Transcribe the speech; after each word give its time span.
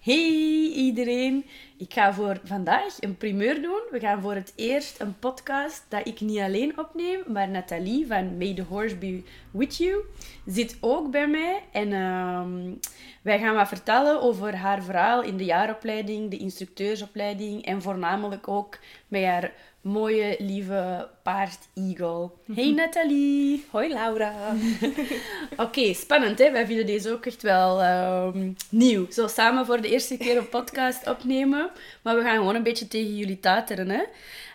Hey 0.00 0.70
iedereen, 0.74 1.44
ik 1.76 1.92
ga 1.92 2.14
voor 2.14 2.40
vandaag 2.44 2.96
een 3.00 3.16
primeur 3.16 3.62
doen. 3.62 3.80
We 3.90 4.00
gaan 4.00 4.20
voor 4.20 4.34
het 4.34 4.52
eerst 4.56 5.00
een 5.00 5.18
podcast 5.18 5.84
dat 5.88 6.06
ik 6.06 6.20
niet 6.20 6.38
alleen 6.38 6.78
opneem, 6.78 7.22
maar 7.26 7.48
Nathalie 7.48 8.06
van 8.06 8.36
May 8.36 8.54
the 8.54 8.62
Horse 8.62 8.96
Be 8.96 9.22
With 9.50 9.76
You 9.76 10.04
zit 10.46 10.76
ook 10.80 11.10
bij 11.10 11.28
mij. 11.28 11.62
En 11.72 11.92
ehm, 11.92 12.74
wij 13.22 13.38
gaan 13.38 13.54
wat 13.54 13.68
vertellen 13.68 14.22
over 14.22 14.56
haar 14.56 14.82
verhaal 14.82 15.22
in 15.22 15.36
de 15.36 15.44
jaaropleiding, 15.44 16.30
de 16.30 16.38
instructeursopleiding 16.38 17.64
en 17.64 17.82
voornamelijk 17.82 18.48
ook 18.48 18.78
met 19.08 19.24
haar 19.24 19.52
mooie, 19.82 20.36
lieve 20.38 21.08
paard 21.22 21.58
Eagle. 21.74 22.30
Hey 22.54 22.70
Nathalie! 22.70 23.64
Hoi 23.70 23.92
Laura! 23.92 24.54
Oké, 25.56 25.94
spannend 25.94 26.38
hè? 26.38 26.50
Wij 26.50 26.66
vinden 26.66 26.86
deze 26.86 27.12
ook 27.12 27.26
echt 27.26 27.42
wel 27.42 27.82
ehm, 27.82 28.52
nieuw. 28.68 29.10
Zo 29.10 29.26
samen 29.26 29.66
voor 29.66 29.80
de 29.80 29.90
eerste 29.90 30.16
keer 30.16 30.36
een 30.36 30.48
podcast 30.48 31.08
opnemen. 31.08 31.70
Maar 32.02 32.16
we 32.16 32.22
gaan 32.22 32.36
gewoon 32.36 32.54
een 32.54 32.62
beetje 32.62 32.88
tegen 32.88 33.16
jullie 33.16 33.40
tateren 33.40 33.88
hè. 33.88 34.02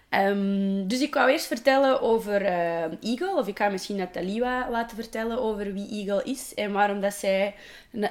Ehm, 0.10 0.88
dus 0.88 1.02
ik 1.02 1.14
wou 1.14 1.32
eerst 1.32 1.48
vertellen 1.48 2.02
over 2.02 2.42
uh, 2.42 2.82
Eagle, 2.84 3.36
of 3.36 3.48
ik 3.48 3.58
ga 3.58 3.70
misschien 3.70 3.96
Nathalie 3.96 4.40
laten 4.40 4.98
vertellen 4.98 5.40
over 5.40 5.74
wie 5.74 5.90
Eagle 5.90 6.32
is 6.32 6.54
en 6.54 6.72
waarom 6.72 7.02
dat 7.02 7.14
zij 7.14 7.56
uh, 7.92 8.08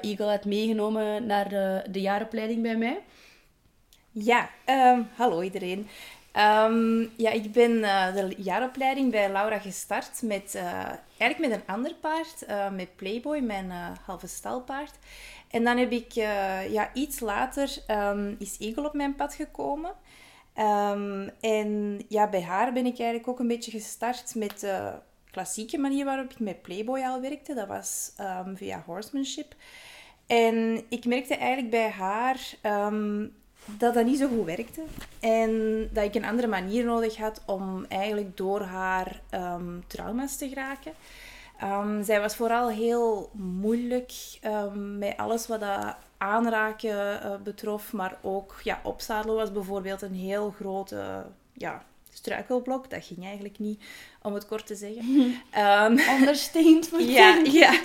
Eagle 0.00 0.30
had 0.30 0.44
meegenomen 0.44 1.26
naar 1.26 1.48
de, 1.48 1.82
de 1.90 2.00
jaaropleiding 2.00 2.62
bij 2.62 2.76
mij. 2.76 3.00
Ja, 4.10 4.50
um, 4.66 5.08
hallo 5.16 5.42
iedereen. 5.42 5.88
Um, 6.38 7.10
ja, 7.16 7.30
ik 7.30 7.52
ben 7.52 7.70
uh, 7.70 8.14
de 8.14 8.34
jaaropleiding 8.36 9.10
bij 9.10 9.32
Laura 9.32 9.58
gestart 9.58 10.22
met, 10.22 10.54
uh, 10.56 10.62
eigenlijk 11.18 11.38
met 11.38 11.50
een 11.50 11.74
ander 11.74 11.94
paard, 11.94 12.44
uh, 12.48 12.70
met 12.70 12.96
Playboy, 12.96 13.38
mijn 13.38 13.70
halve 14.04 14.26
stalpaard. 14.26 14.94
En 15.50 15.64
dan 15.64 15.76
heb 15.76 15.90
ik 15.90 16.12
ja, 16.12 16.90
iets 16.94 17.20
later 17.20 17.76
um, 17.90 18.36
is 18.38 18.58
Eagle 18.58 18.86
op 18.86 18.94
mijn 18.94 19.14
pad 19.14 19.34
gekomen. 19.34 19.90
Um, 20.58 21.30
en 21.40 22.00
ja, 22.08 22.28
bij 22.28 22.42
haar 22.42 22.72
ben 22.72 22.86
ik 22.86 22.98
eigenlijk 22.98 23.28
ook 23.28 23.38
een 23.38 23.48
beetje 23.48 23.70
gestart 23.70 24.34
met 24.34 24.60
de 24.60 24.92
klassieke 25.30 25.78
manier 25.78 26.04
waarop 26.04 26.30
ik 26.30 26.40
met 26.40 26.62
Playboy 26.62 27.00
al 27.00 27.20
werkte. 27.20 27.54
Dat 27.54 27.68
was 27.68 28.12
via 28.54 28.82
horsemanship. 28.86 29.54
En 30.26 30.84
ik 30.88 31.04
merkte 31.04 31.36
eigenlijk 31.36 31.70
bij 31.70 31.90
haar 31.90 32.38
dat 33.76 33.94
dat 33.94 34.04
niet 34.04 34.18
zo 34.18 34.28
goed 34.28 34.44
werkte. 34.44 34.82
En 35.20 35.82
dat 35.92 36.04
ik 36.04 36.14
een 36.14 36.24
andere 36.24 36.48
manier 36.48 36.84
nodig 36.84 37.16
had 37.16 37.42
om 37.46 37.84
eigenlijk 37.88 38.36
door 38.36 38.60
haar 38.60 39.20
um, 39.34 39.84
trauma's 39.86 40.36
te 40.36 40.48
geraken. 40.48 40.92
Um, 41.62 42.04
zij 42.04 42.20
was 42.20 42.36
vooral 42.36 42.68
heel 42.70 43.30
moeilijk 43.32 44.12
um, 44.44 44.98
met 44.98 45.16
alles 45.16 45.46
wat 45.46 45.60
dat 45.60 45.96
aanraken 46.18 47.20
uh, 47.24 47.34
betrof. 47.42 47.92
Maar 47.92 48.18
ook 48.22 48.60
ja, 48.62 48.80
opzadelen 48.82 49.36
was 49.36 49.52
bijvoorbeeld 49.52 50.02
een 50.02 50.14
heel 50.14 50.50
grote 50.50 51.26
ja, 51.52 51.82
struikelblok. 52.12 52.90
Dat 52.90 53.04
ging 53.04 53.24
eigenlijk 53.24 53.58
niet, 53.58 53.82
om 54.22 54.34
het 54.34 54.46
kort 54.46 54.66
te 54.66 54.74
zeggen. 54.74 55.06
Um, 55.58 55.98
Understatement. 55.98 56.90
ja, 57.18 57.40
ja. 57.44 57.80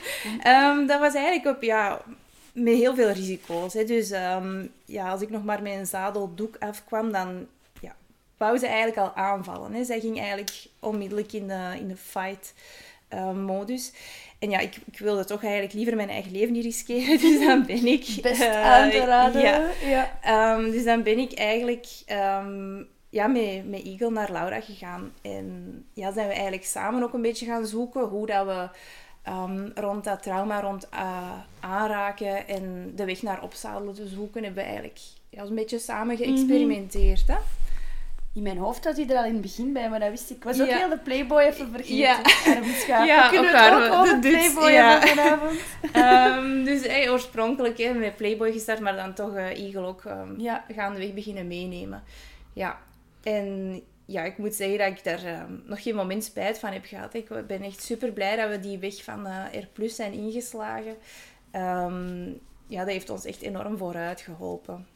dat 0.85 0.99
was 0.99 1.13
eigenlijk 1.13 1.55
op 1.55 1.63
ja, 1.63 2.01
met 2.53 2.73
heel 2.73 2.95
veel 2.95 3.09
risico's. 3.09 3.73
Hè. 3.73 3.83
Dus 3.83 4.11
um, 4.11 4.71
ja, 4.85 5.09
als 5.09 5.21
ik 5.21 5.29
nog 5.29 5.43
maar 5.43 5.61
met 5.61 5.73
een 5.73 5.85
zadeldoek 5.85 6.55
afkwam, 6.59 7.11
dan 7.11 7.47
ja, 7.81 7.95
wou 8.37 8.57
ze 8.57 8.67
eigenlijk 8.67 8.97
al 8.97 9.13
aanvallen. 9.15 9.73
Hè. 9.73 9.83
Zij 9.83 9.99
ging 9.99 10.17
eigenlijk 10.17 10.65
onmiddellijk 10.79 11.33
in 11.33 11.47
de, 11.47 11.73
in 11.79 11.87
de 11.87 11.95
fight-modus. 11.95 13.91
Ehm, 13.91 13.97
en 14.39 14.49
ja, 14.49 14.59
ik, 14.59 14.75
ik 14.91 14.99
wilde 14.99 15.25
toch 15.25 15.43
eigenlijk 15.43 15.73
liever 15.73 15.95
mijn 15.95 16.09
eigen 16.09 16.31
leven 16.31 16.53
niet 16.53 16.63
riskeren. 16.63 17.19
Dus 17.29 17.39
dan 17.39 17.65
ben 17.65 17.85
ik... 17.87 18.05
Best 18.21 18.41
uh, 18.41 18.63
aan 18.63 18.89
te 18.89 19.05
raden. 19.05 19.41
Ja. 19.41 19.69
ja. 19.83 20.55
Um, 20.55 20.71
dus 20.71 20.83
dan 20.83 21.03
ben 21.03 21.17
ik 21.17 21.33
eigenlijk 21.33 21.87
ja, 23.13 23.27
met, 23.27 23.69
met 23.69 23.83
Eagle 23.83 24.11
naar 24.11 24.31
Laura 24.31 24.61
gegaan. 24.61 25.13
En 25.21 25.85
ja, 25.93 26.11
zijn 26.11 26.27
we 26.27 26.33
eigenlijk 26.33 26.65
samen 26.65 27.03
ook 27.03 27.13
een 27.13 27.21
beetje 27.21 27.45
gaan 27.45 27.65
zoeken 27.65 28.01
hoe 28.01 28.25
dat 28.25 28.45
we 28.45 28.69
um, 29.27 29.71
rond 29.75 30.03
dat 30.03 30.23
trauma, 30.23 30.61
rond 30.61 30.87
uh, 30.93 31.31
aanraken 31.59 32.47
en 32.47 32.91
de 32.95 33.05
weg 33.05 33.21
naar 33.21 33.41
opzadelen 33.41 33.93
te 33.93 34.07
zoeken, 34.07 34.43
hebben 34.43 34.63
we 34.63 34.69
eigenlijk 34.69 34.99
ja, 35.29 35.43
een 35.43 35.55
beetje 35.55 35.79
samen 35.79 36.17
geëxperimenteerd. 36.17 37.27
hè? 37.27 37.37
In 38.33 38.43
mijn 38.43 38.57
hoofd 38.57 38.85
had 38.85 38.95
hij 38.95 39.09
er 39.09 39.17
al 39.17 39.25
in 39.25 39.33
het 39.33 39.41
begin 39.41 39.73
bij, 39.73 39.89
maar 39.89 39.99
dat 39.99 40.09
wist 40.09 40.29
ik. 40.29 40.43
Was 40.43 40.61
ook 40.61 40.67
heel 40.67 40.89
de 40.89 40.97
Playboy 40.97 41.41
even 41.41 41.69
vergeten. 41.71 41.97
Ja, 41.97 42.21
ja 43.03 43.29
kunnen 43.29 43.51
we 43.51 43.57
het 43.57 43.91
ook 43.91 43.99
over 43.99 44.19
Playboy 44.19 44.71
ja. 44.71 44.99
hebben 44.99 45.09
vanavond. 45.09 45.59
um, 46.37 46.63
dus 46.69 46.87
hey, 46.87 47.09
oorspronkelijk 47.09 47.77
hè, 47.77 47.93
met 47.93 48.15
Playboy 48.15 48.51
gestart, 48.51 48.79
maar 48.79 48.95
dan 48.95 49.13
toch 49.13 49.33
uh, 49.33 49.65
Eagle 49.65 49.85
ook 49.85 50.03
um, 50.03 50.39
ja. 50.39 50.65
gaandeweg 50.75 51.13
beginnen 51.13 51.47
meenemen. 51.47 52.03
Ja, 52.53 52.79
en 53.23 53.81
ja, 54.05 54.23
ik 54.23 54.37
moet 54.37 54.53
zeggen 54.53 54.77
dat 54.77 54.87
ik 54.87 55.03
daar 55.03 55.25
uh, 55.25 55.43
nog 55.65 55.83
geen 55.83 55.95
moment 55.95 56.23
spijt 56.23 56.59
van 56.59 56.71
heb 56.71 56.85
gehad. 56.85 57.13
Ik 57.13 57.47
ben 57.47 57.61
echt 57.61 57.83
super 57.83 58.11
blij 58.11 58.35
dat 58.35 58.49
we 58.49 58.59
die 58.59 58.77
weg 58.77 59.03
van 59.03 59.27
uh, 59.27 59.45
R 59.75 59.89
zijn 59.89 60.13
ingeslagen. 60.13 60.95
Um, 61.55 62.39
ja, 62.67 62.79
dat 62.79 62.93
heeft 62.93 63.09
ons 63.09 63.25
echt 63.25 63.41
enorm 63.41 63.77
vooruit 63.77 64.21
geholpen. 64.21 64.87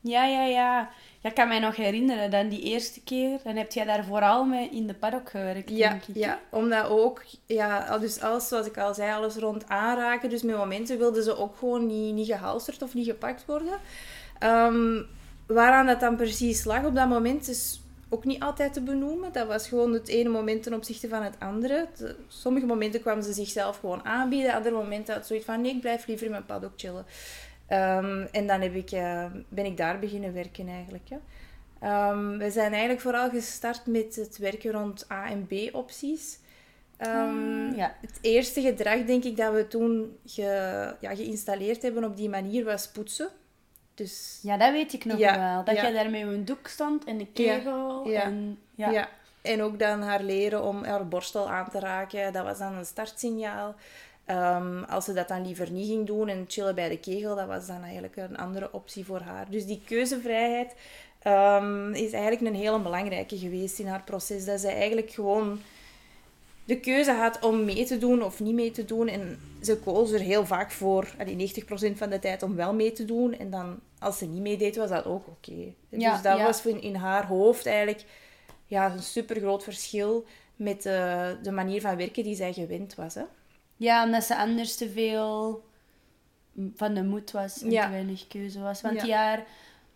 Ja, 0.00 0.24
ja, 0.24 0.44
ja. 0.44 0.90
Ja, 1.20 1.28
ik 1.28 1.34
kan 1.34 1.48
mij 1.48 1.58
nog 1.58 1.76
herinneren, 1.76 2.30
dan 2.30 2.48
die 2.48 2.62
eerste 2.62 3.00
keer, 3.02 3.38
dan 3.44 3.56
heb 3.56 3.72
jij 3.72 3.84
daar 3.84 4.04
vooral 4.04 4.44
mee 4.44 4.68
in 4.70 4.86
de 4.86 4.94
paddock 4.94 5.30
gewerkt, 5.30 5.70
ja, 5.70 5.88
denk 5.88 6.04
ik. 6.04 6.16
Ja, 6.16 6.40
omdat 6.50 6.88
ook, 6.88 7.24
ja, 7.46 7.98
dus 7.98 8.20
alles, 8.20 8.48
zoals 8.48 8.66
ik 8.66 8.78
al 8.78 8.94
zei, 8.94 9.12
alles 9.12 9.36
rond 9.36 9.68
aanraken. 9.68 10.30
Dus 10.30 10.42
met 10.42 10.56
momenten 10.56 10.98
wilden 10.98 11.22
ze 11.22 11.36
ook 11.36 11.56
gewoon 11.56 11.86
niet, 11.86 12.14
niet 12.14 12.26
gehalsterd 12.26 12.82
of 12.82 12.94
niet 12.94 13.06
gepakt 13.06 13.44
worden. 13.44 13.78
Um, 14.42 15.06
waaraan 15.46 15.86
dat 15.86 16.00
dan 16.00 16.16
precies 16.16 16.64
lag 16.64 16.84
op 16.84 16.94
dat 16.94 17.08
moment 17.08 17.48
is 17.48 17.80
ook 18.08 18.24
niet 18.24 18.42
altijd 18.42 18.72
te 18.72 18.80
benoemen. 18.80 19.32
Dat 19.32 19.46
was 19.46 19.68
gewoon 19.68 19.92
het 19.92 20.08
ene 20.08 20.28
moment 20.28 20.62
ten 20.62 20.74
opzichte 20.74 21.08
van 21.08 21.22
het 21.22 21.34
andere. 21.38 21.88
sommige 22.28 22.66
momenten 22.66 23.00
kwamen 23.00 23.24
ze 23.24 23.32
zichzelf 23.32 23.78
gewoon 23.78 24.04
aanbieden. 24.04 24.54
Andere 24.54 24.74
momenten 24.74 25.14
had 25.14 25.26
zoiets 25.26 25.46
van, 25.46 25.60
nee, 25.60 25.74
ik 25.74 25.80
blijf 25.80 26.06
liever 26.06 26.26
in 26.26 26.32
mijn 26.32 26.46
paddock 26.46 26.72
chillen. 26.76 27.04
Um, 27.70 28.22
en 28.22 28.46
dan 28.46 28.60
heb 28.60 28.74
ik, 28.74 28.92
uh, 28.92 29.24
ben 29.48 29.64
ik 29.64 29.76
daar 29.76 29.98
beginnen 29.98 30.32
werken 30.32 30.68
eigenlijk. 30.68 31.08
Ja. 31.08 31.20
Um, 32.10 32.38
we 32.38 32.50
zijn 32.50 32.70
eigenlijk 32.70 33.00
vooral 33.00 33.30
gestart 33.30 33.86
met 33.86 34.16
het 34.16 34.38
werken 34.38 34.72
rond 34.72 35.06
A- 35.12 35.30
en 35.30 35.46
B-opties. 35.46 36.38
Um, 37.06 37.74
ja. 37.74 37.96
Het 38.00 38.18
eerste 38.20 38.60
gedrag, 38.60 39.04
denk 39.04 39.24
ik, 39.24 39.36
dat 39.36 39.54
we 39.54 39.66
toen 39.66 40.18
ge, 40.26 40.42
ja, 41.00 41.14
geïnstalleerd 41.14 41.82
hebben 41.82 42.04
op 42.04 42.16
die 42.16 42.28
manier 42.28 42.64
was 42.64 42.88
poetsen. 42.88 43.28
Dus, 43.98 44.38
ja, 44.42 44.56
dat 44.56 44.72
weet 44.72 44.92
ik 44.92 45.04
nog 45.04 45.18
wel. 45.18 45.64
Dat 45.64 45.74
jij 45.74 45.92
daar 45.92 46.10
met 46.10 46.20
een 46.20 46.44
doek 46.44 46.66
stond 46.66 47.04
en 47.04 47.18
de 47.18 47.26
kegel. 47.26 48.08
Ja. 48.08 48.22
En, 48.22 48.58
ja. 48.74 48.90
ja. 48.90 49.08
En 49.42 49.62
ook 49.62 49.78
dan 49.78 50.02
haar 50.02 50.22
leren 50.22 50.62
om 50.62 50.84
haar 50.84 51.08
borstel 51.08 51.48
aan 51.48 51.70
te 51.70 51.78
raken. 51.78 52.32
Dat 52.32 52.44
was 52.44 52.58
dan 52.58 52.74
een 52.74 52.86
startsignaal. 52.86 53.74
Um, 54.26 54.84
als 54.84 55.04
ze 55.04 55.12
dat 55.12 55.28
dan 55.28 55.46
liever 55.46 55.70
niet 55.70 55.88
ging 55.88 56.06
doen 56.06 56.28
en 56.28 56.44
chillen 56.48 56.74
bij 56.74 56.88
de 56.88 56.98
kegel, 56.98 57.36
dat 57.36 57.46
was 57.46 57.66
dan 57.66 57.82
eigenlijk 57.82 58.16
een 58.16 58.36
andere 58.36 58.72
optie 58.72 59.04
voor 59.04 59.20
haar. 59.20 59.46
Dus 59.50 59.66
die 59.66 59.82
keuzevrijheid 59.84 60.74
um, 61.26 61.92
is 61.92 62.12
eigenlijk 62.12 62.54
een 62.54 62.60
hele 62.60 62.80
belangrijke 62.80 63.38
geweest 63.38 63.78
in 63.78 63.86
haar 63.86 64.02
proces. 64.02 64.44
Dat 64.44 64.60
ze 64.60 64.68
eigenlijk 64.68 65.10
gewoon 65.10 65.60
de 66.64 66.80
keuze 66.80 67.12
had 67.12 67.38
om 67.44 67.64
mee 67.64 67.84
te 67.84 67.98
doen 67.98 68.22
of 68.22 68.40
niet 68.40 68.54
mee 68.54 68.70
te 68.70 68.84
doen. 68.84 69.08
En 69.08 69.38
ze 69.62 69.78
koos 69.78 70.10
er 70.10 70.20
heel 70.20 70.46
vaak 70.46 70.70
voor, 70.70 71.14
allee, 71.18 71.52
90% 71.92 71.96
van 71.96 72.10
de 72.10 72.18
tijd, 72.18 72.42
om 72.42 72.54
wel 72.54 72.74
mee 72.74 72.92
te 72.92 73.04
doen. 73.04 73.38
En 73.38 73.50
dan, 73.50 73.80
als 74.00 74.18
ze 74.18 74.26
niet 74.26 74.40
meedeed, 74.40 74.76
was 74.76 74.90
dat 74.90 75.04
ook 75.04 75.26
oké. 75.26 75.74
dus 75.88 76.22
dat 76.22 76.40
was 76.40 76.66
in, 76.66 76.82
in 76.82 76.94
haar 76.94 77.26
hoofd 77.26 77.66
eigenlijk 77.66 78.04
ja, 78.66 78.92
een 78.92 79.02
super 79.02 79.36
groot 79.36 79.62
verschil 79.62 80.24
met 80.56 80.82
de, 80.82 81.36
de 81.42 81.50
manier 81.50 81.80
van 81.80 81.96
werken 81.96 82.22
die 82.22 82.34
zij 82.34 82.52
gewend 82.52 82.94
was. 82.94 83.14
Hè? 83.14 83.22
Ja, 83.76 84.04
omdat 84.04 84.24
ze 84.24 84.36
anders 84.36 84.76
te 84.76 84.90
veel 84.90 85.62
van 86.74 86.94
de 86.94 87.02
moed 87.02 87.30
was 87.30 87.62
en 87.62 87.68
te 87.68 87.88
weinig 87.90 88.26
keuze 88.26 88.60
was. 88.60 88.80
Want 88.80 89.00
die 89.00 89.08
jaar 89.08 89.46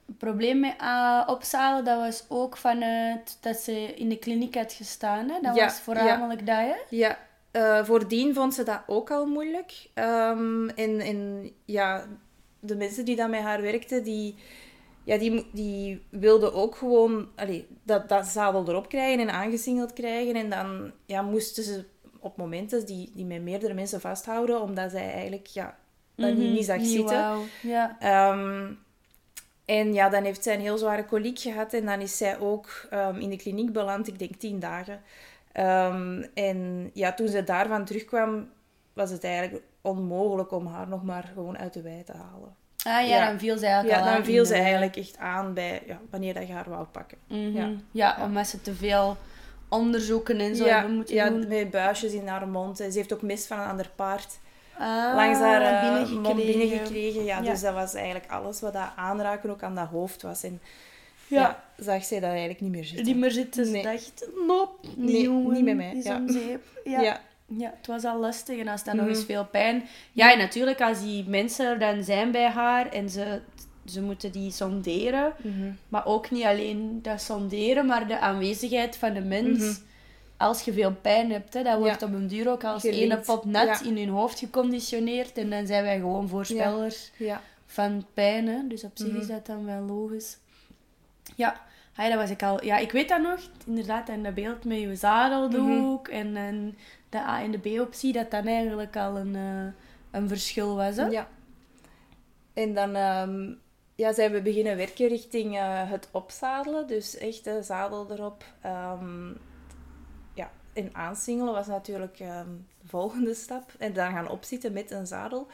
het 0.06 0.18
probleem 0.18 0.60
met 0.60 0.74
uh, 0.80 1.22
opzalen, 1.26 1.84
dat 1.84 1.98
was 1.98 2.24
ook 2.28 2.56
vanuit 2.56 3.38
dat 3.40 3.56
ze 3.56 3.94
in 3.94 4.08
de 4.08 4.18
kliniek 4.18 4.54
had 4.54 4.72
gestaan. 4.72 5.28
Hè? 5.28 5.40
Dat 5.40 5.56
was 5.56 5.80
voornamelijk 5.80 6.46
dat, 6.46 6.56
hè? 6.56 6.76
Ja. 6.88 7.18
Uh, 7.52 7.84
voordien 7.84 8.34
vond 8.34 8.54
ze 8.54 8.62
dat 8.62 8.80
ook 8.86 9.10
al 9.10 9.26
moeilijk. 9.26 9.88
Um, 9.94 10.68
en, 10.68 11.00
en 11.00 11.50
ja, 11.64 12.06
de 12.64 12.76
mensen 12.76 13.04
die 13.04 13.16
dan 13.16 13.30
met 13.30 13.40
haar 13.40 13.62
werkten, 13.62 14.04
die, 14.04 14.34
ja, 15.04 15.18
die, 15.18 15.46
die 15.52 16.02
wilden 16.08 16.54
ook 16.54 16.76
gewoon 16.76 17.28
allee, 17.36 17.66
dat, 17.82 18.08
dat 18.08 18.26
zadel 18.26 18.68
erop 18.68 18.88
krijgen 18.88 19.20
en 19.20 19.34
aangesingeld 19.34 19.92
krijgen. 19.92 20.34
En 20.34 20.50
dan 20.50 20.92
ja, 21.06 21.22
moesten 21.22 21.64
ze 21.64 21.84
op 22.18 22.36
momenten 22.36 22.86
die, 22.86 23.10
die 23.14 23.24
met 23.24 23.42
meerdere 23.42 23.74
mensen 23.74 24.00
vasthouden, 24.00 24.60
omdat 24.60 24.90
zij 24.90 25.12
eigenlijk 25.12 25.46
ja, 25.46 25.78
dat 26.14 26.30
mm 26.30 26.40
-hmm. 26.40 26.52
niet, 26.52 26.64
zag 26.64 26.84
zitten. 26.84 27.28
Wow. 27.28 27.42
Ja. 27.62 27.96
Um, 28.32 28.78
en 29.64 29.94
ja, 29.94 30.08
dan 30.08 30.24
heeft 30.24 30.42
zij 30.42 30.54
een 30.54 30.60
heel 30.60 30.78
zware 30.78 31.04
koliek 31.04 31.38
gehad 31.38 31.72
en 31.72 31.86
dan 31.86 32.00
is 32.00 32.16
zij 32.16 32.38
ook 32.38 32.88
um, 32.92 33.16
in 33.16 33.30
de 33.30 33.36
kliniek 33.36 33.72
beland, 33.72 34.08
ik 34.08 34.18
denk 34.18 34.34
tien 34.34 34.58
dagen. 34.58 35.02
Um, 35.56 36.26
en 36.34 36.90
ja, 36.94 37.12
toen 37.12 37.28
ze 37.28 37.44
daarvan 37.44 37.84
terugkwam, 37.84 38.50
was 38.92 39.10
het 39.10 39.24
eigenlijk 39.24 39.64
onmogelijk 39.82 40.50
om 40.52 40.66
haar 40.66 40.88
nog 40.88 41.02
maar 41.02 41.30
gewoon 41.34 41.58
uit 41.58 41.72
de 41.72 41.82
wei 41.82 42.04
te 42.04 42.12
halen. 42.12 42.54
Ah 42.84 42.92
ja, 42.92 43.00
Ja. 43.00 43.26
dan 43.28 43.38
viel 43.38 43.58
ze 43.58 43.66
eigenlijk 43.66 43.94
Ja, 43.96 44.02
al 44.02 44.08
aan 44.08 44.14
dan 44.16 44.24
viel 44.24 44.44
ze 44.44 44.54
eigenlijk 44.54 44.96
echt 44.96 45.18
aan 45.18 45.54
bij 45.54 45.82
ja, 45.86 45.98
wanneer 46.10 46.34
dat 46.34 46.46
je 46.46 46.52
haar 46.52 46.68
wou 46.70 46.84
pakken. 46.84 47.18
Mhm. 47.26 47.56
Ja. 47.56 47.62
Ja. 47.66 48.16
Ja. 48.18 48.24
omdat 48.24 48.46
ze 48.46 48.60
te 48.62 48.74
veel 48.74 49.16
onderzoeken 49.68 50.38
en 50.40 50.56
zo 50.56 50.64
ja, 50.64 50.74
hebben 50.78 50.94
moeten 50.96 51.14
ja, 51.14 51.28
doen. 51.28 51.48
met 51.48 51.70
buisjes 51.70 52.12
in 52.12 52.26
haar 52.28 52.48
mond. 52.48 52.76
Ze 52.76 52.82
heeft 52.92 53.12
ook 53.12 53.22
mist 53.22 53.46
van 53.46 53.58
een 53.58 53.68
ander 53.68 53.90
paard 53.96 54.38
Ah, 54.78 55.14
langs 55.14 55.38
haar 55.38 55.60
eh, 55.62 55.80
binnengekregen. 55.82 56.20
mond 56.22 56.36
binnengekregen. 56.46 57.24
Ja, 57.24 57.38
Ja. 57.42 57.50
Dus 57.50 57.60
dat 57.60 57.74
was 57.74 57.94
eigenlijk 57.94 58.30
alles 58.30 58.60
wat 58.60 58.72
dat 58.72 58.88
aanraken 58.96 59.50
ook 59.50 59.62
aan 59.62 59.74
dat 59.74 59.88
hoofd 59.88 60.22
was. 60.22 60.42
En 60.42 60.60
Ja. 61.26 61.40
ja, 61.40 61.62
zag 61.84 62.04
zij 62.04 62.20
dat 62.20 62.30
eigenlijk 62.30 62.60
niet 62.60 62.70
meer 62.70 62.84
zitten. 62.84 63.04
Die 63.04 63.16
maar 63.16 63.30
zitten, 63.30 63.64
ze 63.66 63.70
Nee. 63.72 63.82
dacht, 63.82 64.26
nope, 64.46 64.86
niet, 64.96 65.28
Nee, 65.28 65.28
niet 65.28 65.64
met 65.64 65.76
mij, 65.76 65.92
is 65.96 66.04
ja. 66.04 66.16
om 66.16 66.28
zeep. 66.30 66.62
Ja. 66.84 67.00
ja. 67.00 67.20
Ja, 67.58 67.72
het 67.76 67.86
was 67.86 68.04
al 68.04 68.20
lastig 68.20 68.58
en 68.58 68.68
als 68.68 68.84
dan 68.84 68.96
nog 68.96 69.04
Mhm. 69.06 69.14
eens 69.14 69.24
veel 69.24 69.46
pijn. 69.46 69.84
Ja, 70.12 70.32
en 70.32 70.38
natuurlijk 70.38 70.80
als 70.80 71.00
die 71.00 71.28
mensen 71.28 71.66
er 71.66 71.78
dan 71.78 72.04
zijn 72.04 72.30
bij 72.30 72.48
haar 72.48 72.88
en 72.90 73.10
ze, 73.10 73.40
ze 73.86 74.02
moeten 74.02 74.32
die 74.32 74.50
sonderen. 74.50 75.32
Mhm. 75.42 75.72
Maar 75.88 76.06
ook 76.06 76.30
niet 76.30 76.44
alleen 76.44 76.98
dat 77.02 77.20
sonderen, 77.22 77.86
maar 77.86 78.06
de 78.06 78.18
aanwezigheid 78.18 78.96
van 78.96 79.12
de 79.12 79.20
mens. 79.20 79.58
Mhm. 79.58 79.72
Als 80.36 80.62
je 80.62 80.72
veel 80.72 80.92
pijn 81.02 81.30
hebt, 81.32 81.54
hè, 81.54 81.62
dat 81.62 81.78
wordt 81.78 82.00
Ja. 82.00 82.06
op 82.06 82.12
een 82.12 82.26
duur 82.26 82.50
ook 82.50 82.64
als 82.64 82.80
Gelinkt, 82.82 83.00
ene 83.14 83.18
pot 83.20 83.44
nat 83.44 83.66
ja. 83.66 83.82
in 83.82 83.96
hun 83.96 84.08
hoofd 84.08 84.38
geconditioneerd. 84.38 85.38
En 85.38 85.50
dan 85.50 85.66
zijn 85.66 85.82
wij 85.82 85.98
gewoon 85.98 86.28
voorspellers 86.28 87.10
ja. 87.16 87.40
van 87.66 88.04
pijn. 88.14 88.46
Hè. 88.48 88.66
Dus 88.68 88.84
op 88.84 88.90
zich 88.94 89.14
is 89.14 89.26
dat 89.26 89.46
dan 89.46 89.64
wel 89.64 89.80
logisch. 89.80 90.38
Ja, 91.36 91.60
ja, 91.96 92.08
dat 92.08 92.18
was 92.18 92.30
ik 92.30 92.42
al. 92.42 92.64
Ja, 92.64 92.76
ik 92.78 92.92
weet 92.92 93.08
dat 93.08 93.22
nog. 93.22 93.38
Inderdaad, 93.66 94.08
en 94.08 94.22
dat 94.22 94.34
beeld 94.34 94.64
met 94.64 94.80
je 94.80 94.96
zadeldoek 94.96 96.08
en, 96.08 96.36
en 96.36 96.76
de 97.12 97.18
A- 97.18 97.42
en 97.42 97.50
de 97.50 97.58
B-optie, 97.58 98.12
dat 98.12 98.30
dan 98.30 98.46
eigenlijk 98.46 98.96
al 98.96 99.16
een, 99.16 99.36
eh, 99.36 99.72
een 100.20 100.28
verschil 100.28 100.76
was. 100.76 100.96
Hè? 100.96 101.06
Ja. 101.06 101.28
En 102.52 102.74
dan 102.74 102.94
ehm, 102.94 103.52
ja, 103.94 104.12
zijn 104.12 104.32
we 104.32 104.42
beginnen 104.42 104.76
werken 104.76 105.08
richting 105.08 105.56
eh, 105.58 105.90
het 105.90 106.08
opzadelen. 106.10 106.86
Dus 106.86 107.16
echt 107.16 107.44
de 107.44 107.62
zadel 107.62 108.10
erop. 108.12 108.44
Ehm, 108.60 109.28
ja, 110.34 110.50
en 110.72 110.88
aansingelen 110.92 111.52
was 111.52 111.66
natuurlijk 111.66 112.20
ehm, 112.20 112.48
de 112.80 112.88
volgende 112.88 113.34
stap. 113.34 113.72
En 113.78 113.92
dan 113.92 114.12
gaan 114.12 114.28
opzitten 114.28 114.72
met 114.72 114.90
een 114.90 115.06
zadel. 115.06 115.46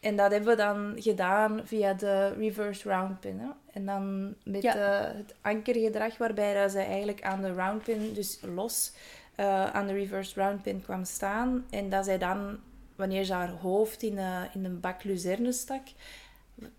En 0.00 0.16
dat 0.16 0.30
hebben 0.30 0.50
we 0.50 0.56
dan 0.56 0.92
gedaan 0.96 1.60
via 1.64 1.94
de 1.94 2.32
reverse 2.32 2.88
round 2.88 3.20
pin. 3.20 3.38
Hè? 3.40 3.48
En 3.72 3.86
dan 3.86 4.34
met 4.44 4.62
Ja. 4.62 4.76
het 5.16 5.34
ankergedrag 5.40 6.18
waarbij 6.18 6.54
dat 6.54 6.70
ze 6.70 6.78
eigenlijk 6.78 7.22
aan 7.22 7.40
de 7.40 7.52
round 7.52 7.82
pin, 7.82 8.12
dus 8.12 8.38
los, 8.54 8.92
eh, 9.34 9.64
aan 9.70 9.86
de 9.86 9.92
reverse 9.92 10.40
round 10.40 10.62
pin 10.62 10.82
kwam 10.82 11.04
staan. 11.04 11.64
En 11.70 11.88
dat 11.90 12.04
zij 12.04 12.18
dan, 12.18 12.58
wanneer 12.96 13.24
ze 13.24 13.32
haar 13.32 13.50
hoofd 13.50 14.02
in, 14.02 14.18
eh, 14.18 14.40
in 14.54 14.64
een 14.64 14.80
bak 14.80 15.04
luzerne 15.04 15.52
stak, 15.52 15.82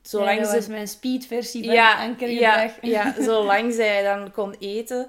zolang 0.01 0.31
Ja, 0.35 0.39
dat 0.41 0.49
ze 0.49 0.55
was 0.55 0.67
mijn 0.67 0.87
speedversie 0.87 1.65
van 1.65 1.73
ja, 1.73 2.03
ankergedrag. 2.05 2.81
Ja, 2.81 3.13
ja, 3.13 3.13
zolang 3.29 3.73
zij 3.73 4.03
dan 4.03 4.31
kon 4.31 4.55
eten, 4.59 5.07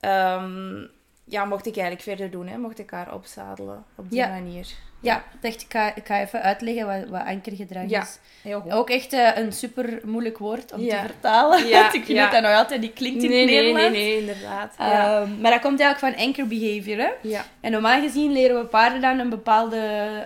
ehm, 0.00 0.86
ja, 1.24 1.44
mocht 1.44 1.66
ik 1.66 1.74
eigenlijk 1.76 2.02
verder 2.08 2.30
doen. 2.30 2.46
Hè? 2.46 2.58
Mocht 2.58 2.78
ik 2.78 2.90
haar 2.90 3.14
opzadelen 3.14 3.84
op 3.94 4.10
die 4.10 4.18
Ja. 4.18 4.28
manier. 4.28 4.68
Ja, 5.04 5.22
dacht, 5.40 5.60
ik 5.62 5.66
ga, 5.68 5.94
ik 5.94 6.06
ga 6.06 6.20
even 6.20 6.42
uitleggen 6.42 6.86
wat, 6.86 7.08
wat 7.08 7.26
ankergedrag 7.26 7.88
Ja. 7.88 8.02
is. 8.02 8.18
Heel 8.42 8.60
goed. 8.60 8.72
Ook 8.72 8.90
echt 8.90 9.12
eh, 9.12 9.28
een 9.36 9.52
super 9.52 10.00
moeilijk 10.04 10.38
woord 10.38 10.72
om 10.72 10.80
Ja. 10.80 11.00
te 11.00 11.06
vertalen. 11.06 11.66
Ja, 11.66 11.80
Want 11.80 11.94
ik 12.00 12.04
vind 12.04 12.18
dat 12.18 12.32
dat 12.32 12.42
nog 12.42 12.52
altijd 12.54 12.80
niet 12.80 12.92
klinkt 12.92 13.22
in 13.22 13.30
nee, 13.30 13.40
het 13.40 13.50
nee, 13.50 13.62
nee, 13.62 13.72
Nederlands. 13.72 13.98
nee, 13.98 14.18
inderdaad. 14.18 14.74
Ehm, 14.78 15.40
maar 15.40 15.50
dat 15.50 15.60
komt 15.60 15.80
eigenlijk 15.80 16.16
van 16.16 16.26
anchor 16.26 16.46
behavior. 16.46 16.98
Hè? 16.98 17.10
ja. 17.28 17.44
En 17.60 17.70
normaal 17.72 18.00
gezien 18.00 18.32
leren 18.32 18.58
we 18.60 18.66
paarden 18.66 19.00
dan 19.00 19.18
een 19.18 19.28
bepaalde 19.30 19.78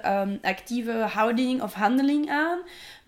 ehm, 0.02 0.36
actieve 0.42 0.92
houding 0.92 1.62
of 1.62 1.72
handeling 1.72 2.30
aan. 2.30 2.58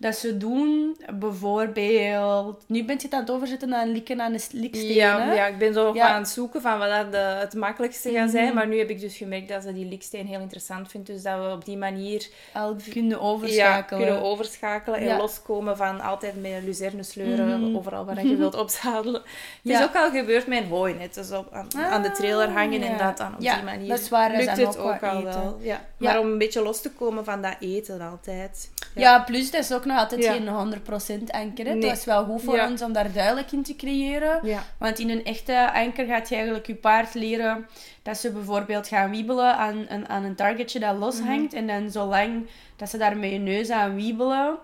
Dat 0.01 0.15
ze 0.15 0.37
doen, 0.37 0.97
bijvoorbeeld... 1.19 2.63
Nu 2.67 2.85
bent 2.85 3.01
je 3.01 3.07
het 3.07 3.15
aan 3.15 3.21
het 3.21 3.31
overzetten 3.31 3.69
naar 3.69 3.81
een 3.81 3.91
likken 3.91 4.21
aan 4.21 4.33
een 4.33 4.39
liksteen, 4.51 4.93
Ja, 4.93 5.33
ja, 5.33 5.45
ik 5.47 5.57
ben 5.57 5.73
zo 5.73 5.93
Ja. 5.93 6.07
aan 6.07 6.21
het 6.21 6.29
zoeken 6.29 6.61
van 6.61 6.77
wat 6.79 6.89
dat 6.89 7.21
het 7.41 7.53
makkelijkste 7.53 8.09
gaat 8.11 8.21
Mhm. 8.25 8.31
zijn. 8.35 8.53
Maar 8.53 8.67
nu 8.67 8.77
heb 8.77 8.89
ik 8.89 8.99
dus 8.99 9.17
gemerkt 9.17 9.49
dat 9.49 9.63
ze 9.63 9.73
die 9.73 9.85
liksteen 9.85 10.27
heel 10.27 10.39
interessant 10.39 10.89
vindt. 10.91 11.07
Dus 11.07 11.21
dat 11.21 11.39
we 11.39 11.51
op 11.51 11.65
die 11.65 11.77
manier 11.77 12.27
Al 12.53 12.75
kunnen 12.91 13.09
ja, 13.17 13.23
overschakelen. 13.23 14.03
kunnen 14.05 14.23
overschakelen 14.23 14.99
en 14.99 15.05
Ja. 15.05 15.17
loskomen 15.17 15.77
van 15.77 16.01
altijd 16.01 16.41
met 16.41 16.63
luzerne 16.63 17.03
sleuren 17.03 17.61
Mhm. 17.61 17.75
overal 17.75 18.05
waar 18.05 18.25
je 18.25 18.35
wilt 18.35 18.55
opzadelen. 18.63 19.21
Het 19.21 19.23
Ja. 19.61 19.79
is 19.79 19.85
ook 19.85 19.95
al 19.95 20.09
gebeurd 20.11 20.47
met 20.47 20.63
hooi 20.69 20.93
net. 20.93 21.13
Dus 21.13 21.31
op, 21.31 21.47
aan, 21.53 21.67
aan 21.77 22.01
de 22.01 22.11
trailer 22.11 22.49
hangen 22.49 22.81
en 22.81 22.91
Ah, 22.91 22.97
ja. 22.99 23.07
dat 23.07 23.17
dan 23.17 23.33
op 23.35 23.41
Ja, 23.41 23.55
die 23.55 23.63
manier. 23.63 23.87
dat 23.87 23.99
is 23.99 24.09
waar, 24.09 24.31
lukt 24.31 24.57
het 24.57 24.77
ook 24.77 25.03
al 25.03 25.23
wel. 25.23 25.57
Ja. 25.61 25.81
Ja. 25.97 26.11
Maar 26.11 26.19
om 26.19 26.27
een 26.27 26.37
beetje 26.37 26.61
los 26.61 26.81
te 26.81 26.91
komen 26.91 27.25
van 27.25 27.41
dat 27.41 27.55
eten 27.59 28.01
altijd. 28.01 28.69
Ja. 28.95 29.19
plus 29.19 29.51
dat 29.51 29.61
is 29.63 29.73
ook 29.73 29.85
nog 29.91 29.99
altijd 29.99 30.23
Ja. 30.23 30.31
geen 30.33 30.47
100% 30.47 31.31
anker. 31.31 31.65
Nee. 31.75 31.89
was 31.89 32.05
wel 32.05 32.23
goed 32.25 32.41
voor 32.41 32.55
Ja. 32.55 32.69
ons 32.69 32.81
om 32.81 32.93
daar 32.93 33.11
duidelijk 33.11 33.51
in 33.51 33.63
te 33.63 33.75
creëren. 33.75 34.39
Ja. 34.43 34.63
Want 34.77 34.99
in 34.99 35.09
een 35.09 35.23
echte 35.25 35.71
anker 35.73 36.05
gaat 36.05 36.29
je 36.29 36.35
eigenlijk 36.35 36.67
je 36.67 36.75
paard 36.75 37.13
leren 37.13 37.67
dat 38.03 38.17
ze 38.17 38.31
bijvoorbeeld 38.31 38.87
gaan 38.87 39.09
wiebelen 39.09 39.55
aan 39.57 39.85
een, 39.89 40.09
aan 40.09 40.23
een 40.23 40.35
targetje 40.35 40.79
dat 40.79 40.97
loshangt. 40.97 41.53
En 41.53 41.67
dan 41.67 41.91
zolang 41.91 42.47
dat 42.75 42.89
ze 42.89 42.97
daar 42.97 43.17
met 43.17 43.31
je 43.31 43.37
neus 43.37 43.69
aan 43.69 43.95
wiebelen, 43.95 44.57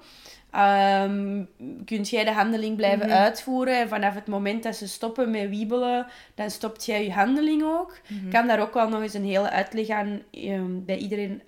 ehm 0.52 1.44
kun 1.86 2.02
jij 2.02 2.24
de 2.24 2.32
handeling 2.32 2.76
blijven 2.76 3.08
Mhm. 3.08 3.16
uitvoeren. 3.18 3.80
En 3.80 3.88
vanaf 3.88 4.14
het 4.14 4.28
moment 4.28 4.64
dat 4.64 4.76
ze 4.76 4.88
stoppen 4.88 5.32
met 5.32 5.50
wiebelen, 5.50 6.06
dan 6.36 6.50
stopt 6.52 6.86
jij 6.86 7.04
je 7.04 7.12
handeling 7.12 7.64
ook. 7.64 7.98
Ik 8.08 8.32
kan 8.32 8.48
daar 8.48 8.60
ook 8.60 8.74
wel 8.74 8.90
nog 8.90 9.02
eens 9.02 9.14
een 9.14 9.26
hele 9.26 9.50
uitleg 9.50 9.90
aan 9.90 10.22
ehm, 10.32 10.86
bij 10.86 10.98
iedereen 10.98 11.42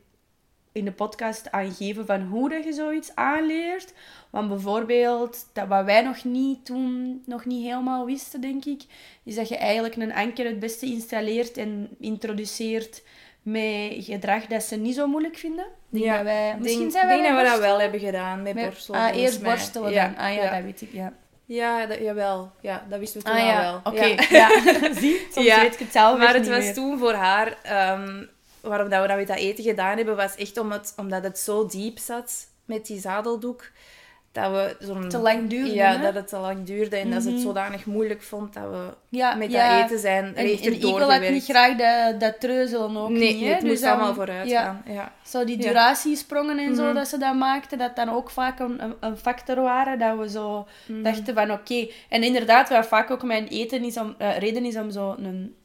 in 0.79 0.85
de 0.85 0.91
podcast 0.91 1.51
aan 1.51 1.71
geven 1.71 2.05
van 2.05 2.21
hoe 2.21 2.49
dat 2.49 2.63
je 2.63 2.73
zoiets 2.73 3.15
aanleert. 3.15 3.93
Want 4.29 4.47
bijvoorbeeld, 4.49 5.45
dat 5.53 5.67
wat 5.67 5.85
wij 5.85 6.01
nog 6.01 6.23
niet 6.23 6.65
toen 6.65 7.21
nog 7.25 7.45
niet 7.45 7.63
helemaal 7.65 8.05
wisten, 8.05 8.41
denk 8.41 8.65
ik, 8.65 8.81
is 9.23 9.35
dat 9.35 9.47
je 9.49 9.57
eigenlijk 9.57 9.95
een 9.95 10.13
anker 10.13 10.45
het 10.45 10.59
beste 10.59 10.85
installeert 10.85 11.57
en 11.57 11.89
introduceert 11.99 13.03
met 13.41 13.93
gedrag 13.99 14.45
dat 14.45 14.63
ze 14.63 14.75
niet 14.75 14.95
zo 14.95 15.07
moeilijk 15.07 15.37
vinden. 15.37 15.65
Denk 15.89 16.05
Ja, 16.05 16.15
dat 16.15 16.23
wij, 16.23 16.55
misschien 16.59 16.79
denk, 16.79 16.91
zijn 16.91 17.07
wij 17.07 17.21
denk 17.21 17.35
dat 17.35 17.43
we 17.43 17.49
dat 17.49 17.59
wel 17.59 17.79
hebben 17.79 17.99
gedaan 17.99 18.41
met, 18.41 18.53
Met- 18.53 18.65
borstelen. 18.69 18.99
Ah, 19.01 19.15
eerst 19.15 19.41
mij. 19.41 19.51
borstelen 19.51 19.91
Ja, 19.91 20.05
dan. 20.07 20.15
Ah 20.17 20.33
ja, 20.35 20.43
ja. 20.43 20.53
dat 20.55 20.63
weet 20.63 20.81
ik, 20.81 20.91
ja. 20.91 21.13
Ja, 21.45 21.85
dat, 21.85 21.97
jawel. 21.99 22.51
Ja, 22.61 22.85
dat 22.89 22.99
wisten 22.99 23.19
we 23.21 23.25
toen 23.25 23.35
Ah 23.35 23.41
al 23.41 23.47
ja, 23.47 23.61
wel. 23.61 23.79
oké. 23.83 24.05
Ja. 24.05 24.25
Ja. 24.39 24.49
Zie, 25.01 25.27
soms 25.31 25.45
Ja, 25.47 25.61
weet 25.61 25.73
ik 25.73 25.79
het 25.79 25.91
zelf 25.91 26.17
Maar 26.17 26.33
het 26.33 26.47
was 26.47 26.63
meer. 26.63 26.73
toen 26.73 26.97
voor 26.99 27.13
haar, 27.13 27.57
ehm, 27.63 28.23
waarom 28.61 28.89
dat 28.89 29.01
we 29.01 29.07
dat 29.17 29.27
dat 29.27 29.37
eten 29.37 29.63
gedaan 29.63 29.97
hebben, 29.97 30.15
was 30.15 30.35
echt 30.35 30.57
om 30.57 30.71
het, 30.71 30.93
omdat 30.97 31.23
het 31.23 31.39
zo 31.39 31.65
diep 31.65 31.97
zat 31.97 32.47
met 32.65 32.85
die 32.85 32.99
zadeldoek. 32.99 33.69
Dat 34.31 34.51
we 34.51 34.75
zo'n... 34.79 35.09
Te 35.09 35.17
lang 35.17 35.49
duurde, 35.49 35.73
Ja, 35.73 35.91
hè? 35.95 36.01
dat 36.01 36.13
het 36.13 36.27
te 36.27 36.37
lang 36.37 36.65
duurde 36.65 36.95
en 36.95 37.11
dat 37.11 37.21
ze 37.21 37.27
het 37.27 37.37
Mhm. 37.37 37.47
zodanig 37.47 37.85
moeilijk 37.85 38.21
vond 38.21 38.53
dat 38.53 38.63
we 38.63 38.87
Ja, 39.09 39.35
met 39.35 39.51
ja. 39.51 39.77
dat 39.79 39.85
eten 39.85 39.99
zijn 39.99 40.25
En, 40.25 40.35
en 40.35 40.45
Eagle 40.45 40.91
had 40.91 41.01
gewerkt. 41.11 41.29
niet 41.31 41.43
graag 41.43 41.75
dat, 41.75 42.19
dat 42.19 42.39
treuzelen 42.39 42.97
ook 42.97 43.09
Nee, 43.09 43.33
niet, 43.33 43.43
hè. 43.43 43.49
het 43.49 43.59
moest 43.61 43.71
Dus 43.73 43.81
dan- 43.81 43.91
allemaal 43.91 44.13
vooruit 44.13 44.49
ja. 44.49 44.63
gaan. 44.63 44.83
Ja. 44.93 45.11
Zo 45.25 45.43
die 45.45 45.57
duratiesprongen 45.57 46.57
en 46.59 46.75
zo 46.75 46.83
Mhm. 46.85 46.93
dat 46.95 47.07
ze 47.07 47.17
dat 47.17 47.35
maakten, 47.35 47.77
dat 47.77 47.95
dan 47.95 48.09
ook 48.09 48.29
vaak 48.29 48.59
een, 48.59 48.83
een, 48.83 48.93
een 48.99 49.17
factor 49.17 49.55
waren. 49.61 49.99
Dat 49.99 50.17
we 50.17 50.29
zo 50.29 50.67
Mhm. 50.87 51.03
dachten 51.03 51.33
van 51.33 51.51
oké. 51.51 51.87
En 52.09 52.23
inderdaad, 52.23 52.69
wat 52.69 52.87
vaak 52.87 53.11
ook 53.11 53.23
mijn 53.23 53.47
eten 53.47 53.83
is 53.83 53.97
om, 53.97 54.15
eh, 54.17 54.37
reden 54.37 54.65
is 54.65 54.75
om 54.77 54.91
zo 54.91 55.15
een 55.17 55.55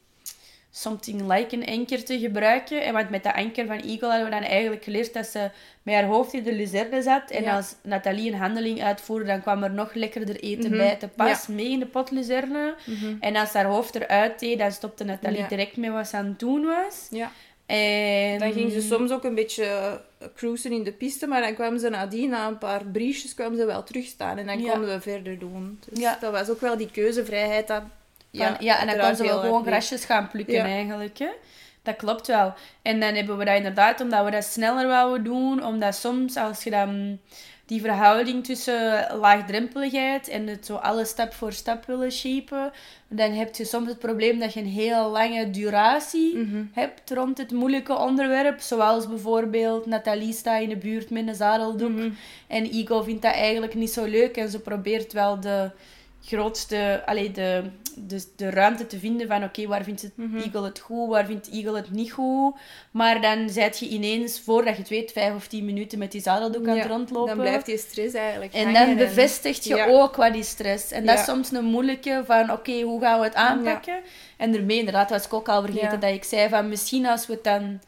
something 0.77 1.31
like 1.33 1.55
een 1.55 1.65
anker 1.65 2.03
te 2.05 2.19
gebruiken. 2.19 2.83
En 2.83 2.93
want 2.93 3.09
met 3.09 3.23
dat 3.23 3.33
anker 3.33 3.65
van 3.65 3.79
Eagle 3.79 4.07
hadden 4.07 4.23
we 4.25 4.31
dan 4.31 4.41
eigenlijk 4.43 4.83
geleerd 4.83 5.13
dat 5.13 5.25
ze 5.25 5.49
met 5.83 5.95
haar 5.95 6.03
hoofd 6.03 6.33
in 6.33 6.43
de 6.43 6.53
luzerne 6.53 7.01
zat. 7.01 7.31
En 7.31 7.43
Ja. 7.43 7.55
als 7.55 7.75
Nathalie 7.83 8.31
een 8.31 8.37
handeling 8.37 8.83
uitvoerde, 8.83 9.25
dan 9.25 9.41
kwam 9.41 9.63
er 9.63 9.71
nog 9.71 9.93
lekkerder 9.93 10.35
eten 10.39 10.69
Mhm. 10.69 10.77
bij 10.77 10.95
te 10.95 11.07
pas 11.07 11.47
mee 11.47 11.69
in 11.69 11.79
de 11.79 11.85
pot 11.85 12.11
luzerne. 12.11 12.75
Mhm. 12.85 13.15
En 13.19 13.35
als 13.35 13.53
haar 13.53 13.65
hoofd 13.65 13.95
eruit 13.95 14.39
deed, 14.39 14.57
dan 14.59 14.71
stopte 14.71 15.03
Nathalie 15.03 15.37
Ja. 15.39 15.47
direct 15.47 15.77
met 15.77 15.91
wat 15.91 16.07
ze 16.07 16.15
aan 16.17 16.25
het 16.25 16.39
doen 16.39 16.65
was. 16.65 17.07
ja. 17.09 17.31
En... 17.65 18.39
Dan 18.39 18.53
ging 18.53 18.71
ze 18.71 18.81
soms 18.81 19.11
ook 19.11 19.23
een 19.23 19.35
beetje 19.35 19.63
eh, 19.63 19.93
cruisen 20.35 20.71
in 20.71 20.83
de 20.83 20.91
piste, 20.91 21.27
maar 21.27 21.41
dan 21.41 21.53
kwam 21.53 21.77
ze 21.77 21.89
nadien, 21.89 22.29
na 22.29 22.47
een 22.47 22.57
paar 22.57 22.85
briesjes, 22.85 23.33
kwam 23.33 23.55
ze 23.55 23.65
wel 23.65 23.83
terugstaan 23.83 24.37
en 24.37 24.45
dan 24.45 24.61
konden 24.61 24.89
we 24.93 25.01
verder 25.01 25.39
doen. 25.39 25.79
Dus 25.89 26.03
dat 26.19 26.31
was 26.31 26.49
ook 26.49 26.61
wel 26.61 26.77
die 26.77 26.91
keuzevrijheid. 26.91 27.67
Dat, 27.67 27.81
Ja, 28.37 28.55
ja, 28.59 28.79
en 28.79 28.85
dan 28.85 28.95
kon 28.95 28.99
eruit 29.03 29.17
ze 29.17 29.23
wel 29.23 29.39
gewoon 29.39 29.65
grasjes 29.65 30.05
gaan 30.05 30.27
plukken 30.27 30.55
Ja. 30.55 30.63
eigenlijk. 30.63 31.17
Hè? 31.17 31.29
Dat 31.83 31.95
klopt 31.95 32.27
wel. 32.27 32.53
En 32.81 32.99
dan 32.99 33.13
hebben 33.13 33.37
we 33.37 33.45
dat 33.45 33.55
inderdaad, 33.57 34.01
omdat 34.01 34.25
we 34.25 34.31
dat 34.31 34.43
sneller 34.43 34.87
wouden 34.87 35.23
doen, 35.23 35.65
omdat 35.65 35.95
soms 35.95 36.35
als 36.37 36.63
je 36.63 36.69
dan 36.69 37.19
die 37.65 37.81
verhouding 37.81 38.45
tussen 38.45 39.07
laagdrempeligheid 39.19 40.27
en 40.27 40.47
het 40.47 40.65
zo 40.65 40.75
alles 40.75 41.09
stap 41.09 41.33
voor 41.33 41.53
stap 41.53 41.85
willen 41.85 42.11
shapen, 42.11 42.71
dan 43.07 43.31
heb 43.31 43.55
je 43.55 43.65
soms 43.65 43.87
het 43.89 43.99
probleem 43.99 44.39
dat 44.39 44.53
je 44.53 44.59
een 44.59 44.65
heel 44.67 45.09
lange 45.09 45.49
duratie 45.49 46.37
Mhm. 46.37 46.63
hebt 46.73 47.11
rond 47.11 47.37
het 47.37 47.51
moeilijke 47.51 47.97
onderwerp. 47.97 48.59
Zoals 48.59 49.07
bijvoorbeeld 49.07 49.85
Nathalie 49.85 50.33
staat 50.33 50.61
in 50.61 50.69
de 50.69 50.77
buurt 50.77 51.09
met 51.09 51.27
een 51.27 51.35
zadeldoek 51.35 51.89
Mhm. 51.89 52.09
en 52.47 52.75
Igo 52.75 53.01
vindt 53.03 53.21
dat 53.21 53.33
eigenlijk 53.33 53.73
niet 53.73 53.91
zo 53.91 54.05
leuk 54.05 54.37
en 54.37 54.49
ze 54.49 54.59
probeert 54.59 55.13
wel 55.13 55.39
de 55.39 55.69
grootste, 56.25 57.01
allee, 57.05 57.31
de, 57.31 57.63
de, 57.95 58.23
de 58.35 58.49
ruimte 58.49 58.87
te 58.87 58.99
vinden 58.99 59.27
van 59.27 59.43
oké, 59.43 59.67
waar 59.67 59.83
vindt 59.83 60.01
het 60.01 60.13
Eagle 60.17 60.63
het 60.63 60.79
goed, 60.79 61.09
waar 61.09 61.25
vindt 61.25 61.49
Eagle 61.49 61.75
het 61.75 61.91
niet 61.91 62.11
goed. 62.11 62.55
Maar 62.91 63.21
dan 63.21 63.49
zit 63.49 63.79
je 63.79 63.87
ineens, 63.87 64.41
voordat 64.41 64.75
je 64.75 64.79
het 64.79 64.89
weet, 64.89 65.11
vijf 65.11 65.35
of 65.35 65.47
tien 65.47 65.65
minuten 65.65 65.99
met 65.99 66.11
die 66.11 66.21
zadeldoek 66.21 66.67
aan 66.67 66.75
het 66.75 66.83
Ja, 66.83 66.89
rondlopen. 66.89 67.35
Dan 67.35 67.45
blijft 67.45 67.65
die 67.65 67.77
stress 67.77 68.13
eigenlijk 68.13 68.53
En 68.53 68.73
dan 68.73 68.95
bevestigt 68.95 69.63
je 69.63 69.75
ja. 69.75 69.87
ook 69.87 70.15
wat 70.15 70.33
die 70.33 70.43
stress. 70.43 70.91
En 70.91 71.05
dat 71.05 71.19
is 71.19 71.25
soms 71.25 71.51
een 71.51 71.65
moeilijke 71.65 72.23
van, 72.25 72.51
oké, 72.51 72.81
hoe 72.81 73.01
gaan 73.01 73.19
we 73.19 73.25
het 73.25 73.35
aanpakken? 73.35 73.99
En 74.37 74.55
ermee, 74.55 74.77
inderdaad, 74.77 75.09
was 75.09 75.25
ik 75.25 75.33
ook 75.33 75.49
al 75.49 75.61
vergeten 75.61 75.99
dat 75.99 76.11
ik 76.11 76.23
zei 76.23 76.49
van, 76.49 76.69
misschien 76.69 77.05
als 77.05 77.27
we 77.27 77.33
het 77.33 77.43
dan 77.43 77.79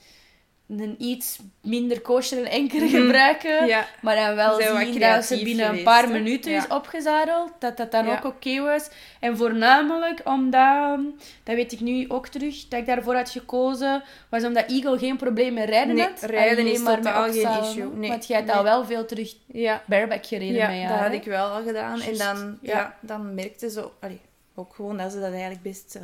een 0.67 0.95
iets 0.97 1.39
minder 1.61 2.01
kosher 2.01 2.37
en 2.37 2.51
enker 2.51 2.87
gebruiken, 2.89 3.55
Mhm. 3.55 3.65
Ja. 3.65 3.87
maar 4.01 4.15
dan 4.15 4.35
wel 4.35 4.61
Zijn 4.61 4.85
zien 4.87 4.99
dat 4.99 5.25
ze 5.25 5.43
binnen 5.43 5.69
een 5.69 5.83
paar 5.83 6.09
minuten 6.09 6.51
Ja. 6.51 6.57
is 6.57 6.67
opgezadeld, 6.67 7.51
dat 7.59 7.77
dat 7.77 7.91
dan 7.91 8.05
Ja. 8.05 8.15
ook 8.17 8.23
oké 8.23 8.61
was. 8.61 8.89
En 9.19 9.37
voornamelijk 9.37 10.21
omdat, 10.23 10.99
dat 11.43 11.55
weet 11.55 11.71
ik 11.71 11.79
nu 11.79 12.05
ook 12.09 12.27
terug, 12.27 12.67
dat 12.67 12.79
ik 12.79 12.85
daarvoor 12.85 13.15
had 13.15 13.29
gekozen, 13.29 14.03
was 14.29 14.43
omdat 14.43 14.69
Eagle 14.69 14.97
geen 14.97 15.17
probleem 15.17 15.53
met 15.53 15.69
rijden 15.69 15.95
Nee, 15.95 16.05
had. 16.05 16.21
rijden 16.21 16.57
alleen 16.57 16.71
is 16.73 16.79
maar 16.79 16.93
met 16.93 17.03
totaal 17.03 17.31
geen 17.31 17.63
issue. 17.63 17.91
Nee, 17.93 18.09
Want 18.09 18.27
jij 18.27 18.35
hebt 18.35 18.47
nee. 18.49 18.57
al 18.57 18.63
wel 18.63 18.85
veel 18.85 19.05
terug 19.05 19.33
Ja. 19.45 19.81
bareback 19.85 20.25
gereden 20.25 20.55
Ja, 20.55 20.67
met 20.67 20.77
jou. 20.77 20.87
dat 20.89 20.99
had 20.99 21.11
ik 21.13 21.23
wel 21.23 21.47
al 21.47 21.61
gedaan. 21.63 22.01
En 22.01 22.17
dan, 22.17 22.57
ja. 22.61 22.73
ja. 22.77 22.97
dan 23.01 23.33
merkte 23.35 23.69
ze 23.69 23.87
allee, 23.99 24.21
ook 24.55 24.75
gewoon 24.75 24.97
dat 24.97 25.11
ze 25.11 25.19
dat 25.19 25.31
eigenlijk 25.31 25.61
best 25.61 25.95
eh, 25.95 26.01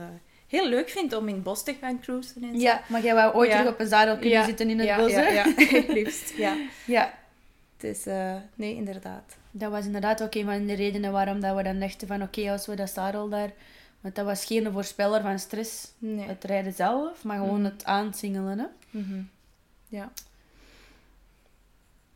heel 0.60 0.70
leuk 0.70 0.90
vindt 0.90 1.14
om 1.16 1.28
in 1.28 1.34
het 1.34 1.44
bos 1.44 1.64
te 1.64 1.76
gaan 1.82 2.00
cruisen. 2.00 2.44
En 2.44 2.52
zo. 2.54 2.58
Ja, 2.62 2.82
maar 2.90 3.04
jij 3.04 3.14
wou 3.14 3.34
ooit 3.36 3.50
Ja. 3.52 3.58
terug 3.58 3.74
op 3.74 3.80
een 3.80 3.88
zadel 3.88 4.14
kunnen 4.18 4.40
Ja. 4.40 4.46
zitten 4.46 4.70
in 4.70 4.78
het 4.80 4.88
ja, 4.88 4.98
bos, 4.98 5.12
ja, 5.12 5.20
hè? 5.22 5.28
ja, 5.30 5.46
liefst. 5.94 6.34
Ja. 6.38 6.56
Ja. 6.86 7.14
Dus 7.78 8.06
eh, 8.06 8.36
nee, 8.56 8.76
inderdaad. 8.76 9.36
Dat 9.52 9.72
was 9.72 9.86
inderdaad 9.86 10.24
ook 10.24 10.34
een 10.36 10.46
van 10.46 10.66
de 10.66 10.74
redenen 10.74 11.12
waarom 11.12 11.40
dat 11.40 11.56
we 11.56 11.64
dan 11.64 11.80
dachten 11.80 12.08
van 12.08 12.22
oké, 12.22 12.52
als 12.52 12.66
we 12.66 12.76
dat 12.76 12.90
zadel 12.90 13.30
daar... 13.30 13.50
Want 14.02 14.16
dat 14.16 14.26
was 14.26 14.46
geen 14.46 14.72
voorspeller 14.72 15.22
van 15.22 15.40
stress, 15.40 15.92
Nee. 15.98 16.28
het 16.28 16.44
rijden 16.44 16.74
zelf, 16.74 17.24
maar 17.24 17.38
gewoon 17.38 17.62
Mhm. 17.62 17.72
het 17.72 17.86
aansingelen. 17.86 18.60
Hè? 18.60 18.66
Mhm. 18.90 19.22
Ja, 19.88 20.12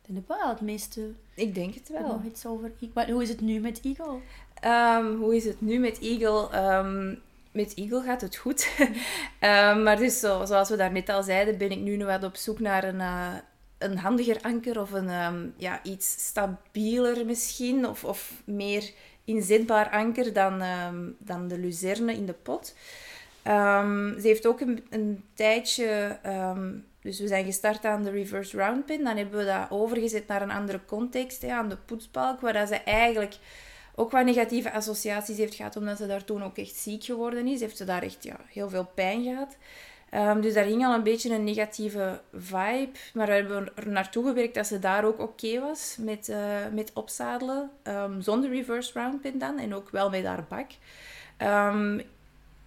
Dat 0.06 0.16
heb 0.16 0.28
wel 0.28 0.48
het 0.48 0.60
meeste 0.60 1.10
ik 1.34 1.54
denk 1.54 1.74
het 1.74 1.88
wel. 1.88 2.02
wel. 2.02 2.12
nog 2.12 2.24
iets 2.24 2.46
over. 2.46 2.72
Hoe 3.10 3.22
is 3.22 3.28
het 3.28 3.40
nu 3.40 3.60
met 3.60 3.80
Eagle? 3.84 4.16
Ehm, 4.60 5.14
hoe 5.14 5.36
is 5.36 5.44
het 5.44 5.60
nu 5.60 5.78
met 5.78 5.98
Eagle? 6.00 6.48
Ehm, 6.50 7.14
met 7.58 7.74
Eagle 7.74 8.02
gaat 8.02 8.20
het 8.20 8.36
goed. 8.36 8.68
Ehm, 9.38 9.82
maar 9.82 9.96
dus, 9.96 10.20
zo, 10.20 10.44
zoals 10.44 10.68
we 10.68 10.76
daarnet 10.76 11.08
al 11.08 11.22
zeiden, 11.22 11.58
ben 11.58 11.70
ik 11.70 11.78
nu 11.78 11.96
nog 11.96 12.08
wat 12.08 12.24
op 12.24 12.36
zoek 12.36 12.60
naar 12.60 12.84
een, 12.84 13.00
eh, 13.00 13.34
een 13.78 13.98
handiger 13.98 14.40
anker 14.40 14.80
of 14.80 14.92
een 14.92 15.08
ehm, 15.08 15.46
ja, 15.56 15.82
iets 15.82 16.26
stabieler 16.26 17.26
misschien. 17.26 17.86
Of, 17.86 18.04
of 18.04 18.32
meer 18.44 18.90
inzetbaar 19.24 19.90
anker 19.90 20.32
dan, 20.32 20.60
ehm, 20.60 21.10
dan 21.18 21.48
de 21.48 21.58
luzerne 21.58 22.12
in 22.12 22.26
de 22.26 22.32
pot. 22.32 22.74
Ze 23.44 24.20
heeft 24.22 24.46
ook 24.46 24.60
een, 24.60 24.86
een 24.90 25.24
tijdje... 25.34 26.18
dus 27.00 27.20
we 27.20 27.26
zijn 27.26 27.44
gestart 27.44 27.84
aan 27.84 28.02
de 28.02 28.10
reverse 28.10 28.56
round 28.56 28.86
pin. 28.86 29.04
Dan 29.04 29.16
hebben 29.16 29.38
we 29.38 29.44
dat 29.44 29.70
overgezet 29.70 30.26
naar 30.26 30.42
een 30.42 30.50
andere 30.50 30.80
context, 30.86 31.42
hè, 31.42 31.52
aan 31.52 31.68
de 31.68 31.76
poetsbalk, 31.76 32.40
waar 32.40 32.52
dat 32.52 32.68
ze 32.68 32.74
eigenlijk 32.74 33.36
ook 33.98 34.10
wat 34.10 34.24
negatieve 34.24 34.72
associaties 34.72 35.36
heeft 35.36 35.54
gehad, 35.54 35.76
omdat 35.76 35.96
ze 35.96 36.06
daar 36.06 36.24
toen 36.24 36.44
ook 36.44 36.58
echt 36.58 36.76
ziek 36.76 37.04
geworden 37.04 37.46
is. 37.46 37.60
Heeft 37.60 37.76
ze 37.76 37.84
daar 37.84 38.02
echt 38.02 38.24
ja, 38.24 38.36
heel 38.46 38.68
veel 38.68 38.90
pijn 38.94 39.22
gehad. 39.22 39.56
Ehm, 40.10 40.40
dus 40.40 40.54
daar 40.54 40.64
ging 40.64 40.84
al 40.84 40.94
een 40.94 41.02
beetje 41.02 41.34
een 41.34 41.44
negatieve 41.44 42.20
vibe. 42.32 42.98
Maar 43.14 43.26
we 43.26 43.32
hebben 43.32 43.68
er 43.74 43.88
naartoe 43.88 44.26
gewerkt 44.26 44.54
dat 44.54 44.66
ze 44.66 44.78
daar 44.78 45.04
ook 45.04 45.18
oké 45.20 45.60
was 45.60 45.96
met, 46.00 46.28
eh, 46.28 46.38
met 46.72 46.90
opzadelen. 46.94 47.70
Ehm, 47.82 48.20
zonder 48.20 48.50
reverse 48.50 48.92
round 48.92 49.20
pin 49.20 49.38
dan. 49.38 49.58
En 49.58 49.74
ook 49.74 49.90
wel 49.90 50.10
met 50.10 50.24
haar 50.24 50.44
bak. 50.48 50.70
Ehm, 51.36 52.00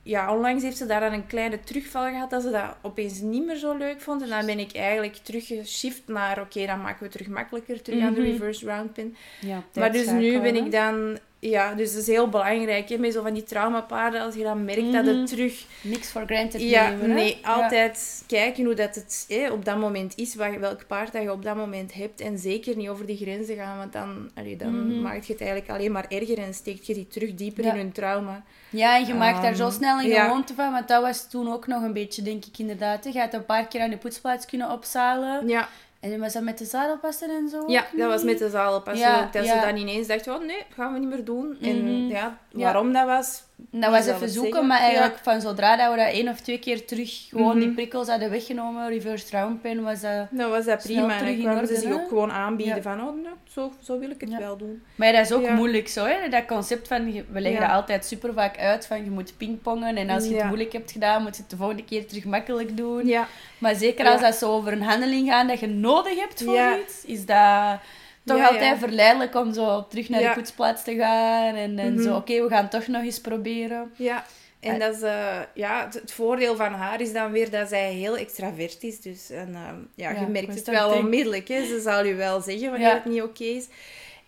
ja, 0.03 0.33
onlangs 0.35 0.63
heeft 0.63 0.77
ze 0.77 0.85
daar 0.85 0.99
dan 0.99 1.13
een 1.13 1.27
kleine 1.27 1.59
terugval 1.59 2.05
gehad 2.09 2.29
dat 2.29 2.41
ze 2.41 2.49
dat 2.51 2.75
opeens 2.81 3.19
niet 3.19 3.45
meer 3.45 3.55
zo 3.55 3.77
leuk 3.77 4.01
vond. 4.01 4.21
En 4.21 4.29
dan 4.29 4.45
ben 4.45 4.59
ik 4.59 4.73
eigenlijk 4.75 5.15
teruggeshift 5.15 6.01
naar, 6.07 6.41
oké, 6.41 6.65
dan 6.65 6.81
maken 6.81 6.97
we 6.99 7.03
het 7.03 7.11
terug 7.13 7.27
makkelijker, 7.27 7.81
terug 7.81 8.03
aan 8.03 8.13
de 8.13 8.21
Mhm. 8.21 8.29
reverse 8.31 8.65
round 8.65 8.93
pin. 8.93 9.15
Ja, 9.39 9.63
Maar 9.73 9.91
dus 9.91 10.07
nu 10.07 10.39
ben 10.41 10.55
ik 10.55 10.71
dan... 10.71 11.17
Ja, 11.43 11.73
dus 11.73 11.91
dat 11.91 12.01
is 12.01 12.07
heel 12.07 12.29
belangrijk. 12.29 12.89
Hè, 12.89 12.97
met 12.97 13.13
zo 13.13 13.21
van 13.21 13.33
die 13.33 13.43
traumapaarden, 13.43 14.21
als 14.21 14.35
je 14.35 14.43
dan 14.43 14.65
merkt 14.65 14.91
dat 14.93 15.05
Mhm. 15.05 15.17
het 15.17 15.27
terug... 15.27 15.65
Niks 15.81 16.09
for 16.11 16.23
granted 16.25 16.61
Ja, 16.61 16.89
nemen, 16.89 17.09
hè? 17.09 17.15
nee, 17.15 17.37
Ja. 17.41 17.53
altijd 17.53 18.23
kijken 18.27 18.65
hoe 18.65 18.73
dat 18.73 18.95
het 18.95 19.25
hè, 19.27 19.51
op 19.51 19.65
dat 19.65 19.77
moment 19.77 20.13
is, 20.17 20.35
welk 20.35 20.87
paard 20.87 21.11
dat 21.11 21.21
je 21.21 21.31
op 21.31 21.43
dat 21.43 21.55
moment 21.55 21.93
hebt. 21.93 22.21
En 22.21 22.37
zeker 22.37 22.75
niet 22.75 22.89
over 22.89 23.05
die 23.05 23.17
grenzen 23.17 23.55
gaan, 23.55 23.77
want 23.77 23.93
dan, 23.93 24.29
allee, 24.35 24.55
dan 24.57 24.87
Mhm. 24.87 25.01
maakt 25.01 25.25
je 25.27 25.33
het 25.33 25.41
eigenlijk 25.41 25.71
alleen 25.71 25.91
maar 25.91 26.05
erger 26.09 26.37
en 26.37 26.53
steekt 26.53 26.85
je 26.87 26.93
die 26.93 27.07
terug 27.07 27.33
dieper 27.35 27.63
Ja. 27.63 27.71
in 27.73 27.77
hun 27.79 27.91
trauma. 27.91 28.43
Ja, 28.69 28.97
en 28.97 29.05
je 29.05 29.13
maakt 29.13 29.41
daar 29.41 29.55
zo 29.55 29.65
Ehm, 29.65 29.73
snel 29.73 29.99
een 30.01 30.11
gewoonte 30.11 30.53
van, 30.53 30.71
want 30.71 30.87
dat 30.87 31.01
was 31.01 31.29
toen 31.29 31.51
ook 31.53 31.67
nog 31.67 31.83
een 31.83 31.93
beetje, 31.93 32.21
denk 32.21 32.45
ik 32.45 32.57
inderdaad. 32.57 33.03
Je 33.03 33.11
gaat 33.11 33.33
een 33.33 33.45
paar 33.45 33.67
keer 33.67 33.81
aan 33.81 33.89
de 33.89 33.97
poetsplaats 33.97 34.45
kunnen 34.45 34.71
opzalen. 34.71 35.47
Ja, 35.47 35.69
En 36.01 36.19
was 36.19 36.33
dat 36.33 36.43
met 36.43 36.57
de 36.57 36.65
zadelpassen 36.65 37.29
en 37.29 37.49
zo? 37.49 37.63
ja 37.67 37.85
dat 37.95 38.07
was 38.09 38.23
met 38.23 38.37
de 38.39 38.49
zadelpas 38.49 38.99
Ja, 38.99 39.23
ook. 39.23 39.33
Dat 39.33 39.45
ja. 39.45 39.59
ze 39.61 39.65
dan 39.67 39.77
ineens 39.77 40.07
dacht, 40.07 40.27
oh 40.27 40.39
nee, 40.39 40.57
dat 40.57 40.65
gaan 40.75 40.93
we 40.93 40.99
niet 40.99 41.09
meer 41.09 41.23
doen. 41.25 41.57
En 41.61 41.83
Mhm. 41.83 42.07
Ja. 42.11 42.37
waarom 42.51 42.93
dat 42.93 43.05
was... 43.05 43.43
Dat 43.69 43.89
was 43.91 44.05
even 44.07 44.29
zoeken, 44.29 44.51
zeggen? 44.51 44.67
maar 44.67 44.79
eigenlijk 44.79 45.15
Ja. 45.15 45.19
van 45.31 45.41
zodra 45.41 45.75
dat 45.77 45.91
we 45.91 45.97
dat 45.97 46.07
één 46.13 46.27
of 46.29 46.39
twee 46.39 46.59
keer 46.59 46.85
terug 46.85 47.27
gewoon 47.29 47.55
die 47.57 47.65
Mhm. 47.65 47.75
prikkels 47.75 48.07
hadden 48.07 48.29
weggenomen, 48.29 48.89
reverse 48.89 49.25
round 49.31 49.61
pen, 49.61 49.83
was 49.83 50.01
dat... 50.01 50.27
Was 50.31 50.83
prima. 50.83 51.11
En 51.13 51.17
terug 51.17 51.35
dan 51.35 51.43
kwamen 51.51 51.67
ze 51.67 51.75
zich 51.75 51.93
ook 51.93 52.07
gewoon 52.07 52.31
aanbieden 52.31 52.75
Ja. 52.75 52.81
van, 52.81 52.93
oh, 52.99 53.23
nou, 53.23 53.35
zo, 53.53 53.71
zo 53.81 53.99
wil 53.99 54.09
ik 54.09 54.21
het 54.21 54.29
Ja. 54.29 54.37
wel 54.37 54.57
doen. 54.57 54.83
Maar 54.95 55.11
dat 55.11 55.25
is 55.25 55.31
ook 55.31 55.49
moeilijk 55.49 55.87
zo, 55.87 56.05
hè? 56.05 56.29
dat 56.29 56.45
concept 56.45 56.87
van, 56.87 57.11
we 57.31 57.41
leggen 57.41 57.61
dat 57.61 57.71
altijd 57.71 58.05
super 58.05 58.33
vaak 58.33 58.57
uit, 58.57 58.87
van 58.87 59.03
je 59.03 59.09
moet 59.09 59.33
pingpongen 59.37 59.95
en 59.97 60.09
als 60.09 60.27
je 60.27 60.35
het 60.35 60.45
moeilijk 60.45 60.73
hebt 60.73 60.91
gedaan, 60.91 61.21
moet 61.23 61.35
je 61.35 61.41
het 61.41 61.51
de 61.51 61.57
volgende 61.57 61.83
keer 61.83 62.07
terug 62.07 62.25
makkelijk 62.25 62.77
doen. 62.77 63.13
Maar 63.57 63.75
zeker 63.75 64.05
als 64.07 64.21
dat 64.21 64.35
zo 64.35 64.51
over 64.51 64.71
een 64.73 64.81
handeling 64.81 65.29
gaat 65.29 65.47
dat 65.47 65.59
je 65.59 65.67
nodig 65.67 66.19
hebt 66.19 66.43
voor 66.43 66.77
iets, 66.83 67.05
is 67.05 67.25
dat 67.25 67.79
toch 68.25 68.37
Ja, 68.37 68.47
altijd 68.47 68.61
ja. 68.73 68.77
verleidelijk 68.77 69.35
om 69.35 69.53
zo 69.53 69.87
terug 69.87 70.09
naar 70.09 70.21
Ja. 70.21 70.27
de 70.29 70.35
poetsplaats 70.39 70.83
te 70.83 70.95
gaan 70.95 71.55
en, 71.55 71.79
en 71.79 71.93
Mhm. 71.93 72.03
zo, 72.03 72.15
oké, 72.15 72.41
we 72.43 72.49
gaan 72.49 72.69
toch 72.69 72.87
nog 72.87 73.03
eens 73.03 73.21
proberen. 73.21 73.91
ja. 73.95 74.25
En 74.59 74.73
Eh. 74.73 74.79
dat 74.79 74.95
is, 74.95 75.01
eh, 75.01 75.39
ja, 75.53 75.83
het, 75.85 75.93
het 75.93 76.11
voordeel 76.11 76.55
van 76.55 76.73
haar 76.73 77.01
is 77.01 77.13
dan 77.13 77.31
weer 77.31 77.49
dat 77.49 77.69
zij 77.69 77.93
heel 77.93 78.17
extravert 78.17 78.83
is. 78.83 78.99
Dus 79.01 79.29
en, 79.29 79.55
ehm, 79.55 79.75
ja, 79.95 80.09
je 80.19 80.27
merkt 80.27 80.55
het 80.55 80.67
wel 80.69 80.89
denk- 80.89 81.03
onmiddellijk. 81.03 81.47
Hè. 81.47 81.65
Ze 81.65 81.79
zal 81.81 82.05
je 82.05 82.13
wel 82.15 82.41
zeggen 82.41 82.69
wanneer 82.71 82.93
het 82.93 83.05
niet 83.05 83.21
oké 83.21 83.43
is. 83.43 83.67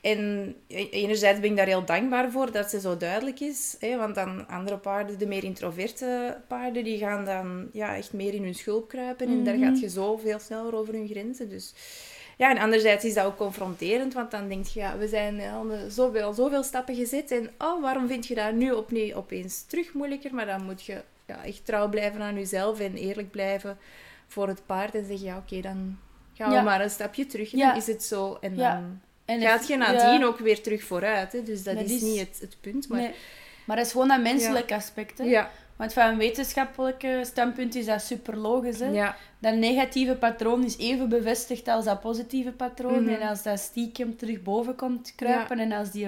En 0.01 0.55
e- 0.67 0.89
enerzijds 0.89 1.39
ben 1.39 1.49
ik 1.49 1.57
daar 1.57 1.65
heel 1.67 1.85
dankbaar 1.85 2.31
voor 2.31 2.51
dat 2.51 2.69
ze 2.69 2.79
zo 2.79 2.97
duidelijk 2.97 3.39
is. 3.39 3.75
Hè, 3.79 3.97
want 3.97 4.15
dan 4.15 4.47
andere 4.47 4.77
paarden, 4.77 5.19
de 5.19 5.27
meer 5.27 5.43
introverte 5.43 6.37
paarden, 6.47 6.83
die 6.83 6.97
gaan 6.97 7.25
dan 7.25 7.69
ja, 7.73 7.95
echt 7.95 8.13
meer 8.13 8.33
in 8.33 8.43
hun 8.43 8.55
schulp 8.55 8.87
kruipen. 8.89 9.27
En 9.27 9.43
daar 9.43 9.55
Mhm. 9.57 9.63
gaat 9.65 9.79
je 9.79 9.89
zo 9.89 10.17
veel 10.17 10.39
sneller 10.39 10.75
over 10.75 10.93
hun 10.93 11.07
grenzen. 11.07 11.49
Dus 11.49 11.73
ja, 12.43 12.49
en 12.55 12.57
anderzijds 12.57 13.05
is 13.05 13.13
dat 13.13 13.25
ook 13.25 13.37
confronterend, 13.37 14.13
want 14.13 14.31
dan 14.31 14.47
denk 14.47 14.65
je, 14.65 14.79
ja, 14.79 14.97
we 14.97 15.07
zijn 15.07 15.41
al 15.41 15.71
een- 15.71 15.91
zoveel, 15.91 16.33
zoveel 16.33 16.63
stappen 16.63 16.95
gezet. 16.95 17.31
En 17.31 17.49
oh, 17.57 17.81
waarom 17.81 18.07
vind 18.07 18.27
je 18.27 18.35
dat 18.35 18.53
nu 18.53 18.71
opnieuw 18.71 19.13
opeens 19.15 19.63
terug 19.65 19.93
moeilijker? 19.93 20.33
Maar 20.33 20.45
dan 20.45 20.63
moet 20.63 20.83
je 20.83 21.01
ja, 21.27 21.43
echt 21.45 21.65
trouw 21.65 21.89
blijven 21.89 22.21
aan 22.21 22.35
jezelf 22.35 22.79
en 22.79 22.95
eerlijk 22.95 23.31
blijven 23.31 23.77
voor 24.27 24.47
het 24.47 24.65
paard. 24.65 24.95
En 24.95 25.05
zeggen, 25.05 25.25
ja, 25.25 25.37
oké, 25.37 25.61
dan 25.61 25.97
gaan 26.33 26.49
we 26.49 26.55
Ja. 26.55 26.61
maar 26.61 26.81
een 26.81 26.89
stapje 26.89 27.25
terug. 27.25 27.51
En 27.53 27.57
Ja. 27.57 27.67
dan 27.67 27.77
is 27.77 27.87
het 27.87 28.03
zo. 28.03 28.37
En 28.41 28.55
dan 28.55 29.01
En 29.25 29.41
gaat 29.41 29.67
je 29.67 29.77
nadien 29.77 30.25
ook 30.25 30.39
weer 30.39 30.61
terug 30.61 30.83
vooruit. 30.83 31.31
Hè? 31.31 31.43
Dus 31.43 31.63
dat, 31.63 31.75
Dat 31.75 31.83
is, 31.85 31.91
is- 31.91 32.01
niet 32.01 32.19
het, 32.19 32.37
het 32.41 32.57
punt. 32.61 32.87
Maar 32.89 32.99
Nee. 32.99 33.11
Maar 33.65 33.75
dat 33.75 33.85
is 33.85 33.91
gewoon 33.91 34.07
dat 34.07 34.21
menselijke 34.21 34.73
aspect. 34.75 35.17
Hè? 35.17 35.23
ja, 35.23 35.51
Want 35.75 35.93
van 35.93 36.07
een 36.07 36.17
wetenschappelijke 36.17 37.19
standpunt 37.23 37.75
is 37.75 37.85
dat 37.85 38.01
super 38.01 38.37
logisch. 38.37 38.79
Hè? 38.79 38.89
ja, 38.89 39.15
Dat 39.39 39.55
negatieve 39.55 40.15
patroon 40.15 40.63
is 40.63 40.77
even 40.77 41.09
bevestigd 41.09 41.67
als 41.67 41.85
dat 41.85 42.01
positieve 42.01 42.51
patroon. 42.51 43.03
Mhm. 43.03 43.13
En 43.13 43.27
als 43.27 43.43
dat 43.43 43.59
stiekem 43.59 44.17
terug 44.17 44.41
boven 44.41 44.75
komt 44.75 45.13
kruipen 45.15 45.59
en 45.59 45.71
als 45.71 45.91
die, 45.91 46.07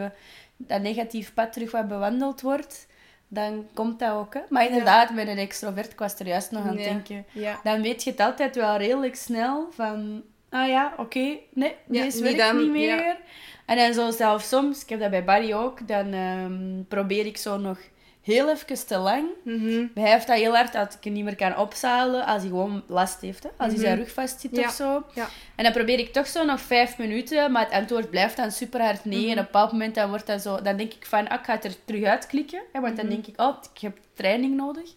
dat 0.57 0.81
negatief 0.81 1.33
pad 1.33 1.53
terug 1.53 1.71
wat 1.71 1.87
bewandeld 1.87 2.41
wordt, 2.41 2.87
dan 3.27 3.67
komt 3.73 3.99
dat 3.99 4.11
ook. 4.11 4.33
Hè? 4.33 4.39
Maar 4.49 4.65
inderdaad, 4.65 5.13
met 5.13 5.27
een 5.27 5.37
extrovert, 5.37 5.91
ik 5.91 5.99
was 5.99 6.19
er 6.19 6.27
juist 6.27 6.51
nog 6.51 6.61
aan 6.61 6.75
het 6.75 6.83
denken, 6.83 7.25
dan 7.63 7.81
weet 7.81 8.03
je 8.03 8.09
het 8.09 8.19
altijd 8.19 8.55
wel 8.55 8.77
redelijk 8.77 9.15
snel 9.15 9.67
van, 9.71 10.23
ah 10.49 10.67
ja, 10.67 10.93
oké, 10.97 11.37
nee, 11.53 11.75
deze 11.85 12.23
werkt 12.23 12.37
dan, 12.37 12.57
niet 12.57 12.71
meer. 12.71 13.17
En 13.65 13.77
dan 13.77 13.93
zo 13.93 14.11
zelf 14.11 14.41
soms, 14.41 14.83
ik 14.83 14.89
heb 14.89 14.99
dat 14.99 15.09
bij 15.09 15.23
Barry 15.23 15.53
ook, 15.53 15.87
dan 15.87 16.13
ehm, 16.13 16.83
probeer 16.87 17.25
ik 17.25 17.37
zo 17.37 17.57
nog 17.57 17.79
heel 18.25 18.49
even 18.49 18.87
te 18.87 18.97
lang 18.97 19.27
Mhm. 19.43 19.85
hij 19.93 20.11
heeft 20.11 20.27
dat 20.27 20.37
heel 20.37 20.55
hard 20.55 20.73
dat 20.73 20.93
ik 20.93 21.03
hem 21.03 21.13
niet 21.13 21.23
meer 21.23 21.35
kan 21.35 21.57
opzalen 21.57 22.25
als 22.25 22.41
hij 22.41 22.49
gewoon 22.49 22.83
last 22.87 23.21
heeft. 23.21 23.43
Hè? 23.43 23.49
Als 23.57 23.71
hij 23.71 23.81
zijn 23.81 23.97
rug 23.97 24.11
vast 24.13 24.39
zit 24.41 24.55
Ja. 24.55 24.67
of 24.67 24.73
zo. 24.73 25.03
Ja. 25.13 25.27
En 25.55 25.63
dan 25.63 25.73
probeer 25.73 25.99
ik 25.99 26.13
toch 26.13 26.27
zo 26.27 26.45
nog 26.45 26.59
vijf 26.61 26.97
minuten, 26.97 27.51
maar 27.51 27.63
het 27.63 27.73
antwoord 27.73 28.09
blijft 28.09 28.37
dan 28.37 28.51
super 28.51 28.81
hard 28.81 29.05
nee. 29.05 29.25
En 29.25 29.31
op 29.31 29.37
een 29.37 29.43
bepaald 29.43 29.71
moment 29.71 29.95
dan 29.95 30.09
wordt 30.09 30.27
dat 30.27 30.41
zo, 30.41 30.61
dan 30.61 30.77
denk 30.77 30.93
ik 30.93 31.05
van, 31.05 31.27
ah, 31.27 31.39
ik 31.39 31.45
ga 31.45 31.53
het 31.53 31.65
er 31.65 31.75
terug 31.85 32.03
uitklikken. 32.03 32.61
Hè? 32.71 32.79
Want 32.79 32.97
dan 32.97 33.09
denk 33.09 33.25
ik, 33.27 33.41
oh, 33.41 33.57
ik 33.73 33.81
heb 33.81 33.97
training 34.13 34.55
nodig. 34.55 34.89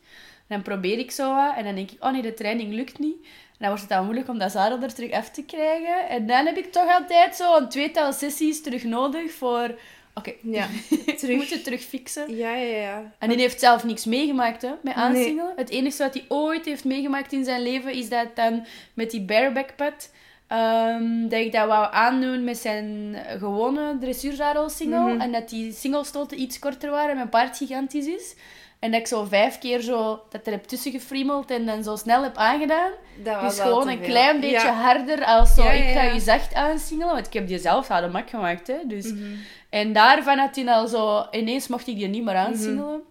En 0.46 0.54
dan 0.56 0.62
probeer 0.62 0.98
ik 0.98 1.10
zo 1.10 1.34
wat. 1.34 1.56
En 1.56 1.64
dan 1.64 1.74
denk 1.74 1.90
ik, 1.90 2.04
oh 2.04 2.12
nee, 2.12 2.22
de 2.22 2.34
training 2.34 2.72
lukt 2.74 2.98
niet. 2.98 3.16
En 3.24 3.64
dan 3.64 3.68
wordt 3.68 3.80
het 3.82 3.90
dan 3.92 4.04
moeilijk 4.04 4.28
om 4.28 4.38
dat 4.38 4.50
zadel 4.52 4.82
er 4.82 4.94
terug 4.94 5.10
af 5.12 5.30
te 5.30 5.42
krijgen. 5.44 6.08
En 6.08 6.26
dan 6.26 6.46
heb 6.46 6.56
ik 6.56 6.72
toch 6.72 6.92
altijd 6.92 7.36
zo 7.36 7.56
een 7.56 7.68
tweetal 7.68 8.12
sessies 8.12 8.62
terug 8.62 8.84
nodig 8.84 9.32
voor... 9.32 9.74
oké, 10.18 10.32
Ja, 10.42 10.66
we 11.06 11.14
terug. 11.14 11.36
moeten 11.36 11.54
het 11.54 11.64
terug 11.64 11.80
fixen. 11.82 12.36
Ja, 12.36 12.54
ja, 12.54 12.76
ja. 12.76 13.12
En 13.18 13.28
die 13.28 13.38
heeft 13.38 13.60
zelf 13.60 13.84
niks 13.84 14.04
meegemaakt 14.04 14.62
hè, 14.62 14.68
met 14.68 14.94
Nee. 14.94 15.04
aansingelen. 15.04 15.52
Het 15.56 15.70
enige 15.70 16.02
wat 16.02 16.14
hij 16.14 16.24
ooit 16.28 16.64
heeft 16.64 16.84
meegemaakt 16.84 17.32
in 17.32 17.44
zijn 17.44 17.62
leven 17.62 17.92
is 17.92 18.08
dat 18.08 18.26
dan 18.34 18.66
met 18.94 19.10
die 19.10 19.20
bareback 19.22 19.76
pad. 19.76 20.10
ehm, 20.48 21.28
dat 21.28 21.40
ik 21.40 21.52
dat 21.52 21.66
wou 21.66 21.88
aandoen 21.92 22.44
met 22.44 22.56
zijn 22.58 23.16
gewone 23.38 23.96
dressuurzadel 24.00 24.68
single. 24.68 24.98
Mhm. 25.12 25.20
En 25.20 25.32
dat 25.32 25.48
die 25.48 25.72
singelstoten 25.72 26.40
iets 26.40 26.58
korter 26.58 26.90
waren 26.90 27.10
en 27.10 27.16
mijn 27.16 27.28
paard 27.28 27.56
gigantisch 27.56 28.06
is. 28.06 28.34
En 28.78 28.90
dat 28.90 29.00
ik 29.00 29.06
zo 29.06 29.24
vijf 29.24 29.58
keer 29.58 29.80
zo 29.80 30.22
dat 30.30 30.46
er 30.46 30.52
heb 30.52 30.64
tussen 30.64 30.92
gefriemeld 30.92 31.50
en 31.50 31.66
dan 31.66 31.82
zo 31.82 31.96
snel 31.96 32.22
heb 32.22 32.36
aangedaan. 32.36 32.90
Dat 33.24 33.40
was 33.40 33.56
Dus 33.56 33.64
gewoon 33.64 33.88
een 33.88 34.00
klein 34.00 34.40
beetje 34.40 34.66
Ja. 34.66 34.72
harder 34.72 35.24
als 35.24 35.54
zo, 35.54 35.62
Ja, 35.62 35.72
ja, 35.72 35.82
ik 35.84 35.94
ga 35.96 36.02
ja. 36.02 36.12
je 36.12 36.20
zacht 36.20 36.54
aansingelen. 36.54 37.14
Want 37.14 37.26
ik 37.26 37.32
heb 37.32 37.46
die 37.48 37.58
zelf 37.58 37.90
aan 37.90 38.02
de 38.02 38.08
mak 38.08 38.30
gemaakt. 38.30 38.66
Hè, 38.66 38.76
dus. 38.84 39.12
Mhm. 39.12 39.22
En 39.68 39.92
daarvan 39.92 40.38
had 40.38 40.56
hij 40.56 40.66
al 40.66 40.86
zo... 40.88 41.26
Ineens 41.30 41.68
mocht 41.68 41.86
ik 41.86 41.96
die 41.96 42.08
niet 42.08 42.24
meer 42.24 42.34
Mhm. 42.34 42.46
aansingelen. 42.46 43.02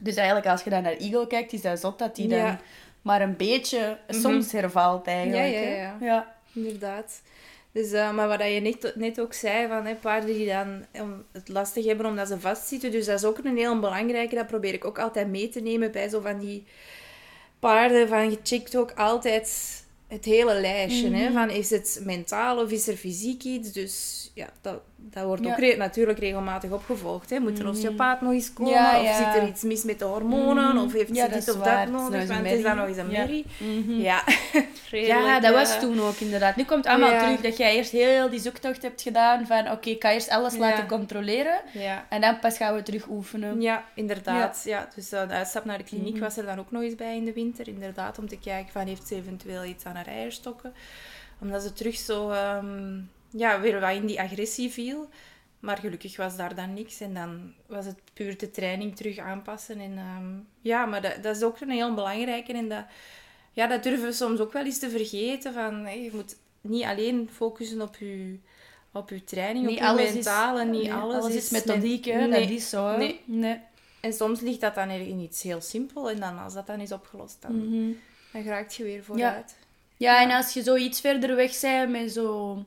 Dus 0.00 0.14
eigenlijk, 0.16 0.46
als 0.46 0.62
je 0.62 0.70
dan 0.70 0.82
naar 0.82 0.96
Eagle 0.96 1.26
kijkt, 1.26 1.52
is 1.52 1.60
dat 1.60 1.80
zot 1.80 1.98
dat 1.98 2.16
hij 2.16 2.28
dan 2.28 2.58
maar 3.02 3.20
een 3.20 3.36
beetje 3.36 3.98
soms 4.08 4.52
hervalt 4.52 5.06
eigenlijk. 5.06 5.52
Ja, 5.54 5.60
ja, 5.60 5.66
hè. 5.66 5.76
ja. 5.82 5.96
ja. 6.00 6.34
Inderdaad. 6.52 7.20
Dus, 7.72 7.92
eh, 7.92 8.12
maar 8.12 8.28
wat 8.28 8.40
je 8.42 8.60
net, 8.60 8.92
net 8.96 9.20
ook 9.20 9.32
zei, 9.32 9.68
van, 9.68 9.86
hè, 9.86 9.94
paarden 9.94 10.34
die 10.34 10.46
dan 10.46 10.84
het 11.32 11.48
lastig 11.48 11.84
hebben 11.84 12.06
omdat 12.06 12.28
ze 12.28 12.40
vastzitten. 12.40 12.90
Dus 12.90 13.06
dat 13.06 13.18
is 13.18 13.24
ook 13.24 13.38
een 13.44 13.56
heel 13.56 13.78
belangrijke. 13.80 14.34
Dat 14.34 14.46
probeer 14.46 14.74
ik 14.74 14.84
ook 14.84 14.98
altijd 14.98 15.28
mee 15.28 15.48
te 15.48 15.60
nemen 15.60 15.92
bij 15.92 16.08
zo 16.08 16.20
van 16.20 16.38
die 16.38 16.64
paarden. 17.58 18.08
Van, 18.08 18.30
je 18.30 18.38
checkt 18.42 18.76
ook 18.76 18.92
altijd 18.92 19.82
het 20.08 20.24
hele 20.24 20.60
lijstje. 20.60 21.10
hè, 21.10 21.24
Mhm. 21.24 21.32
van, 21.32 21.50
is 21.50 21.70
het 21.70 22.00
mentaal 22.04 22.62
of 22.62 22.70
is 22.70 22.88
er 22.88 22.96
fysiek 22.96 23.42
iets? 23.42 23.72
Dus 23.72 24.30
ja, 24.34 24.48
dat, 24.60 24.80
dat 25.10 25.24
wordt 25.24 25.46
ook 25.46 25.58
re- 25.58 25.76
natuurlijk 25.76 26.18
regelmatig 26.18 26.70
opgevolgd. 26.70 27.30
Hè. 27.30 27.38
Moet 27.38 27.58
een 27.58 27.64
Mhm. 27.64 27.74
osteopaat 27.74 28.20
nog 28.20 28.32
eens 28.32 28.52
komen? 28.52 28.72
Ja, 28.72 29.00
Of 29.00 29.16
zit 29.16 29.42
er 29.42 29.48
iets 29.48 29.62
mis 29.62 29.84
met 29.84 29.98
de 29.98 30.04
hormonen? 30.04 30.74
Mhm. 30.74 30.84
Of 30.84 30.92
heeft 30.92 31.08
ze 31.16 31.22
dat 31.22 31.32
dit 31.32 31.50
of 31.50 31.56
waar. 31.56 31.86
dat 31.90 32.00
nodig? 32.00 32.28
Want 32.28 32.46
is 32.46 32.62
dan 32.62 32.76
nog 32.76 32.86
eens 32.86 32.96
een 32.96 33.06
merrie. 33.10 33.44
Mhm. 33.58 33.92
Ja, 34.00 34.22
Ja, 34.90 35.40
dat 35.40 35.54
was 35.54 35.74
eh, 35.74 35.80
toen 35.80 36.00
ook 36.00 36.16
inderdaad. 36.16 36.56
Nu 36.56 36.64
komt 36.64 36.84
het 36.84 36.92
allemaal 36.94 37.18
terug 37.18 37.40
dat 37.40 37.56
jij 37.56 37.76
eerst 37.76 37.90
heel 37.90 38.30
die 38.30 38.40
zoektocht 38.40 38.82
hebt 38.82 39.02
gedaan 39.02 39.46
van 39.46 39.70
oké, 39.70 39.90
ik 39.90 40.02
ga 40.02 40.12
eerst 40.12 40.28
alles 40.30 40.56
laten 40.56 40.86
controleren 40.86 41.60
Ja. 41.72 42.06
en 42.08 42.20
dan 42.20 42.38
pas 42.38 42.56
gaan 42.56 42.74
we 42.74 42.82
terug 42.82 43.08
oefenen. 43.08 43.60
Ja, 43.60 43.84
inderdaad. 43.94 44.62
Ja. 44.64 44.88
dus 44.94 45.08
de 45.08 45.26
uitstap 45.28 45.64
naar 45.64 45.78
de 45.78 45.84
kliniek 45.84 46.18
was 46.18 46.36
er 46.36 46.44
dan 46.46 46.58
ook 46.58 46.70
nog 46.70 46.82
eens 46.82 46.94
bij 46.94 47.16
in 47.16 47.24
de 47.24 47.32
winter. 47.32 47.68
Inderdaad, 47.68 48.18
om 48.18 48.28
te 48.28 48.38
kijken 48.38 48.72
van 48.72 48.86
heeft 48.86 49.06
ze 49.06 49.14
eventueel 49.14 49.64
iets 49.64 49.84
aan 49.84 49.94
haar 49.94 50.06
eierstokken. 50.06 50.72
Omdat 51.40 51.62
ze 51.62 51.72
terug 51.72 51.96
zo 51.96 52.30
ehm, 52.30 52.98
ja, 53.36 53.60
weer 53.60 53.80
wat 53.80 53.92
in 53.92 54.06
die 54.06 54.20
agressie 54.20 54.70
viel. 54.70 55.08
Maar 55.60 55.78
gelukkig 55.78 56.16
was 56.16 56.36
daar 56.36 56.54
dan 56.54 56.74
niks. 56.74 57.00
En 57.00 57.14
dan 57.14 57.52
was 57.66 57.84
het 57.86 57.98
puur 58.12 58.38
de 58.38 58.50
training 58.50 58.96
terug 58.96 59.18
aanpassen. 59.18 59.80
En, 59.80 59.98
ehm, 59.98 60.32
ja, 60.60 60.86
maar 60.86 61.02
dat, 61.02 61.22
dat 61.22 61.36
is 61.36 61.42
ook 61.42 61.60
een 61.60 61.70
heel 61.70 61.94
belangrijke. 61.94 62.52
En 62.52 62.68
dat, 62.68 62.84
ja, 63.52 63.66
dat 63.66 63.82
durven 63.82 64.06
we 64.06 64.12
soms 64.12 64.40
ook 64.40 64.52
wel 64.52 64.64
eens 64.64 64.78
te 64.78 64.90
vergeten. 64.90 65.52
Van, 65.52 66.02
je 66.02 66.10
moet 66.12 66.36
niet 66.60 66.84
alleen 66.84 67.28
focussen 67.32 67.80
op 67.82 67.96
je, 67.96 68.38
op 68.92 69.10
je 69.10 69.24
training, 69.24 69.66
Niet 69.66 69.74
op 69.76 69.82
je 69.82 69.88
alles 69.88 70.08
is- 70.08 70.14
mentale. 70.14 70.64
Niet 70.64 70.82
nee, 70.82 70.92
alles, 70.92 71.34
is 71.34 71.50
methodiek, 71.50 72.04
hè. 72.04 72.26
Nee. 72.26 72.40
Dat 72.40 72.50
is 72.50 72.68
zo, 72.68 72.86
hè. 72.86 72.96
Nee. 72.96 73.20
nee. 73.24 73.60
En 74.00 74.12
soms 74.12 74.40
ligt 74.40 74.60
dat 74.60 74.74
dan 74.74 74.90
in 74.90 75.18
iets 75.18 75.42
heel 75.42 75.60
simpel. 75.60 76.10
En 76.10 76.20
dan, 76.20 76.38
als 76.38 76.54
dat 76.54 76.66
dan 76.66 76.80
is 76.80 76.92
opgelost, 76.92 77.42
dan, 77.42 77.68
Mhm. 77.68 77.92
dan 78.32 78.42
raakt 78.42 78.74
je 78.74 78.84
weer 78.84 79.04
vooruit. 79.04 79.56
Ja, 79.96 80.22
en 80.22 80.30
als 80.30 80.52
je 80.54 80.62
zo 80.62 80.76
iets 80.76 81.00
verder 81.00 81.36
weg 81.36 81.60
bent 81.60 81.90
met 81.90 82.12
zo 82.12 82.64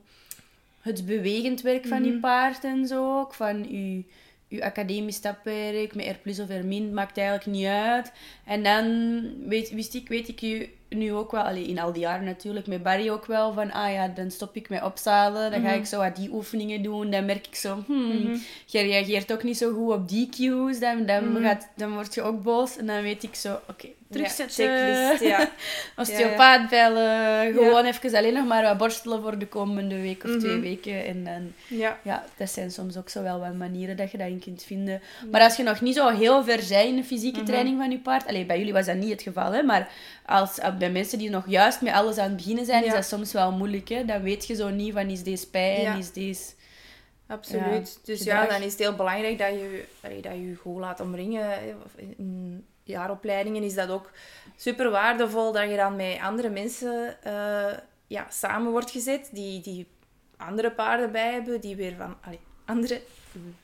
het 0.88 1.06
bewegend 1.06 1.62
werk 1.62 1.86
van 1.88 2.03
je 2.03 2.12
Mhm. 2.12 2.20
paard 2.20 2.63
en 2.63 2.88
zo, 2.88 3.20
ook 3.20 3.34
van 3.34 3.65
je, 3.70 4.03
je 4.48 4.63
academisch 4.63 5.15
stapwerk, 5.15 5.96
met 5.96 6.06
R 6.08 6.17
plus 6.22 6.39
of 6.39 6.50
R 6.50 6.65
min, 6.65 6.94
maakt 6.94 7.17
eigenlijk 7.17 7.48
niet 7.48 7.65
uit. 7.65 8.12
En 8.46 8.63
dan 8.63 8.86
weet, 9.48 9.70
wist 9.72 9.94
ik, 9.96 10.08
weet 10.08 10.27
ik 10.27 10.39
je 10.39 10.70
nu 10.89 11.13
ook 11.13 11.32
wel, 11.32 11.41
allee, 11.41 11.67
in 11.67 11.79
al 11.79 11.91
die 11.94 12.01
jaren 12.01 12.25
natuurlijk, 12.25 12.67
met 12.67 12.84
Barry 12.84 13.10
ook 13.10 13.25
wel, 13.25 13.53
van 13.53 13.72
ah 13.72 13.91
ja, 13.94 14.08
dan 14.08 14.32
stop 14.32 14.56
ik 14.56 14.70
met 14.70 14.84
opzadelen, 14.84 15.51
dan 15.51 15.62
ga 15.62 15.70
Mhm. 15.70 15.77
ik 15.77 15.86
zo 15.86 15.98
wat 16.00 16.15
die 16.15 16.29
oefeningen 16.34 16.82
doen, 16.84 17.12
dan 17.12 17.25
merk 17.25 17.48
ik 17.48 17.56
zo, 17.56 17.84
hmm, 17.86 18.24
Mhm. 18.24 18.38
je 18.65 18.79
reageert 18.82 19.34
ook 19.34 19.44
niet 19.44 19.58
zo 19.58 19.74
goed 19.74 19.94
op 19.94 20.10
die 20.10 20.29
cues, 20.29 20.80
dan, 20.80 21.06
dan, 21.06 21.32
Mhm. 21.32 21.41
gaat, 21.43 21.67
dan 21.76 21.93
word 21.93 22.13
je 22.13 22.21
ook 22.21 22.43
boos 22.43 22.78
en 22.78 22.86
dan 22.86 23.02
weet 23.02 23.23
ik 23.23 23.36
zo, 23.36 23.60
oké, 23.69 23.88
terugzetten. 24.12 24.65
Ja, 24.76 25.17
ja. 25.22 25.50
Osteopaat 25.96 26.70
bellen, 26.70 27.54
gewoon 27.54 27.86
even 27.86 28.15
alleen 28.15 28.34
nog 28.34 28.48
maar 28.48 28.63
wat 28.63 28.78
borstelen 28.78 29.22
voor 29.22 29.38
de 29.38 29.48
komende 29.48 30.02
week 30.02 30.24
of 30.24 30.38
twee 30.38 30.52
Mhm. 30.52 30.62
weken. 30.62 31.06
En 31.06 31.24
dan, 31.24 31.54
ja. 31.67 32.00
ja, 32.04 32.24
dat 32.38 32.50
zijn 32.50 32.72
soms 32.72 32.98
ook 32.98 33.10
zo 33.10 33.24
wel 33.24 33.39
wat 33.39 33.54
manieren 33.54 33.98
dat 33.98 34.12
je 34.12 34.17
dat 34.17 34.28
in 34.28 34.39
kunt 34.39 34.63
vinden. 34.63 35.02
Maar 35.32 35.41
als 35.41 35.56
je 35.58 35.63
nog 35.63 35.82
niet 35.82 35.96
zo 35.96 36.10
heel 36.10 36.43
ver 36.43 36.63
bent 36.70 36.86
in 36.88 36.96
de 36.96 37.04
fysieke 37.04 37.38
Mhm. 37.39 37.48
training 37.48 37.78
van 37.78 37.91
je 37.91 38.00
paard, 38.00 38.28
allee, 38.28 38.46
bij 38.46 38.58
jullie 38.58 38.74
was 38.74 38.86
dat 38.86 38.96
niet 38.96 39.10
het 39.12 39.22
geval, 39.22 39.52
hè, 39.52 39.62
maar 39.63 39.89
als, 40.26 40.60
bij 40.80 40.91
mensen 40.91 41.17
die 41.17 41.30
nog 41.30 41.43
juist 41.48 41.82
met 41.82 41.93
alles 41.93 42.17
aan 42.17 42.28
het 42.28 42.36
beginnen 42.38 42.65
zijn, 42.65 42.86
is 42.86 42.93
dat 42.93 43.06
soms 43.06 43.32
wel 43.34 43.52
moeilijk. 43.52 43.89
Hè? 43.89 44.06
Dan 44.06 44.22
weet 44.22 44.48
je 44.48 44.56
zo 44.56 44.70
niet 44.70 44.93
van 44.93 45.10
is 45.10 45.24
deze 45.24 45.50
pijn, 45.50 45.98
is 45.98 46.12
deze... 46.12 46.56
Absoluut. 47.28 47.63
Ja, 47.93 48.02
dus 48.06 48.17
gedrag. 48.17 48.43
ja, 48.43 48.50
dan 48.50 48.62
is 48.62 48.72
het 48.72 48.80
heel 48.82 48.96
belangrijk 48.96 49.38
dat 49.38 49.48
je 49.50 49.84
allee, 50.04 50.22
dat 50.22 50.32
je, 50.32 50.48
je 50.50 50.56
goed 50.56 50.80
laat 50.80 51.00
omringen. 51.00 51.50
In 52.17 52.65
jaaropleidingen 52.88 53.63
is 53.63 53.73
dat 53.73 53.89
ook 53.89 54.12
super 54.56 54.89
waardevol 54.89 55.52
dat 55.52 55.69
je 55.69 55.76
dan 55.76 55.95
met 55.95 56.19
andere 56.21 56.50
mensen 56.50 57.23
eh, 57.23 57.78
ja, 58.08 58.28
samen 58.30 58.71
wordt 58.71 58.91
gezet, 58.91 59.30
die, 59.32 59.62
die 59.62 59.88
andere 60.38 60.71
paarden 60.71 61.12
bij 61.12 61.32
hebben, 61.32 61.62
die 61.62 61.76
weer 61.76 61.95
van 61.95 62.15
allee, 62.21 62.39
andere 62.65 63.02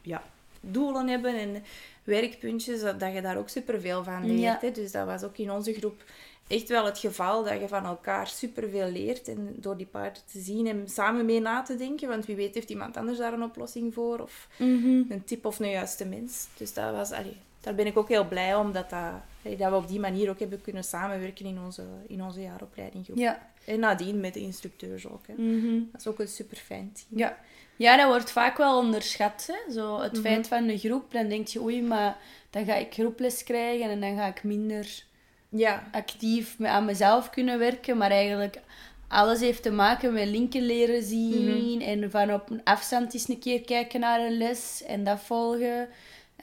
ja, 0.02 0.24
doelen 0.62 1.08
hebben 1.08 1.36
en 1.36 1.64
werkpuntjes, 2.04 2.82
dat, 2.82 3.00
dat 3.00 3.14
je 3.14 3.22
daar 3.22 3.38
ook 3.38 3.50
superveel 3.50 4.04
van 4.04 4.26
leert. 4.26 4.40
Ja. 4.40 4.58
Hè. 4.62 4.72
Dus 4.72 4.92
dat 4.92 5.06
was 5.06 5.24
ook 5.24 5.38
in 5.38 5.52
onze 5.52 5.74
groep 5.74 6.04
echt 6.48 6.70
wel 6.70 6.86
het 6.86 7.00
geval, 7.00 7.44
dat 7.44 7.60
je 7.60 7.68
van 7.68 7.86
elkaar 7.86 8.28
superveel 8.28 8.92
leert 8.92 9.28
en 9.28 9.56
door 9.56 9.78
die 9.78 9.86
paarden 9.86 10.22
te 10.32 10.40
zien 10.40 10.68
en 10.68 10.90
samen 10.90 11.26
mee 11.26 11.40
na 11.40 11.62
te 11.62 11.76
denken, 11.76 12.08
want 12.08 12.26
wie 12.26 12.36
weet 12.36 12.56
heeft 12.56 12.70
iemand 12.70 12.98
anders 12.98 13.18
daar 13.18 13.34
een 13.34 13.44
oplossing 13.44 13.94
voor 13.94 14.20
of 14.20 14.48
een 14.58 15.22
tip 15.26 15.46
of 15.46 15.60
een 15.60 15.70
juiste 15.70 16.06
mens. 16.06 16.48
Dus 16.58 16.74
dat 16.74 16.92
was, 16.92 17.12
allee, 17.12 17.38
daar 17.64 17.76
ben 17.76 17.86
ik 17.86 17.98
ook 17.98 18.10
heel 18.10 18.28
blij 18.28 18.56
om 18.56 18.72
dat, 18.72 18.90
dat, 18.90 19.12
we 19.58 19.76
op 19.76 19.88
die 19.88 20.00
manier 20.00 20.30
ook 20.30 20.40
hebben 20.40 20.62
kunnen 20.62 20.84
samenwerken 20.84 21.46
in 21.46 21.60
onze, 21.66 21.84
in 22.08 22.24
onze 22.24 22.42
jaaropleiding. 22.42 23.08
Ja. 23.14 23.52
En 23.66 23.80
nadien 23.80 24.20
met 24.20 24.34
de 24.34 24.40
instructeurs 24.40 25.08
ook. 25.08 25.28
Hè. 25.28 25.34
Mhm. 25.38 25.80
Dat 25.92 26.02
is 26.02 26.08
ook 26.08 26.20
een 26.20 26.28
super 26.28 26.58
fijn 26.58 26.92
team. 26.94 27.20
Ja. 27.20 27.38
ja, 27.76 27.98
dat 27.98 28.08
wordt 28.08 28.32
vaak 28.32 28.58
wel 28.58 28.78
onderschat. 28.78 29.50
Hè? 29.52 29.74
Zo 29.74 30.00
het 30.00 30.12
Mhm. 30.12 30.22
feit 30.22 30.48
van 30.48 30.68
de 30.68 30.78
groep, 30.78 31.12
dan 31.12 31.28
denk 31.28 31.48
je, 31.48 31.62
oei, 31.62 31.82
maar 31.82 32.18
dan 32.50 32.66
ga 32.66 32.76
ik 32.76 32.94
groeples 32.94 33.44
krijgen 33.44 33.90
en 33.90 34.02
dan 34.02 34.16
ga 34.16 34.28
ik 34.28 34.44
minder 34.44 35.04
Ja, 35.50 35.88
actief 35.92 36.56
aan 36.62 36.86
mezelf 36.86 37.30
kunnen 37.30 37.60
werken. 37.60 37.98
Maar 37.98 38.12
eigenlijk, 38.12 38.60
alles 39.08 39.40
heeft 39.40 39.64
te 39.64 39.72
maken 39.72 40.14
met 40.14 40.28
linken 40.28 40.62
leren 40.66 41.04
zien 41.04 41.82
en 41.82 42.12
van 42.12 42.34
op 42.34 42.50
een 42.50 42.62
afstand 42.64 43.14
eens 43.14 43.28
een 43.30 43.40
keer 43.40 43.62
kijken 43.62 44.00
naar 44.00 44.20
een 44.20 44.38
les 44.38 44.84
en 44.88 45.04
dat 45.04 45.20
volgen. 45.20 45.88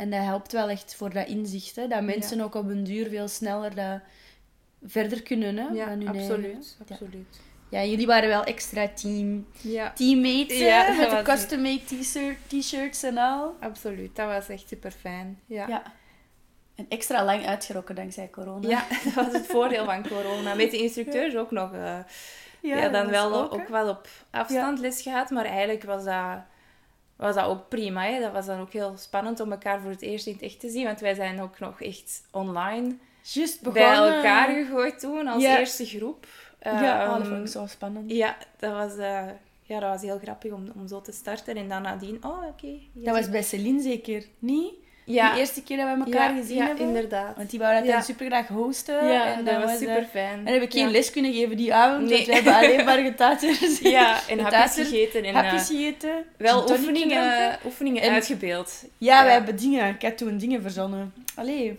En 0.00 0.10
dat 0.10 0.22
helpt 0.22 0.52
wel 0.52 0.68
echt 0.68 0.94
voor 0.94 1.12
dat 1.12 1.26
inzicht, 1.28 1.76
hè? 1.76 1.86
dat 1.88 2.02
mensen 2.02 2.40
ook 2.40 2.54
op 2.54 2.68
een 2.68 2.84
duur 2.84 3.08
veel 3.08 3.28
sneller 3.28 3.74
dat 3.74 4.00
verder 4.86 5.22
kunnen. 5.22 5.56
Hè? 5.56 5.68
ja 5.68 5.88
hun 5.88 6.08
absoluut. 6.08 6.76
Ja. 6.78 6.84
absoluut. 6.94 7.40
Ja, 7.68 7.84
jullie 7.84 8.06
waren 8.06 8.28
wel 8.28 8.44
extra 8.44 8.88
team. 8.88 9.46
Teammates, 9.94 10.58
Ja, 10.58 10.84
hè, 10.84 10.96
met 10.96 11.10
de 11.10 11.22
custom-made 11.22 11.84
t-shirt- 11.84 12.36
t-shirts 12.48 13.02
en 13.02 13.18
al. 13.18 13.54
absoluut. 13.60 14.16
Dat 14.16 14.26
was 14.28 14.48
echt 14.48 14.68
super 14.68 14.90
fijn. 14.90 15.40
Ja. 15.46 15.66
Ja. 15.68 15.82
En 16.74 16.86
extra 16.88 17.24
lang 17.24 17.46
uitgerokken 17.46 17.94
dankzij 17.94 18.30
corona. 18.30 18.68
Ja, 18.68 18.84
dat 19.04 19.12
was 19.14 19.32
het 19.32 19.46
voordeel 19.46 19.84
van 19.84 20.08
corona. 20.08 20.54
Met 20.54 20.70
de 20.70 20.78
instructeurs 20.78 21.36
ook 21.36 21.50
nog. 21.50 21.72
eh, 21.72 21.98
ja, 22.60 22.88
dan 22.88 23.08
wel 23.08 23.50
ook, 23.52 23.68
wel 23.68 23.88
op 23.88 24.08
afstand 24.30 24.78
les 24.78 25.02
gehad, 25.02 25.30
maar 25.30 25.44
eigenlijk 25.44 25.82
was 25.84 26.04
dat, 26.04 26.38
was 27.20 27.35
dat 27.35 27.44
ook 27.46 27.68
prima. 27.68 28.02
Hè? 28.04 28.20
Dat 28.20 28.33
was 28.33 28.46
dan 28.46 28.61
ook 28.61 28.72
heel 28.72 28.94
spannend 28.96 29.40
om 29.40 29.50
elkaar 29.52 29.80
voor 29.80 29.90
het 29.90 30.02
eerst 30.02 30.26
in 30.26 30.33
het 30.33 30.42
echt 30.42 30.61
te 30.61 30.68
zien, 30.68 30.85
want 30.85 31.00
wij 31.00 31.14
zijn 31.14 31.40
ook 31.40 31.59
nog 31.59 31.80
echt 31.83 32.22
online 32.30 32.96
Juist 33.22 33.72
bij 33.72 33.83
elkaar 33.94 34.48
gegooid 34.54 35.00
toen 35.00 35.26
als 35.26 35.42
Ja. 35.42 35.59
eerste 35.59 35.85
groep. 35.87 36.26
Ja, 36.62 37.00
Ehm, 37.02 37.11
oh, 37.11 37.18
dat 37.18 37.26
vond 37.26 37.40
ik 37.40 37.46
zo 37.52 37.66
spannend. 37.66 38.11
ja, 38.11 38.37
dat 38.59 38.72
was, 38.72 38.96
eh, 38.96 39.26
ja, 39.62 39.80
dat 39.80 39.90
was 39.90 40.02
heel 40.02 40.18
grappig 40.18 40.52
om, 40.52 40.72
om 40.74 40.88
zo 40.88 41.00
te 41.00 41.12
starten 41.12 41.56
en 41.56 41.68
dan 41.68 41.83
nadien, 41.83 42.24
oh 42.24 42.44
oké. 42.48 42.78
Dat 42.92 43.14
was 43.14 43.30
bij 43.30 43.42
Celine 43.42 43.80
zeker, 43.83 44.24
niet? 44.38 44.74
Ja, 45.12 45.32
De 45.32 45.38
eerste 45.38 45.62
keer 45.62 45.76
dat 45.76 45.86
we 45.98 46.04
elkaar 46.04 46.34
ja, 46.34 46.40
gezien 46.40 46.56
ja, 46.56 46.66
hebben. 46.66 46.86
inderdaad. 46.86 47.36
Want 47.36 47.50
die 47.50 47.58
wou 47.58 47.86
dat 47.86 48.04
super 48.04 48.26
graag 48.26 48.48
hosten. 48.48 49.06
Ja, 49.08 49.34
en 49.36 49.44
dat 49.44 49.62
was 49.62 49.78
super 49.78 50.06
fijn. 50.10 50.46
En 50.46 50.52
heb 50.52 50.62
ik 50.62 50.72
geen 50.72 50.90
les 50.90 51.10
kunnen 51.10 51.32
geven 51.32 51.56
die 51.56 51.74
avond, 51.74 52.00
Nee. 52.08 52.12
want 52.16 52.26
we 52.26 52.32
hebben 52.34 52.54
alleen 52.54 52.84
maar 52.84 52.98
getaterd. 53.10 53.78
Ja, 53.78 54.20
en 54.28 54.38
hapjes 54.38 54.74
gegeten 54.74 55.24
en 55.24 55.34
hapjes 55.34 55.70
eh, 55.70 55.76
gegeten. 55.76 56.24
wel 56.36 56.70
oefeningen, 56.70 57.58
oefeningen 57.64 58.02
En- 58.02 58.12
uitgebeeld. 58.12 58.84
Ja, 58.98 59.16
wij 59.22 59.26
Ja. 59.32 59.36
hebben 59.38 59.56
dingen. 59.56 59.94
Ik 59.94 60.02
had 60.02 60.18
toen 60.18 60.38
dingen 60.38 60.62
verzonnen. 60.62 61.14
Allee, 61.34 61.78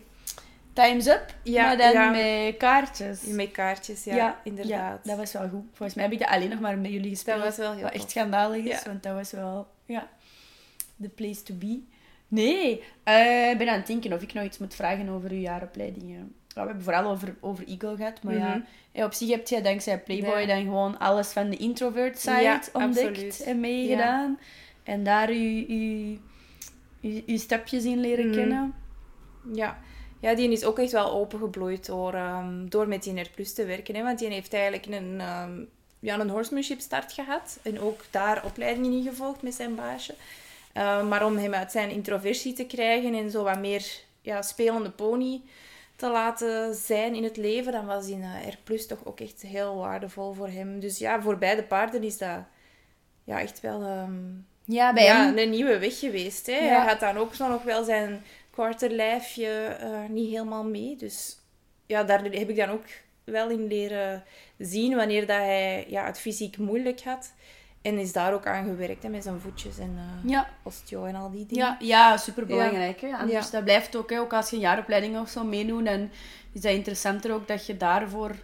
Time's 0.74 1.06
Up, 1.08 1.26
Ja, 1.44 1.64
maar 1.64 1.78
dan 1.94 2.12
met 2.12 2.58
kaartjes. 2.58 3.22
Met 3.24 3.52
kaartjes, 3.52 4.04
ja, 4.04 4.40
inderdaad. 4.44 5.00
Dat 5.04 5.18
was 5.18 5.32
wel 5.34 5.50
goed. 5.50 5.64
Volgens 5.74 5.94
mij 5.94 6.04
heb 6.04 6.14
ik 6.14 6.20
dat 6.20 6.30
alleen 6.30 6.50
nog 6.50 6.60
maar 6.60 6.78
met 6.78 6.92
jullie 6.92 7.10
gespeeld. 7.10 7.38
Dat 7.38 7.46
was 7.48 7.58
wel 7.58 7.74
heel 7.74 7.82
Wat 7.84 7.92
echt 7.94 8.10
schandalig 8.12 8.64
is, 8.66 8.84
want 8.86 9.04
dat 9.04 9.14
was 9.14 9.32
wel... 9.32 9.68
Ja. 9.86 10.08
the 11.02 11.10
place 11.10 11.44
to 11.44 11.54
be. 11.54 11.80
Nee, 12.32 12.84
eh, 13.04 13.50
ik 13.50 13.58
ben 13.58 13.68
aan 13.70 13.78
het 13.78 13.88
denken 13.88 14.14
of 14.14 14.22
ik 14.22 14.34
nog 14.34 14.44
iets 14.44 14.58
moet 14.58 14.76
vragen 14.76 15.10
over 15.10 15.30
uw 15.32 15.38
jaaropleidingen. 15.40 16.36
Ja, 16.48 16.62
we 16.62 16.68
hebben 16.68 16.84
vooral 16.84 17.12
over, 17.12 17.36
over 17.40 17.68
Eagle 17.68 17.96
gehad, 17.96 18.24
maar 18.24 18.34
ja, 18.38 18.64
Mhm. 18.94 19.04
op 19.06 19.14
zich 19.14 19.30
heb 19.30 19.48
je 19.48 19.62
dankzij 19.62 20.00
Playboy 20.00 20.40
Ja. 20.40 20.46
dan 20.46 20.64
gewoon 20.64 21.00
alles 21.00 21.28
van 21.28 21.50
de 21.50 21.58
introvert 21.58 22.20
side 22.20 22.42
Ja, 22.42 22.62
ontdekt 22.74 23.08
absoluut. 23.08 23.42
en 23.44 23.60
meegedaan. 23.60 24.40
En 24.84 25.04
daar 25.04 25.30
uw, 25.30 25.66
uw, 25.68 26.18
uw, 27.02 27.22
uw 27.26 27.38
stapjes 27.38 27.84
in 27.84 28.00
leren 28.00 28.28
Mhm. 28.28 28.36
kennen. 28.38 28.74
Ja. 29.54 29.80
ja, 30.20 30.34
die 30.36 30.52
is 30.52 30.64
ook 30.64 30.80
echt 30.80 30.92
wel 30.92 31.12
opengebloeid 31.12 31.86
door, 31.86 32.14
ehm, 32.14 32.68
door 32.68 32.88
met 32.88 33.04
die 33.04 33.30
Plus 33.36 33.54
te 33.54 33.66
werken. 33.66 33.96
Hè? 33.96 34.04
Want 34.04 34.20
die 34.20 34.28
heeft 34.30 34.54
eigenlijk 34.54 34.86
een, 34.86 35.20
ehm, 35.20 35.52
ja, 36.00 36.20
een 36.20 36.30
horsemanship 36.30 36.80
start 36.80 37.12
gehad. 37.14 37.60
En 37.62 37.80
ook 37.80 38.02
daar 38.12 38.46
opleidingen 38.46 38.92
in 38.92 39.04
gevolgd 39.04 39.42
met 39.42 39.54
zijn 39.54 39.76
baasje. 39.76 40.14
Eh, 40.74 41.08
maar 41.08 41.26
om 41.26 41.38
hem 41.38 41.54
uit 41.54 41.72
zijn 41.72 41.90
introversie 41.90 42.54
te 42.54 42.66
krijgen 42.66 43.14
en 43.14 43.32
zo 43.32 43.44
wat 43.44 43.60
meer 43.60 43.86
ja, 44.22 44.42
spelende 44.42 44.92
pony 44.92 45.42
te 45.96 46.10
laten 46.10 46.76
zijn 46.76 47.16
in 47.16 47.24
het 47.24 47.38
leven, 47.38 47.72
dan 47.72 47.86
was 47.86 48.06
die 48.06 48.20
eh, 48.22 48.48
R 48.48 48.58
Plus 48.64 48.88
toch 48.88 49.06
ook 49.06 49.20
echt 49.20 49.42
heel 49.42 49.76
waardevol 49.76 50.34
voor 50.34 50.48
hem. 50.48 50.80
Dus 50.80 50.98
ja, 50.98 51.22
voor 51.22 51.38
beide 51.38 51.64
paarden 51.64 52.04
is 52.04 52.18
dat 52.18 52.40
ja, 53.24 53.40
echt 53.40 53.60
wel 53.60 53.82
ehm, 53.82 54.20
Ja, 54.66 54.94
bij 54.94 55.04
ja, 55.04 55.26
hem. 55.26 55.38
een 55.38 55.50
nieuwe 55.50 55.80
weg 55.80 56.00
geweest. 56.00 56.46
Hè? 56.46 56.54
Ja. 56.58 56.80
Hij 56.80 56.88
had 56.88 57.00
dan 57.00 57.18
ook 57.18 57.34
zo 57.36 57.48
nog 57.50 57.64
wel 57.64 57.84
zijn 57.84 58.24
kwarterlijfje 58.50 59.48
eh 59.80 60.04
niet 60.10 60.30
helemaal 60.30 60.64
mee. 60.64 60.96
Dus 60.96 61.38
ja, 61.86 62.04
daar 62.04 62.24
heb 62.24 62.50
ik 62.50 62.56
dan 62.56 62.70
ook 62.70 62.86
wel 63.24 63.50
in 63.50 63.68
leren 63.68 64.24
zien 64.58 64.96
wanneer 64.96 65.28
dat 65.28 65.38
hij 65.38 65.86
ja, 65.90 66.06
het 66.06 66.20
fysiek 66.20 66.58
moeilijk 66.58 67.02
had. 67.02 67.34
En 67.82 67.98
is 68.00 68.12
daar 68.14 68.34
ook 68.34 68.46
aan 68.46 68.66
gewerkt 68.66 69.04
hè, 69.04 69.10
met 69.10 69.24
zijn 69.24 69.40
voetjes 69.40 69.78
en 69.80 69.94
eh 69.98 70.30
Ja, 70.32 70.48
osteo 70.64 71.06
en 71.06 71.16
al 71.16 71.32
die 71.32 71.46
dingen. 71.46 71.66
ja, 71.66 71.78
ja 71.80 72.18
superbelangrijk. 72.18 73.02
Hè? 73.02 73.08
Anders 73.18 73.46
Ja. 73.46 73.52
dat 73.52 73.64
blijft 73.64 73.96
ook, 73.96 74.10
hè, 74.10 74.20
ook 74.20 74.34
als 74.34 74.50
je 74.50 74.56
een 74.56 74.62
jaaropleiding 74.62 75.20
of 75.20 75.30
zo 75.30 75.44
meedoet, 75.44 75.86
dan 75.86 76.10
is 76.52 76.62
dat 76.62 76.72
interessanter 76.72 77.34
ook 77.34 77.48
dat 77.48 77.66
je 77.66 77.78
daarvoor 77.78 78.36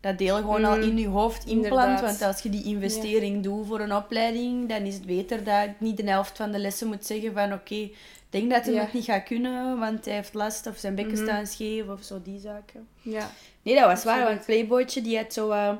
dat 0.00 0.18
deel 0.18 0.36
gewoon 0.36 0.64
al 0.64 0.76
Mhm. 0.76 0.88
in 0.88 0.98
je 0.98 1.08
hoofd. 1.08 1.46
Inderdaad. 1.46 2.00
Want 2.00 2.22
als 2.22 2.40
je 2.42 2.50
die 2.50 2.64
investering 2.64 3.42
doet 3.42 3.66
voor 3.66 3.80
een 3.80 3.94
opleiding, 3.94 4.68
dan 4.68 4.82
is 4.82 4.94
het 4.94 5.06
beter 5.06 5.44
dat 5.44 5.64
ik 5.64 5.74
niet 5.80 5.96
de 5.96 6.10
helft 6.10 6.36
van 6.36 6.52
de 6.52 6.58
lessen 6.58 6.86
moet 6.86 7.06
zeggen 7.06 7.32
van 7.32 7.52
oké, 7.52 7.74
ik 7.74 7.94
denk 8.30 8.50
dat 8.50 8.64
hij 8.64 8.74
het 8.74 8.92
niet 8.92 9.04
gaat 9.04 9.22
kunnen, 9.24 9.78
want 9.78 10.04
hij 10.04 10.14
heeft 10.14 10.34
last 10.34 10.66
of 10.66 10.76
zijn 10.76 10.94
bekken 10.94 11.14
Mhm. 11.14 11.24
staan 11.24 11.46
scheef 11.46 11.88
of 11.88 12.02
zo, 12.02 12.22
die 12.22 12.40
zaken. 12.40 12.88
Ja. 13.02 13.30
Nee, 13.62 13.74
dat 13.74 13.84
was 13.86 14.04
waar, 14.04 14.24
want 14.24 14.44
Playboytje 14.44 15.02
die 15.02 15.16
had 15.16 15.32
zo 15.32 15.50
eh, 15.50 15.72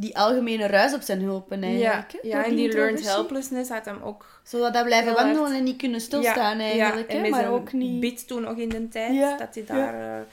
die 0.00 0.18
algemene 0.18 0.66
ruis 0.66 0.94
op 0.94 1.00
zijn 1.00 1.20
hulpen 1.20 1.60
Ja, 1.60 1.66
eigenlijk. 1.90 2.24
ja, 2.24 2.34
door 2.36 2.50
en 2.50 2.56
die 2.56 2.72
learned 2.72 3.04
helplessness 3.04 3.70
had 3.70 3.84
hem 3.84 4.02
ook... 4.02 4.40
Zodat 4.44 4.74
dat 4.74 4.84
blijven 4.84 5.12
hard. 5.12 5.24
wandelen 5.24 5.52
en 5.58 5.64
niet 5.64 5.76
kunnen 5.76 6.00
stilstaan 6.00 6.58
eigenlijk. 6.58 7.08
en 7.08 7.14
hè, 7.16 7.20
met 7.22 7.30
maar 7.30 7.50
ook 7.50 7.72
niet... 7.72 8.00
bit 8.00 8.26
toen 8.26 8.42
nog 8.42 8.56
in 8.56 8.68
de 8.68 8.88
tijd, 8.88 9.14
Ja, 9.14 9.36
dat 9.36 9.54
hij 9.54 9.64
daar... 9.64 10.18
eh, 10.20 10.26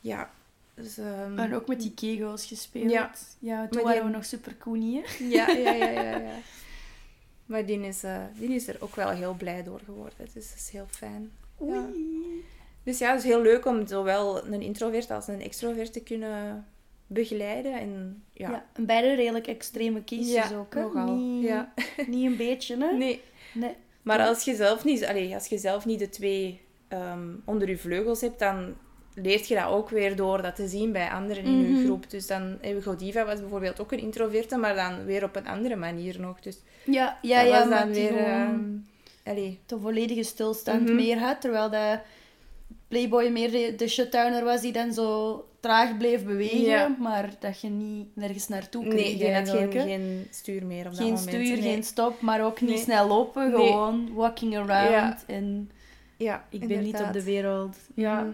ja, 0.00 0.30
dus... 0.74 0.98
ehm, 0.98 1.38
En 1.38 1.54
ook 1.54 1.66
met 1.68 1.80
die 1.80 1.92
kegels 1.94 2.46
gespeeld. 2.46 2.90
Ja. 2.90 3.10
Ja, 3.38 3.66
toen 3.70 3.82
waren 3.82 4.00
die- 4.02 4.10
we 4.10 4.16
nog 4.16 4.24
super 4.24 4.54
koenie? 4.54 5.02
Ja, 5.18 5.48
ja, 5.48 5.70
ja, 5.72 5.88
ja. 5.88 6.02
ja. 6.02 6.20
Maar 7.46 7.66
die 7.66 7.80
is, 7.80 8.02
eh, 8.02 8.16
die 8.34 8.48
is 8.54 8.68
er 8.68 8.76
ook 8.80 8.94
wel 8.96 9.08
heel 9.10 9.34
blij 9.34 9.62
door 9.62 9.80
geworden. 9.84 10.28
Dus 10.34 10.48
dat 10.48 10.58
is 10.58 10.68
heel 10.72 10.86
fijn. 10.90 11.30
Ja. 11.58 11.66
Oei. 11.66 12.44
Dus 12.84 12.98
ja, 12.98 13.10
het 13.10 13.18
is 13.18 13.24
heel 13.24 13.42
leuk 13.42 13.66
om 13.66 13.86
zowel 13.86 14.46
een 14.46 14.62
introvert 14.62 15.10
als 15.10 15.28
een 15.28 15.40
extrovert 15.40 15.92
te 15.92 16.00
kunnen 16.00 16.66
begeleiden. 17.12 17.72
En 17.74 18.22
ja, 18.32 18.50
Ja. 18.50 18.64
en 18.72 18.86
beide 18.86 19.14
redelijk 19.14 19.46
extreme 19.46 20.02
Ja, 20.04 20.50
ook, 20.56 20.74
hè? 20.74 20.80
nogal. 20.80 21.14
Niet, 21.14 21.42
Ja. 21.44 21.72
niet 22.06 22.26
een 22.26 22.36
beetje, 22.36 22.76
hè? 22.76 22.92
nee. 22.96 23.20
Nee. 23.54 23.74
Maar 24.02 24.20
als 24.20 24.44
je 24.44 24.54
zelf 24.54 24.84
niet, 24.84 25.06
als 25.34 25.46
je 25.46 25.58
zelf 25.58 25.84
niet 25.84 25.98
de 25.98 26.08
twee 26.08 26.60
ehm, 26.88 27.28
onder 27.44 27.68
je 27.68 27.78
vleugels 27.78 28.20
hebt, 28.20 28.38
dan 28.38 28.74
leert 29.14 29.48
je 29.48 29.54
dat 29.54 29.66
ook 29.66 29.88
weer 29.90 30.16
door 30.16 30.42
dat 30.42 30.56
te 30.56 30.68
zien 30.68 30.92
bij 30.92 31.08
anderen 31.10 31.44
in 31.44 31.58
Mhm. 31.60 31.76
je 31.76 31.84
groep. 31.84 32.10
Dus 32.10 32.26
dan, 32.26 32.58
eh, 32.60 32.82
Godiva 32.82 33.24
was 33.24 33.40
bijvoorbeeld 33.40 33.80
ook 33.80 33.92
een 33.92 33.98
introverte, 33.98 34.56
maar 34.56 34.74
dan 34.74 35.04
weer 35.04 35.24
op 35.24 35.36
een 35.36 35.46
andere 35.46 35.76
manier 35.76 36.20
nog. 36.20 36.40
Dus 36.40 36.58
Ja, 36.84 37.18
ja, 37.22 37.42
dat 37.42 37.52
ja, 37.52 37.58
was 37.68 37.78
dan 37.78 37.92
weer... 37.92 38.08
gewoon 38.08 38.84
ehm, 39.22 39.54
de 39.66 39.78
volledige 39.80 40.22
stilstand 40.22 40.82
Mhm. 40.84 40.94
meer 40.94 41.18
had, 41.18 41.40
terwijl 41.40 41.70
de 41.70 41.98
Playboy 42.88 43.28
meer 43.28 43.50
de, 43.50 43.74
de 43.76 43.88
shutdowner 43.88 44.44
was 44.44 44.60
die 44.60 44.72
dan 44.72 44.92
zo 44.92 45.44
traag 45.62 45.96
bleef 45.96 46.24
bewegen, 46.24 46.60
Ja. 46.60 46.96
maar 46.98 47.30
dat 47.38 47.60
je 47.60 47.68
niet 47.68 48.06
nergens 48.16 48.48
naartoe 48.48 48.82
kreeg 48.88 49.04
Nee, 49.04 49.16
die 49.16 49.34
had 49.34 49.48
geen, 49.48 49.72
geen 49.72 50.26
stuur 50.30 50.66
meer 50.66 50.84
op 50.84 50.90
dat 50.90 50.94
Geen 51.00 51.04
moment. 51.12 51.28
stuur, 51.28 51.38
nee. 51.40 51.62
geen 51.62 51.82
stop, 51.84 52.20
maar 52.20 52.44
ook 52.44 52.60
niet 52.60 52.70
Nee. 52.70 52.78
snel 52.78 53.08
lopen. 53.08 53.50
Nee. 53.50 53.66
Gewoon 53.66 54.14
walking 54.14 54.56
around. 54.56 54.90
Ja. 54.90 55.18
En 55.26 55.70
Ja, 56.16 56.44
ik 56.50 56.68
ben 56.68 56.82
niet 56.82 57.00
op 57.00 57.12
de 57.12 57.22
wereld. 57.24 57.76
Ja. 57.94 58.20
Mhm. 58.20 58.30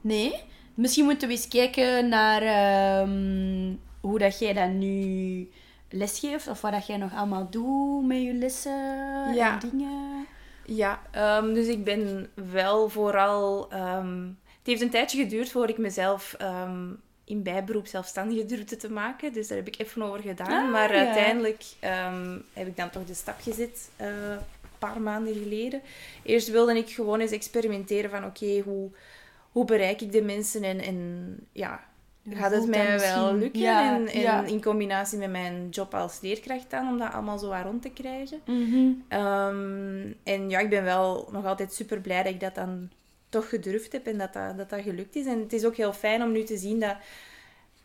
Nee. 0.00 0.34
Misschien 0.74 1.04
moeten 1.04 1.28
we 1.28 1.34
eens 1.34 1.48
kijken 1.48 2.08
naar 2.08 2.42
ehm, 2.42 3.74
hoe 4.00 4.18
dat 4.18 4.38
jij 4.38 4.52
dat 4.52 4.70
nu 4.70 5.48
lesgeeft. 5.90 6.48
Of 6.48 6.60
wat 6.60 6.72
dat 6.72 6.86
jij 6.86 6.96
nog 6.96 7.14
allemaal 7.14 7.46
doet 7.50 8.06
met 8.06 8.22
je 8.22 8.34
lessen 8.34 9.34
Ja. 9.34 9.52
en 9.62 9.68
dingen. 9.70 10.26
Ja, 10.64 11.00
ehm, 11.10 11.54
dus 11.54 11.66
ik 11.66 11.84
ben 11.84 12.28
wel 12.50 12.88
vooral... 12.88 13.70
ehm, 13.70 14.26
heeft 14.68 14.82
een 14.82 14.90
tijdje 14.90 15.22
geduurd 15.22 15.50
voordat 15.50 15.70
ik 15.70 15.78
mezelf 15.78 16.34
ehm, 16.38 16.86
in 17.24 17.42
bijberoep 17.42 17.86
zelfstandige 17.86 18.44
durfde 18.44 18.76
te 18.76 18.90
maken. 18.90 19.32
Dus 19.32 19.48
daar 19.48 19.58
heb 19.58 19.66
ik 19.66 19.78
even 19.78 20.02
over 20.02 20.20
gedaan. 20.20 20.64
Ah, 20.64 20.70
maar 20.70 20.94
ja. 20.94 21.04
uiteindelijk 21.06 21.64
ehm, 21.80 22.38
heb 22.52 22.66
ik 22.66 22.76
dan 22.76 22.90
toch 22.90 23.04
de 23.04 23.14
stap 23.14 23.40
gezet, 23.40 23.90
eh, 23.96 24.06
een 24.30 24.78
paar 24.78 25.00
maanden 25.00 25.34
geleden. 25.34 25.82
Eerst 26.22 26.50
wilde 26.50 26.76
ik 26.76 26.90
gewoon 26.90 27.20
eens 27.20 27.30
experimenteren 27.30 28.10
van... 28.10 28.24
Oké, 28.24 28.60
hoe, 28.60 28.90
hoe 29.52 29.64
bereik 29.64 30.00
ik 30.00 30.12
de 30.12 30.22
mensen 30.22 30.62
en... 30.62 30.80
en 30.80 31.36
ja, 31.52 31.86
gaat 32.30 32.50
het 32.50 32.66
mij 32.66 32.98
wel 32.98 33.34
lukken? 33.34 33.60
Ja, 33.60 33.94
en 33.94 34.08
en 34.08 34.20
ja. 34.20 34.44
in 34.44 34.62
combinatie 34.62 35.18
met 35.18 35.30
mijn 35.30 35.68
job 35.68 35.94
als 35.94 36.20
leerkracht 36.20 36.70
dan, 36.70 36.88
om 36.88 36.98
dat 36.98 37.12
allemaal 37.12 37.38
zo 37.38 37.56
rond 37.62 37.82
te 37.82 37.90
krijgen. 37.90 38.40
Ehm, 39.08 40.12
en 40.22 40.50
ja, 40.50 40.58
ik 40.58 40.70
ben 40.70 40.84
wel 40.84 41.28
nog 41.32 41.44
altijd 41.44 41.72
super 41.72 42.00
blij 42.00 42.22
dat 42.22 42.32
ik 42.32 42.40
dat 42.40 42.54
dan 42.54 42.90
toch 43.28 43.48
gedurfd 43.48 43.92
heb 43.92 44.06
en 44.06 44.18
dat 44.18 44.32
dat, 44.32 44.56
dat 44.56 44.70
dat 44.70 44.80
gelukt 44.80 45.16
is. 45.16 45.26
En 45.26 45.40
het 45.40 45.52
is 45.52 45.64
ook 45.64 45.76
heel 45.76 45.92
fijn 45.92 46.22
om 46.22 46.32
nu 46.32 46.44
te 46.44 46.56
zien 46.56 46.80
dat, 46.80 46.96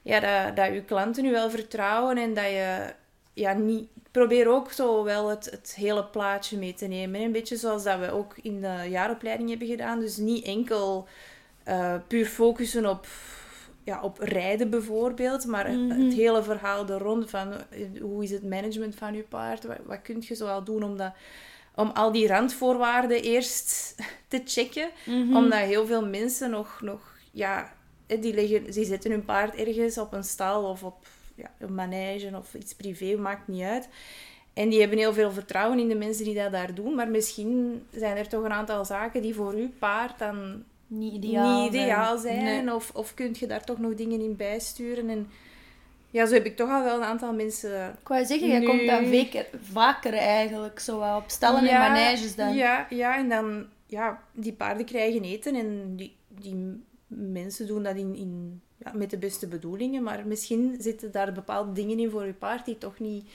ja, 0.02 0.20
dat, 0.20 0.56
dat 0.56 0.74
je 0.74 0.84
klanten 0.84 1.24
nu 1.24 1.32
wel 1.32 1.50
vertrouwen 1.50 2.18
en 2.18 2.34
dat 2.34 2.46
je 2.46 2.94
ja, 3.34 3.54
niet... 3.54 3.88
Probeer 4.12 4.48
ook 4.48 4.72
zo 4.72 5.04
wel 5.04 5.30
het, 5.30 5.46
het 5.46 5.74
hele 5.76 6.06
plaatje 6.06 6.58
mee 6.58 6.74
te 6.74 6.86
nemen. 6.86 7.22
Een 7.22 7.32
beetje 7.32 7.56
zoals 7.56 7.84
dat 7.84 8.00
we 8.00 8.12
ook 8.12 8.36
in 8.42 8.62
de 8.62 8.86
jaaropleiding 8.90 9.50
hebben 9.50 9.68
gedaan. 9.68 10.00
Dus 10.00 10.18
niet 10.18 10.46
enkel 10.46 11.08
eh, 11.64 11.96
puur 12.08 12.26
focussen 12.26 12.86
op, 12.90 13.08
ja, 13.84 14.02
op 14.02 14.18
rijden 14.20 14.70
bijvoorbeeld, 14.70 15.46
maar 15.46 15.72
Mhm. 15.72 16.02
het 16.02 16.14
hele 16.14 16.44
verhaal 16.44 16.88
er 16.88 17.00
rond 17.00 17.30
van 17.30 17.54
eh, 17.54 18.02
hoe 18.02 18.24
is 18.24 18.32
het 18.32 18.44
management 18.44 18.96
van 18.96 19.14
je 19.16 19.24
paard, 19.24 19.64
wat, 19.64 19.78
wat 19.86 20.02
kun 20.02 20.24
je 20.28 20.36
zoal 20.36 20.64
doen 20.64 20.84
om, 20.84 20.98
dat, 20.98 21.12
om 21.76 21.90
al 21.94 22.12
die 22.12 22.28
randvoorwaarden 22.28 23.22
eerst 23.22 23.96
te 24.28 24.42
checken, 24.46 24.90
Mhm. 25.06 25.36
omdat 25.36 25.60
heel 25.60 25.86
veel 25.86 26.06
mensen 26.06 26.50
nog, 26.50 26.82
nog 26.82 27.02
ja, 27.32 27.74
die, 28.08 28.34
leggen, 28.34 28.72
die 28.72 28.86
zetten 28.86 29.12
hun 29.12 29.26
paard 29.26 29.56
ergens 29.56 29.98
op 29.98 30.14
een 30.14 30.24
stal 30.24 30.64
of 30.64 30.84
op 30.84 31.08
ja, 31.36 31.52
een 31.60 31.76
manege 31.76 32.38
of 32.38 32.54
iets 32.54 32.74
privé, 32.76 33.16
maakt 33.16 33.48
niet 33.48 33.64
uit. 33.64 33.88
En 34.54 34.70
die 34.70 34.80
hebben 34.80 34.98
heel 34.98 35.14
veel 35.14 35.32
vertrouwen 35.32 35.80
in 35.80 35.88
de 35.88 35.96
mensen 35.96 36.26
die 36.26 36.36
dat 36.36 36.52
daar 36.52 36.74
doen, 36.74 36.96
maar 36.96 37.08
misschien 37.08 37.84
zijn 37.92 38.18
er 38.18 38.28
toch 38.28 38.44
een 38.44 38.52
aantal 38.52 38.86
zaken 38.86 39.22
die 39.22 39.36
voor 39.36 39.54
uw 39.54 39.70
paard 39.80 40.20
dan 40.20 40.64
Niet 40.88 41.14
ideaal 41.14 41.62
niet 41.62 41.74
ideaal 41.74 42.18
zijn. 42.18 42.66
Nee. 42.66 42.76
Of, 42.76 42.92
of 42.94 43.14
kun 43.14 43.36
je 43.40 43.48
daar 43.48 43.64
toch 43.64 43.80
nog 43.80 43.96
dingen 43.96 44.22
in 44.22 44.36
bijsturen. 44.36 45.10
En 45.10 45.30
ja, 46.14 46.26
zo 46.26 46.34
heb 46.34 46.46
ik 46.46 46.56
toch 46.56 46.70
al 46.70 46.84
wel 46.84 46.96
een 46.96 47.04
aantal 47.04 47.34
mensen... 47.34 47.98
Ik 48.02 48.08
wou 48.08 48.26
zeggen, 48.26 48.48
jij 48.48 48.60
Nu- 48.60 48.66
komt 48.66 48.86
dan 48.86 49.06
vaker, 49.06 49.46
vaker 49.72 50.14
eigenlijk, 50.14 50.80
zo 50.80 51.00
wel 51.00 51.18
op 51.18 51.24
stallen 51.28 51.64
Ja, 51.64 51.86
en 51.86 51.92
maneges 51.92 52.36
dan. 52.36 52.56
Ja, 52.56 52.88
ja, 52.90 53.18
en 53.18 53.30
dan... 53.30 53.66
Ja, 53.88 54.24
die 54.32 54.54
paarden 54.54 54.86
krijgen 54.86 55.24
eten 55.24 55.56
en 55.56 55.96
die, 55.96 56.16
die 56.28 56.84
mensen 57.08 57.68
doen 57.68 57.84
dat 57.84 57.96
in, 57.96 58.16
in, 58.16 58.62
ja, 58.78 58.92
met 58.96 59.10
de 59.10 59.18
beste 59.18 59.48
bedoelingen. 59.48 60.04
Maar 60.04 60.22
misschien 60.28 60.76
zitten 60.80 61.12
daar 61.12 61.32
bepaalde 61.34 61.72
dingen 61.72 62.00
in 62.00 62.10
voor 62.10 62.26
je 62.26 62.34
paard 62.34 62.66
die 62.66 62.78
toch 62.78 63.00
niet... 63.00 63.30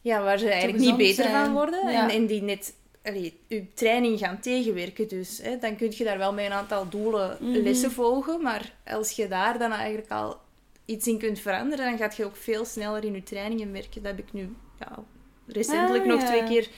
Ja, 0.00 0.22
waar 0.22 0.38
ze 0.38 0.48
eigenlijk 0.50 0.82
niet 0.82 0.96
beter 0.96 1.24
zijn. 1.24 1.44
van 1.44 1.52
worden. 1.52 1.90
Ja. 1.92 2.02
En, 2.02 2.16
en 2.16 2.26
die 2.26 2.42
net... 2.42 2.74
Allee, 3.02 3.40
je 3.46 3.72
training 3.74 4.18
gaan 4.18 4.40
tegenwerken. 4.40 5.08
Dus 5.08 5.40
hè, 5.42 5.58
dan 5.58 5.76
kun 5.76 5.92
je 5.96 6.04
daar 6.04 6.18
wel 6.18 6.32
met 6.32 6.44
een 6.44 6.52
aantal 6.52 6.88
doelen 6.88 7.36
Mhm. 7.40 7.62
lessen 7.62 7.90
volgen. 7.92 8.42
Maar 8.42 8.72
als 8.86 9.10
je 9.10 9.28
daar 9.28 9.58
dan 9.58 9.72
eigenlijk 9.72 10.10
al 10.10 10.36
iets 10.84 11.06
in 11.06 11.18
kunt 11.18 11.38
veranderen, 11.40 11.84
dan 11.84 11.98
gaat 11.98 12.16
je 12.16 12.24
ook 12.24 12.36
veel 12.36 12.64
sneller 12.64 13.04
in 13.04 13.14
je 13.14 13.22
trainingen 13.22 13.72
werken. 13.72 14.02
Dat 14.02 14.16
heb 14.16 14.26
ik 14.26 14.32
nu 14.32 14.54
ja, 14.80 14.98
recentelijk 15.46 16.04
Ah, 16.04 16.10
nog 16.10 16.20
ja. 16.20 16.26
twee 16.26 16.44
keer 16.44 16.68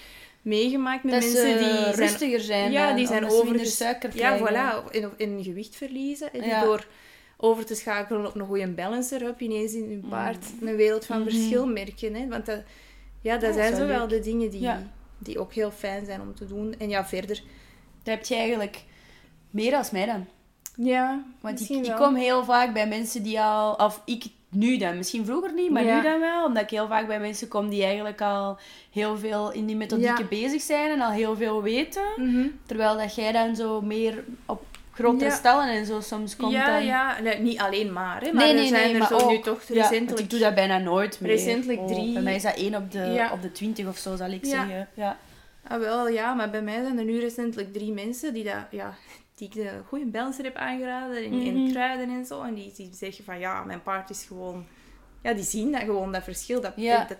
meegemaakt 0.43 1.05
met 1.05 1.13
Dat 1.13 1.23
mensen 1.23 1.59
die 1.59 1.69
zijn 1.69 1.95
rustiger 1.95 2.41
zijn 2.41 2.73
ja, 2.73 2.95
die 2.95 3.07
zijn 3.07 3.25
overges- 3.31 3.77
suiker 3.77 4.17
Ja, 4.17 4.37
krijgen. 4.37 4.47
voilà. 4.47 4.91
En, 4.91 5.13
en 5.19 5.45
gewicht 5.45 5.77
verliezen. 5.77 6.33
En 6.33 6.45
Ja. 6.47 6.65
door 6.65 6.87
over 7.37 7.65
te 7.67 7.75
schakelen 7.75 8.27
op 8.27 8.35
een 8.35 8.47
goede 8.47 8.69
balancer 8.69 9.23
up 9.23 9.41
ineens 9.41 9.73
in 9.75 9.85
hun 9.91 10.05
paard 10.09 10.45
Mm. 10.61 10.69
een 10.69 10.77
wereld 10.77 11.07
van 11.07 11.21
Mhm. 11.21 11.29
verschil 11.31 11.67
merken. 11.67 12.15
Hè? 12.15 12.29
Want 12.29 12.47
dat, 12.47 12.63
ja, 13.21 13.37
dat 13.37 13.49
Ja, 13.55 13.61
zijn 13.63 13.77
zo 13.77 13.87
wel 13.87 14.09
de 14.09 14.21
dingen 14.21 14.51
die, 14.51 14.61
Ja. 14.61 14.83
die 15.19 15.39
ook 15.39 15.53
heel 15.53 15.71
fijn 15.71 16.05
zijn 16.05 16.21
om 16.21 16.35
te 16.35 16.47
doen. 16.47 16.75
En 16.79 16.89
ja, 16.89 17.07
verder... 17.07 17.43
Dat 18.03 18.15
heb 18.15 18.25
je 18.25 18.35
eigenlijk 18.35 18.83
meer 19.51 19.75
als 19.75 19.91
mij 19.91 20.07
dan. 20.07 20.27
Ja, 20.77 21.23
Want 21.41 21.71
ik, 21.71 21.95
kom 21.97 22.15
heel 22.15 22.45
vaak 22.45 22.73
bij 22.73 22.89
mensen 22.89 23.23
die 23.23 23.41
al... 23.41 23.73
Of 23.75 24.03
ik 24.05 24.25
nu 24.49 24.77
dan, 24.77 24.97
misschien 24.97 25.25
vroeger 25.25 25.53
niet, 25.53 25.71
maar 25.71 25.85
Ja. 25.85 25.97
nu 25.97 26.03
dan 26.03 26.21
wel. 26.21 26.45
Omdat 26.47 26.63
ik 26.63 26.71
heel 26.71 26.87
vaak 26.89 27.07
bij 27.07 27.21
mensen 27.21 27.49
kom 27.49 27.69
die 27.69 27.85
eigenlijk 27.85 28.21
al 28.21 28.59
heel 28.91 29.19
veel 29.19 29.53
in 29.53 29.67
die 29.67 29.77
methodieken 29.77 30.19
Ja. 30.31 30.43
bezig 30.43 30.63
zijn 30.63 30.91
en 30.91 31.01
al 31.01 31.11
heel 31.11 31.37
veel 31.37 31.63
weten. 31.63 32.03
Mhm. 32.17 32.47
Terwijl 32.67 32.97
dat 32.97 33.15
jij 33.15 33.33
dan 33.33 33.57
zo 33.57 33.81
meer 33.81 34.25
op 34.47 34.63
grotere 34.93 35.31
Ja. 35.31 35.37
stellen 35.37 35.69
en 35.69 35.87
zo 35.87 36.01
soms 36.01 36.37
komt 36.37 36.53
ja, 36.53 36.67
dan... 36.67 36.85
ja. 36.85 37.21
Nee, 37.23 37.39
niet 37.39 37.59
alleen 37.59 37.93
maar, 37.93 38.21
hè. 38.21 38.33
Maar 38.33 38.43
Nee, 38.45 38.53
er 38.53 38.59
nee, 38.61 38.69
zijn 38.69 38.83
nee, 38.85 38.93
er 38.93 38.99
maar 38.99 39.09
zo 39.09 39.17
ook. 39.19 39.31
nu 39.31 39.41
toch 39.41 39.63
recentelijk... 39.69 40.19
ik 40.25 40.31
doe 40.31 40.39
dat 40.39 40.55
bijna 40.55 40.79
nooit 40.79 41.21
meer. 41.21 41.31
Recentelijk 41.31 41.79
Oh, 41.79 41.87
drie. 41.87 42.13
Bij 42.13 42.23
mij 42.23 42.35
is 42.35 42.43
dat 42.43 42.57
één 42.57 42.75
op 42.75 42.93
de, 42.93 43.29
op 43.33 43.43
de 43.43 43.53
twintig 43.53 43.87
of 43.87 43.97
zo, 43.99 44.17
zal 44.17 44.31
ik 44.31 44.45
zeggen. 44.45 44.89
Ja. 44.95 45.17
Ah, 45.69 45.79
wel, 45.81 46.09
ja, 46.09 46.35
maar 46.35 46.51
bij 46.51 46.63
mij 46.63 46.83
zijn 46.83 46.99
er 46.99 47.05
nu 47.05 47.21
recentelijk 47.21 47.73
drie 47.73 47.93
mensen 47.93 48.35
die, 48.35 48.45
dat, 48.45 48.55
ja, 48.71 48.95
die 49.37 49.47
ik 49.49 49.55
de 49.55 49.71
goede 49.89 50.05
balancer 50.05 50.45
heb 50.45 50.57
aangeraden 50.57 51.17
en, 51.17 51.33
en 51.33 51.63
Mhm. 51.63 51.71
kruiden 51.73 52.09
en 52.09 52.25
zo. 52.27 52.43
En 52.43 52.55
die, 52.55 52.73
die 52.77 52.91
zeggen 52.93 53.25
van 53.25 53.39
ja, 53.39 53.65
mijn 53.65 53.83
paard 53.83 54.11
is 54.11 54.25
gewoon... 54.29 54.67
Ja, 55.23 55.33
die 55.33 55.45
zien 55.45 55.73
dat 55.73 55.81
gewoon, 55.83 56.13
dat 56.13 56.23
verschil. 56.23 56.61
Dat, 56.61 56.73
Ja. 56.77 57.05
dat, 57.09 57.19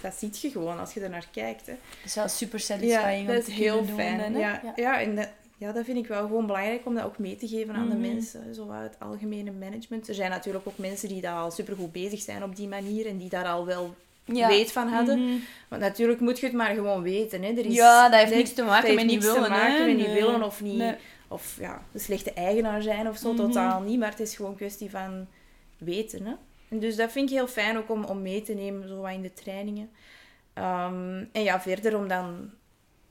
dat 0.00 0.14
ziet 0.14 0.40
je 0.40 0.50
gewoon 0.50 0.78
als 0.78 0.94
je 0.94 1.00
er 1.00 1.10
naar 1.10 1.26
kijkt. 1.32 1.66
Hè. 1.66 1.72
Dat 1.72 2.04
is 2.04 2.14
wel 2.14 2.28
super 2.28 2.58
Ja, 2.58 2.64
satisfying 2.64 3.28
om 3.28 3.34
dat 3.34 3.46
is 3.48 3.54
heel 3.54 3.86
doen 3.86 3.94
fijn. 3.96 4.18
dan, 4.18 4.32
hè. 4.32 4.38
ja, 4.40 4.60
ja. 4.76 5.00
en 5.00 5.16
dat, 5.16 5.28
ja, 5.58 5.72
dat 5.72 5.84
vind 5.84 5.96
ik 5.98 6.06
wel 6.06 6.20
gewoon 6.26 6.46
belangrijk 6.46 6.86
om 6.86 6.94
dat 6.94 7.04
ook 7.04 7.18
mee 7.18 7.36
te 7.36 7.48
geven 7.48 7.74
aan 7.74 7.86
Mhm. 7.88 7.90
de 8.02 8.08
mensen. 8.08 8.54
Zo 8.54 8.70
het 8.72 8.96
algemene 8.98 9.50
management. 9.50 10.08
Er 10.08 10.14
zijn 10.14 10.30
natuurlijk 10.30 10.66
ook 10.66 10.78
mensen 10.78 11.08
die 11.08 11.20
daar 11.20 11.36
al 11.36 11.50
supergoed 11.50 11.92
bezig 11.92 12.20
zijn 12.20 12.42
op 12.42 12.56
die 12.56 12.68
manier 12.68 13.06
en 13.06 13.16
die 13.18 13.28
daar 13.28 13.46
al 13.46 13.66
wel 13.66 13.94
Ja. 14.24 14.48
weet 14.48 14.72
van 14.72 14.88
hadden. 14.88 15.24
Mhm. 15.24 15.36
Want 15.68 15.82
natuurlijk 15.82 16.20
moet 16.20 16.38
je 16.38 16.46
het 16.46 16.54
maar 16.54 16.74
gewoon 16.74 17.02
weten. 17.02 17.42
Hè. 17.42 17.48
Er 17.50 17.66
is, 17.66 17.74
Ja, 17.74 18.08
dat 18.08 18.20
heeft 18.20 18.34
niks 18.34 18.52
te 18.52 18.62
maken 18.62 18.94
met 18.94 19.06
niet 19.06 19.22
willen, 19.24 19.42
te 19.42 19.48
maken 19.48 19.80
hè. 19.80 19.86
met 19.86 19.96
niet 19.96 20.12
willen 20.12 20.42
of 20.42 20.60
niet... 20.62 20.76
Nee. 20.76 20.94
Of 21.32 21.56
ja, 21.60 21.82
een 21.92 22.00
slechte 22.00 22.32
eigenaar 22.32 22.82
zijn 22.82 23.08
of 23.08 23.16
zo, 23.16 23.32
Mhm. 23.32 23.36
totaal 23.42 23.80
niet. 23.80 23.98
Maar 23.98 24.10
het 24.10 24.20
is 24.20 24.36
gewoon 24.36 24.50
een 24.50 24.56
kwestie 24.56 24.90
van 24.90 25.26
weten. 25.78 26.26
Hè. 26.26 26.32
En 26.68 26.78
dus 26.78 26.96
dat 26.96 27.12
vind 27.12 27.28
ik 27.30 27.36
heel 27.36 27.46
fijn 27.46 27.76
ook 27.76 27.90
om, 27.90 28.04
om 28.04 28.22
mee 28.22 28.42
te 28.42 28.52
nemen, 28.54 28.88
zo 28.88 29.00
wat 29.00 29.10
in 29.12 29.22
de 29.22 29.32
trainingen. 29.32 29.90
Ehm, 30.52 31.24
en 31.32 31.42
ja, 31.42 31.60
verder 31.60 31.96
om 31.96 32.08
dan... 32.08 32.50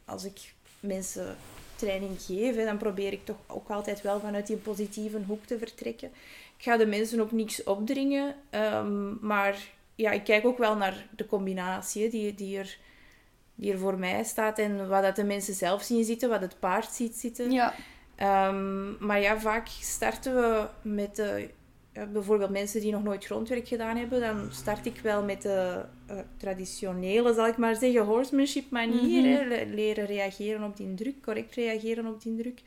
Als 0.05 0.23
ik 0.25 0.53
mensen 0.79 1.35
training 1.75 2.21
geef, 2.21 2.55
hè, 2.55 2.65
dan 2.65 2.77
probeer 2.77 3.11
ik 3.13 3.25
toch 3.25 3.35
ook 3.47 3.69
altijd 3.69 4.01
wel 4.01 4.19
vanuit 4.19 4.47
die 4.47 4.55
positieve 4.57 5.19
hoek 5.27 5.45
te 5.45 5.57
vertrekken. 5.57 6.07
Ik 6.57 6.63
ga 6.63 6.77
de 6.77 6.85
mensen 6.85 7.19
ook 7.21 7.31
niks 7.31 7.63
opdringen, 7.63 8.35
ehm, 8.49 9.25
maar 9.27 9.57
ja, 9.95 10.11
ik 10.11 10.23
kijk 10.23 10.45
ook 10.45 10.57
wel 10.57 10.75
naar 10.75 11.05
de 11.15 11.25
combinatie 11.25 12.03
hè, 12.03 12.09
die, 12.09 12.35
die, 12.35 12.57
er, 12.57 12.77
die 13.55 13.71
er 13.71 13.79
voor 13.79 13.97
mij 13.97 14.23
staat 14.23 14.59
en 14.59 14.87
wat 14.89 15.01
dat 15.03 15.15
de 15.15 15.23
mensen 15.23 15.53
zelf 15.53 15.81
zien 15.83 16.03
zitten, 16.03 16.29
wat 16.29 16.41
het 16.41 16.59
paard 16.59 16.91
ziet 16.93 17.15
zitten. 17.15 17.51
Ja. 17.51 17.73
Ehm, 18.21 19.05
maar 19.05 19.21
ja, 19.21 19.39
vaak 19.39 19.67
starten 19.67 20.35
we 20.35 20.67
met 20.81 21.15
de, 21.15 21.49
bijvoorbeeld 22.11 22.49
mensen 22.49 22.81
die 22.81 22.91
nog 22.91 23.03
nooit 23.03 23.25
grondwerk 23.25 23.67
gedaan 23.67 23.97
hebben. 23.97 24.19
Dan 24.19 24.47
start 24.51 24.85
ik 24.85 24.99
wel 25.03 25.23
met 25.23 25.41
de 25.41 25.85
eh, 26.07 26.17
traditionele, 26.37 27.33
zal 27.33 27.47
ik 27.47 27.57
maar 27.57 27.75
zeggen, 27.75 28.05
horsemanship 28.05 28.69
manier. 28.69 29.45
Mhm. 29.45 29.73
Leren 29.73 30.05
reageren 30.05 30.63
op 30.63 30.77
die 30.77 30.93
druk, 30.93 31.21
correct 31.21 31.55
reageren 31.55 32.05
op 32.05 32.21
die 32.21 32.35
druk. 32.35 32.61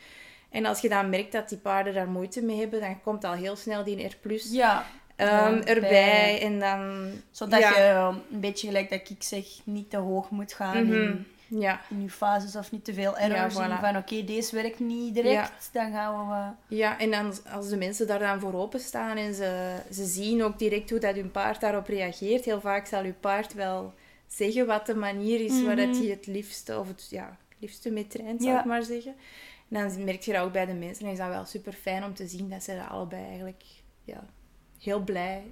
En 0.50 0.66
als 0.66 0.80
je 0.80 0.88
dan 0.88 1.10
merkt 1.10 1.32
dat 1.32 1.48
die 1.48 1.58
paarden 1.58 1.94
daar 1.94 2.08
moeite 2.08 2.42
mee 2.42 2.58
hebben, 2.58 2.80
dan 2.80 3.00
komt 3.02 3.24
al 3.24 3.32
heel 3.32 3.56
snel 3.56 3.84
die 3.84 4.06
R+. 4.06 4.16
Ja. 4.50 4.86
ehm, 5.16 5.54
Ja, 5.54 5.64
erbij. 5.64 5.90
bij. 5.90 6.40
En 6.40 6.58
dan... 6.58 7.10
Zodat 7.30 7.60
ja, 7.60 7.78
je 7.78 8.16
een 8.32 8.40
beetje 8.40 8.66
gelijk 8.66 8.90
dat 8.90 9.08
ik 9.10 9.22
zeg, 9.22 9.44
niet 9.64 9.90
te 9.90 9.96
hoog 9.96 10.30
moet 10.30 10.52
gaan 10.52 10.86
Mhm. 10.86 11.16
Ja, 11.60 11.80
in 11.90 12.02
je 12.02 12.10
fases 12.10 12.56
of 12.56 12.70
niet 12.72 12.84
te 12.84 12.94
veel 12.94 13.16
error 13.18 13.36
Ja, 13.36 13.50
voilà. 13.50 13.80
van 13.80 13.96
oké, 13.96 14.24
deze 14.24 14.54
werkt 14.56 14.78
niet 14.80 15.14
direct, 15.14 15.68
dan 15.72 15.92
gaan 15.92 16.28
we. 16.28 16.76
Ja, 16.76 16.98
en 16.98 17.10
dan, 17.10 17.32
als 17.52 17.68
de 17.68 17.76
mensen 17.76 18.06
daar 18.06 18.18
dan 18.18 18.40
voor 18.40 18.54
openstaan 18.54 19.16
en 19.16 19.34
ze, 19.34 19.76
ze 19.92 20.04
zien 20.04 20.42
ook 20.42 20.58
direct 20.58 20.90
hoe 20.90 20.98
dat 20.98 21.14
hun 21.14 21.30
paard 21.30 21.60
daarop 21.60 21.86
reageert, 21.86 22.44
heel 22.44 22.60
vaak 22.60 22.86
zal 22.86 23.04
uw 23.04 23.14
paard 23.20 23.54
wel 23.54 23.94
zeggen 24.26 24.66
wat 24.66 24.86
de 24.86 24.94
manier 24.94 25.40
is 25.40 25.62
waar 25.62 25.76
dat 25.76 25.86
Mhm. 25.88 25.96
hij 25.98 26.06
het 26.06 26.26
liefste, 26.26 26.78
of 26.78 26.88
het 26.88 27.06
ja, 27.10 27.24
het 27.48 27.56
liefste 27.58 27.90
mee 27.90 28.06
traint, 28.06 28.42
zal 28.42 28.58
ik 28.58 28.64
maar 28.64 28.82
zeggen. 28.82 29.14
En 29.70 29.80
dan 29.88 30.04
merk 30.04 30.20
je 30.22 30.32
dat 30.32 30.42
ook 30.42 30.52
bij 30.52 30.66
de 30.66 30.72
mensen. 30.74 31.06
En 31.06 31.12
is 31.12 31.18
dat 31.18 31.28
wel 31.28 31.44
super 31.44 31.72
fijn 31.72 32.04
om 32.04 32.14
te 32.14 32.26
zien 32.26 32.48
dat 32.50 32.62
ze 32.62 32.76
dat 32.76 32.88
allebei 32.88 33.24
eigenlijk 33.26 33.62
ja, 34.04 34.24
heel 34.78 35.00
blij 35.00 35.42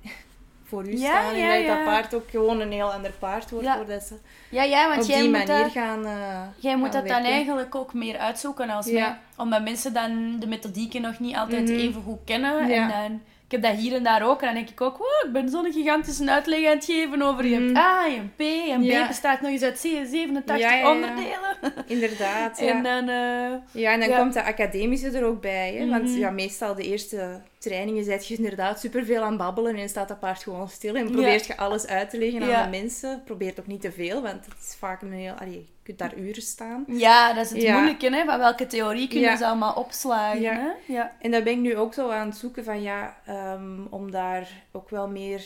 voor 0.73 0.89
u 0.89 0.99
Ja, 0.99 1.21
staan. 1.21 1.37
ja, 1.37 1.55
en 1.57 1.67
dat 1.67 1.77
dat 1.77 1.85
paard 1.85 2.15
ook 2.15 2.31
gewoon 2.31 2.61
een 2.61 2.73
heel 2.73 2.93
ander 2.93 3.13
paard 3.19 3.51
wordt, 3.51 3.69
voordat 3.69 4.03
ze 4.03 4.15
Ja, 4.49 4.63
ja, 4.63 4.89
want 4.89 5.03
op 5.03 5.09
jij 5.09 5.21
die 5.21 5.29
moet 5.31 5.47
manier 5.47 5.63
dat... 5.63 5.73
gaan 5.73 6.05
eh, 6.07 6.41
Jij 6.59 6.77
moet 6.77 6.93
gaan 6.93 7.01
dat 7.05 7.09
dan 7.13 7.25
eigenlijk 7.25 7.75
ook 7.75 7.95
meer 7.95 8.19
uitzoeken 8.19 8.71
als 8.71 8.91
mij. 8.91 9.17
Omdat 9.37 9.63
mensen 9.63 9.93
dan 9.93 10.37
de 10.41 10.47
methodieken 10.47 11.03
nog 11.03 11.19
niet 11.19 11.37
altijd 11.37 11.63
Mhm. 11.69 11.79
even 11.79 12.03
goed 12.03 12.21
kennen. 12.25 12.71
En 12.71 12.89
dan, 12.89 13.21
ik 13.47 13.61
heb 13.61 13.63
dat 13.63 13.81
hier 13.81 13.95
en 13.95 14.03
daar 14.03 14.23
ook. 14.23 14.41
En 14.41 14.47
dan 14.47 14.55
denk 14.55 14.69
ik 14.69 14.81
ook, 14.81 14.97
wow, 14.97 15.27
ik 15.27 15.33
ben 15.33 15.49
zo'n 15.49 15.73
gigantische 15.73 16.31
uitleg 16.31 16.67
aan 16.67 16.75
het 16.77 16.85
geven 16.85 17.23
over 17.23 17.47
je 17.47 17.55
hebt 17.55 17.67
Mhm. 17.67 17.77
A, 17.77 18.05
je 18.07 18.17
hebt 18.17 18.37
P. 18.37 18.41
En 18.71 18.83
Ja. 18.83 19.05
B 19.05 19.09
bestaat 19.09 19.41
nog 19.41 19.51
eens 19.51 19.63
uit 19.63 19.79
87 19.79 20.59
Ja, 20.59 20.73
ja, 20.73 20.79
ja. 20.79 20.91
onderdelen. 20.91 21.57
Inderdaad, 21.87 22.59
ja. 22.61 22.67
En 22.67 22.83
dan... 22.83 23.09
eh, 23.09 23.83
Ja, 23.83 23.93
en 23.93 24.01
dan 24.01 24.19
komt 24.19 24.33
de 24.33 24.43
academische 24.45 25.11
er 25.11 25.25
ook 25.25 25.41
bij. 25.41 25.75
Hè? 25.75 25.89
Want 25.89 26.03
Mhm. 26.09 26.19
ja, 26.19 26.31
meestal 26.31 26.75
de 26.75 26.83
eerste 26.83 27.41
trainingen 27.63 28.05
zet 28.05 28.27
je 28.27 28.37
inderdaad 28.37 28.81
superveel 28.81 29.23
aan 29.23 29.37
babbelen 29.37 29.75
en 29.77 29.89
staat 29.89 30.09
dat 30.09 30.21
paard 30.21 30.43
gewoon 30.43 30.69
stil. 30.69 30.95
En 30.95 31.11
probeert 31.11 31.47
je 31.47 31.57
alles 31.57 31.87
uit 31.87 32.11
te 32.11 32.19
leggen 32.19 32.47
Ja. 32.47 32.57
aan 32.65 32.71
de 32.71 32.79
mensen. 32.79 33.23
Probeert 33.25 33.61
ook 33.61 33.67
niet 33.67 33.81
te 33.81 33.93
veel, 33.93 34.23
want 34.23 34.45
het 34.45 34.55
is 34.69 34.75
vaak 34.79 35.03
een 35.03 35.13
heel... 35.13 35.33
Allee, 35.33 35.53
je 35.53 35.83
kunt 35.83 35.99
daar 35.99 36.17
uren 36.19 36.43
staan. 36.43 36.85
ja, 36.89 37.33
dat 37.33 37.45
is 37.45 37.51
het 37.51 37.63
Ja. 37.63 37.73
moeilijke, 37.77 38.11
hè. 38.15 38.25
Van 38.25 38.39
welke 38.39 38.67
theorie 38.67 39.09
kunnen 39.09 39.31
Ja. 39.31 39.37
ze 39.37 39.47
allemaal 39.47 39.75
opslagen, 39.75 40.41
Ja. 40.41 40.53
hè. 40.87 40.93
Ja. 40.93 41.17
En 41.21 41.31
daar 41.31 41.43
ben 41.43 41.53
ik 41.53 41.59
nu 41.59 41.77
ook 41.77 41.95
zo 41.95 42.11
aan 42.11 42.27
het 42.29 42.37
zoeken 42.37 42.65
van 42.65 42.83
ja, 42.83 43.17
ehm, 43.27 43.85
om 43.91 44.11
daar 44.11 44.49
ook 44.73 44.91
wel 44.91 45.09
meer 45.09 45.43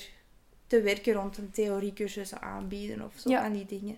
te 0.66 0.80
werken 0.80 1.12
rond 1.12 1.38
een 1.38 1.50
theoriecursus 1.50 2.34
aanbieden 2.34 3.04
of 3.04 3.12
zo, 3.16 3.30
Ja. 3.30 3.40
aan 3.40 3.52
die 3.52 3.66
dingen. 3.66 3.96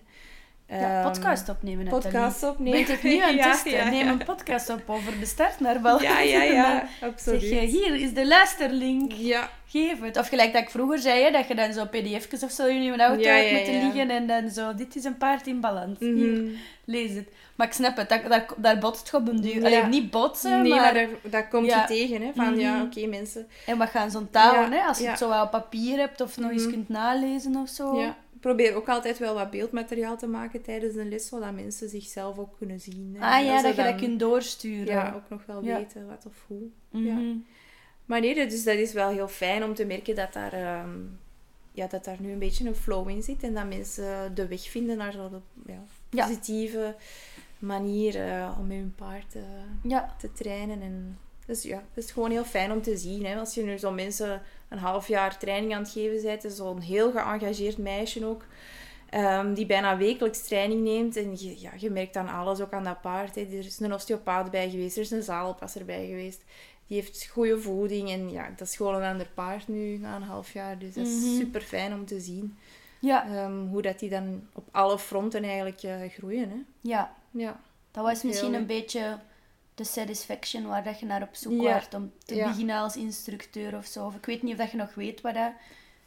Ja, 0.69 0.77
Ehm, 1.01 1.03
podcast 1.11 1.49
opnemen, 1.49 1.85
Nathalie. 1.85 2.07
podcast 2.17 2.43
opnemen. 2.43 2.85
Ben 2.85 2.95
ik 2.95 3.03
nu 3.03 3.17
aan 3.19 3.27
het 3.35 3.35
Ja, 3.37 3.51
testen? 3.51 3.71
ja. 3.71 3.89
Neem 3.89 4.07
een 4.07 4.23
podcast 4.23 4.69
op 4.69 4.81
over 4.85 5.19
de 5.19 5.25
start 5.25 5.59
naar 5.59 5.81
balans. 5.81 6.03
Ja, 6.03 6.19
ja, 6.19 6.43
ja, 6.43 6.87
absoluut. 7.09 7.41
Zeg 7.41 7.49
je, 7.49 7.57
hier 7.67 7.95
is 7.95 8.13
de 8.13 8.27
luisterlink. 8.27 9.11
Ja, 9.11 9.49
Geef 9.67 10.01
het. 10.01 10.17
Of 10.17 10.27
gelijk 10.27 10.53
dat 10.53 10.61
ik 10.61 10.69
vroeger 10.69 10.99
zei, 10.99 11.23
hè, 11.23 11.31
dat 11.31 11.47
je 11.47 11.55
dan 11.55 11.73
zo 11.73 11.85
pdf'tjes 11.85 12.43
of 12.43 12.51
zo 12.51 12.65
in 12.67 12.83
je 12.83 12.97
auto 12.97 13.21
ja, 13.21 13.51
moeten 13.55 13.73
liggen 13.83 14.09
en 14.09 14.27
dan 14.27 14.49
zo, 14.49 14.75
dit 14.75 14.95
is 14.95 15.03
een 15.03 15.17
paard 15.17 15.47
in 15.47 15.59
balans. 15.59 15.99
mhm. 15.99 16.13
Hier, 16.15 16.41
lees 16.85 17.11
het. 17.13 17.27
Maar 17.55 17.67
ik 17.67 17.73
snap 17.73 17.97
het, 17.97 18.09
dat, 18.09 18.21
daar, 18.29 18.45
daar 18.57 18.77
botst 18.77 19.11
het 19.11 19.21
op 19.21 19.27
een 19.27 19.41
duur. 19.41 19.55
Ja. 19.55 19.65
Allee, 19.65 19.83
niet 19.83 20.11
botsen, 20.11 20.61
nee, 20.61 20.69
maar, 20.71 20.93
maar... 20.93 21.07
daar, 21.23 21.47
komt 21.47 21.65
je 21.65 21.83
tegen, 21.87 22.21
hè, 22.21 22.31
van 22.35 22.59
ja, 22.59 22.73
Mhm. 22.75 22.83
oké, 22.85 23.05
mensen... 23.07 23.47
En 23.65 23.77
wat 23.77 23.89
gaan 23.89 24.15
onthouden, 24.15 24.71
Ja, 24.71 24.81
hè? 24.81 24.87
Als 24.87 24.97
je 24.99 25.07
het 25.07 25.17
zo 25.17 25.29
wel 25.29 25.43
op 25.43 25.51
papier 25.51 25.97
hebt 25.97 26.21
of 26.21 26.37
nog 26.37 26.51
eens 26.51 26.63
Mhm. 26.63 26.71
kunt 26.71 26.89
nalezen 26.89 27.55
of 27.55 27.69
zo. 27.69 27.99
Ja, 27.99 28.15
probeer 28.39 28.75
ook 28.75 28.89
altijd 28.89 29.17
wel 29.17 29.33
wat 29.33 29.49
beeldmateriaal 29.51 30.17
te 30.17 30.27
maken 30.27 30.61
tijdens 30.61 30.95
een 30.95 31.09
les, 31.09 31.27
zodat 31.27 31.53
mensen 31.53 31.89
zichzelf 31.89 32.37
ook 32.37 32.57
kunnen 32.57 32.79
zien. 32.79 33.15
hè. 33.19 33.25
Ah 33.37 33.45
ja, 33.45 33.61
dat 33.61 33.75
je 33.75 33.83
dat 33.83 33.95
kunt 33.95 34.19
doorsturen. 34.19 34.93
Ja, 34.93 35.13
ook 35.15 35.29
nog 35.29 35.45
wel 35.45 35.63
Ja. 35.63 35.77
weten 35.77 36.07
wat 36.07 36.25
of 36.25 36.43
hoe. 36.47 36.61
Mhm. 36.89 37.35
Maar 38.05 38.19
nee, 38.19 38.47
dus 38.49 38.63
dat 38.63 38.75
is 38.75 38.93
wel 38.93 39.09
heel 39.09 39.27
fijn 39.27 39.63
om 39.63 39.73
te 39.73 39.85
merken 39.85 40.15
dat 40.15 40.33
daar, 40.33 40.53
ehm, 40.53 40.89
ja, 41.71 41.87
dat 41.87 42.03
daar 42.05 42.17
nu 42.19 42.31
een 42.31 42.39
beetje 42.39 42.67
een 42.67 42.75
flow 42.75 43.09
in 43.09 43.23
zit. 43.23 43.43
En 43.43 43.53
dat 43.53 43.67
mensen 43.67 44.35
de 44.35 44.47
weg 44.47 44.61
vinden 44.69 44.97
naar 44.97 45.11
zo'n 45.11 45.41
ja, 45.65 45.83
Ja. 46.09 46.25
positieve 46.25 46.95
manier 47.59 48.15
eh, 48.27 48.55
om 48.59 48.67
met 48.67 48.77
hun 48.77 48.93
paard 48.95 49.35
eh, 49.35 49.41
Ja. 49.83 50.15
te 50.19 50.31
trainen. 50.31 50.81
En 50.81 51.17
dus 51.49 51.63
ja, 51.63 51.83
het 51.93 52.03
is 52.05 52.11
gewoon 52.11 52.31
heel 52.31 52.43
fijn 52.43 52.71
om 52.71 52.81
te 52.81 52.97
zien. 52.97 53.25
Hè? 53.25 53.35
Als 53.39 53.53
je 53.53 53.63
nu 53.63 53.77
zo'n 53.77 53.95
mensen 53.95 54.41
een 54.69 54.77
half 54.77 55.07
jaar 55.07 55.37
training 55.37 55.73
aan 55.75 55.81
het 55.81 55.91
geven 55.91 56.21
bent, 56.23 56.43
is 56.43 56.55
zo'n 56.55 56.79
heel 56.81 57.11
geëngageerd 57.11 57.77
meisje 57.77 58.25
ook, 58.25 58.43
ehm, 59.09 59.53
die 59.53 59.65
bijna 59.65 59.97
wekelijks 59.97 60.41
training 60.47 60.81
neemt. 60.83 61.15
En 61.15 61.31
je, 61.37 61.59
ja, 61.61 61.71
je 61.77 61.89
merkt 61.89 62.15
aan 62.15 62.27
alles, 62.29 62.61
ook 62.61 62.73
aan 62.73 62.83
dat 62.83 63.01
paard. 63.01 63.35
Hè? 63.35 63.41
Er 63.41 63.53
is 63.65 63.79
een 63.79 63.93
osteopaat 63.93 64.51
bij 64.51 64.69
geweest, 64.69 64.95
er 64.95 65.01
is 65.03 65.11
een 65.11 65.23
zaalpasser 65.23 65.85
bij 65.85 66.05
geweest. 66.07 66.41
Die 66.87 66.97
heeft 67.01 67.27
goede 67.27 67.59
voeding 67.59 68.09
en 68.09 68.31
ja, 68.31 68.49
dat 68.57 68.67
is 68.67 68.75
gewoon 68.75 68.95
een 68.95 69.11
ander 69.11 69.29
paard 69.33 69.67
nu 69.67 69.97
na 69.97 70.15
een 70.15 70.21
half 70.21 70.53
jaar. 70.53 70.77
Dus 70.79 70.93
dat 70.93 71.07
is 71.07 71.13
Mhm. 71.25 71.35
super 71.35 71.61
fijn 71.61 71.93
om 71.93 72.05
te 72.05 72.19
zien 72.19 72.57
Ja. 72.99 73.25
ehm, 73.27 73.65
hoe 73.67 73.81
dat 73.81 73.99
die 73.99 74.09
dan 74.09 74.47
op 74.53 74.67
alle 74.71 74.99
fronten 74.99 75.43
eigenlijk 75.43 75.83
eh, 75.83 75.95
groeien. 76.09 76.49
Hè? 76.49 76.57
ja. 76.81 77.15
Ja. 77.31 77.59
Dat 77.91 78.03
was 78.03 78.23
misschien 78.23 78.49
Heel- 78.51 78.59
een 78.59 78.65
beetje 78.67 79.17
de 79.79 79.85
satisfaction 79.85 80.67
waar 80.67 80.83
dat 80.83 80.99
je 80.99 81.05
naar 81.05 81.21
op 81.21 81.29
zoek 81.35 81.61
Ja. 81.61 81.73
was 81.73 81.87
om 81.95 82.11
te 82.25 82.35
Ja. 82.35 82.47
beginnen 82.47 82.77
als 82.77 82.95
instructeur 82.97 83.75
of 83.77 83.85
zo. 83.85 84.05
Of 84.05 84.15
ik 84.15 84.25
weet 84.25 84.43
niet 84.43 84.51
of 84.53 84.59
dat 84.59 84.71
je 84.71 84.77
nog 84.77 84.93
weet 84.95 85.21
wat 85.21 85.33
dat 85.33 85.51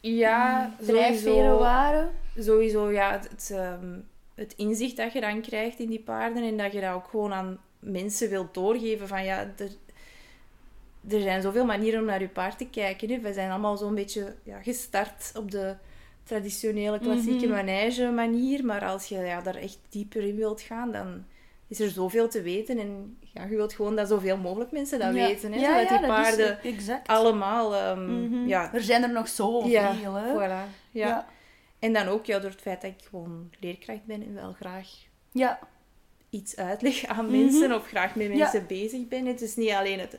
Ja, 0.01 0.75
drijfveren 0.81 1.59
waren. 1.59 2.11
sowieso 2.39 2.91
ja, 2.91 3.13
het, 3.13 3.29
het, 3.29 3.51
ehm, 3.53 3.99
het 4.35 4.55
inzicht 4.57 4.97
dat 4.97 5.13
je 5.13 5.21
dan 5.21 5.41
krijgt 5.41 5.79
in 5.79 5.89
die 5.89 6.01
paarden 6.01 6.43
en 6.43 6.57
dat 6.57 6.73
je 6.73 6.81
dat 6.81 6.93
ook 6.95 7.07
gewoon 7.09 7.33
aan 7.33 7.59
mensen 7.79 8.29
wilt 8.29 8.55
doorgeven 8.55 9.09
van 9.09 9.25
ja, 9.25 9.39
er, 9.57 9.71
er 11.09 11.21
zijn 11.21 11.43
zoveel 11.43 11.65
manieren 11.65 12.01
om 12.01 12.07
naar 12.07 12.21
je 12.21 12.29
paard 12.29 12.59
te 12.59 12.67
kijken. 12.69 13.11
Hè. 13.11 13.19
We 13.21 13.33
zijn 13.33 13.51
allemaal 13.51 13.77
zo'n 13.77 13.95
beetje 13.95 14.35
ja, 14.43 14.63
gestart 14.63 15.33
op 15.37 15.51
de 15.51 15.75
traditionele, 16.25 16.99
klassieke 16.99 17.47
Mhm. 17.47 17.55
manege 17.55 18.11
manier. 18.11 18.65
Maar 18.65 18.85
als 18.85 19.07
je 19.07 19.17
ja, 19.19 19.41
daar 19.41 19.55
echt 19.57 19.79
dieper 19.89 20.23
in 20.23 20.37
wilt 20.37 20.61
gaan, 20.61 20.93
dan 20.93 21.25
is 21.79 21.81
er 21.81 21.91
zoveel 21.91 22.29
te 22.29 22.43
weten. 22.43 22.79
En 22.79 23.19
ja, 23.21 23.45
je 23.45 23.57
wilt 23.57 23.73
gewoon 23.75 23.97
dat 23.97 24.09
zoveel 24.09 24.37
mogelijk 24.37 24.71
mensen 24.73 24.99
dat 24.99 25.15
Ja. 25.15 25.27
weten. 25.27 25.53
Hè? 25.53 25.59
Ja, 25.61 25.83
Zodat 25.83 25.99
die 25.99 26.07
paarden 26.09 26.59
allemaal... 27.07 27.75
ehm, 27.75 28.25
Mhm. 28.25 28.47
ja, 28.49 28.73
Er 28.75 28.83
zijn 28.83 29.03
er 29.03 29.13
nog 29.13 29.29
zoveel, 29.29 30.15
hè. 30.15 30.33
voilà. 30.35 30.71
Ja. 30.91 31.07
Ja. 31.07 31.27
En 31.79 31.93
dan 31.93 32.07
ook 32.09 32.27
ja, 32.27 32.39
door 32.39 32.51
het 32.51 32.61
feit 32.61 32.81
dat 32.81 32.91
ik 32.91 33.07
gewoon 33.09 33.51
leerkracht 33.61 34.05
ben 34.05 34.23
en 34.23 34.35
wel 34.35 34.53
graag 34.53 34.89
Ja. 35.33 35.59
iets 36.31 36.57
uitleg 36.57 37.05
aan 37.07 37.31
mensen 37.31 37.73
of 37.75 37.87
graag 37.87 38.15
met 38.15 38.29
mensen 38.35 38.67
bezig 38.67 39.09
ben. 39.09 39.27
Het 39.27 39.41
is 39.41 39.57
niet 39.57 39.71
alleen 39.71 39.99
het, 40.01 40.19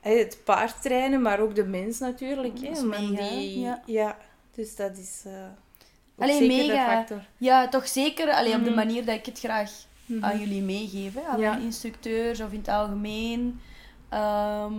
het 0.00 0.38
paard 0.44 0.82
trainen, 0.82 1.22
maar 1.22 1.40
ook 1.40 1.54
de 1.54 1.64
mens 1.64 1.98
natuurlijk. 1.98 2.58
Hè, 2.60 2.72
die, 3.16 3.58
ja. 3.60 3.82
ja. 3.86 4.18
dus 4.54 4.76
dat 4.76 4.96
is 4.96 5.22
ook 5.26 6.22
Allee, 6.22 6.36
zeker 6.38 6.66
mega. 6.66 6.86
factor. 6.86 7.26
Ja, 7.36 7.68
toch 7.68 7.88
zeker. 7.88 8.30
Allee, 8.30 8.54
op 8.54 8.64
de 8.64 8.70
Mhm. 8.70 8.74
manier 8.78 9.04
dat 9.04 9.14
ik 9.14 9.26
het 9.26 9.38
graag 9.38 9.70
Mhm. 10.16 10.24
aan 10.24 10.38
jullie 10.38 10.62
meegeef. 10.62 11.14
Hè? 11.14 11.20
Aan 11.22 11.40
mijn 11.40 11.62
instructeurs 11.62 12.40
of 12.40 12.52
in 12.52 12.58
het 12.58 12.68
algemeen. 12.68 13.60
Ehm, 14.08 14.72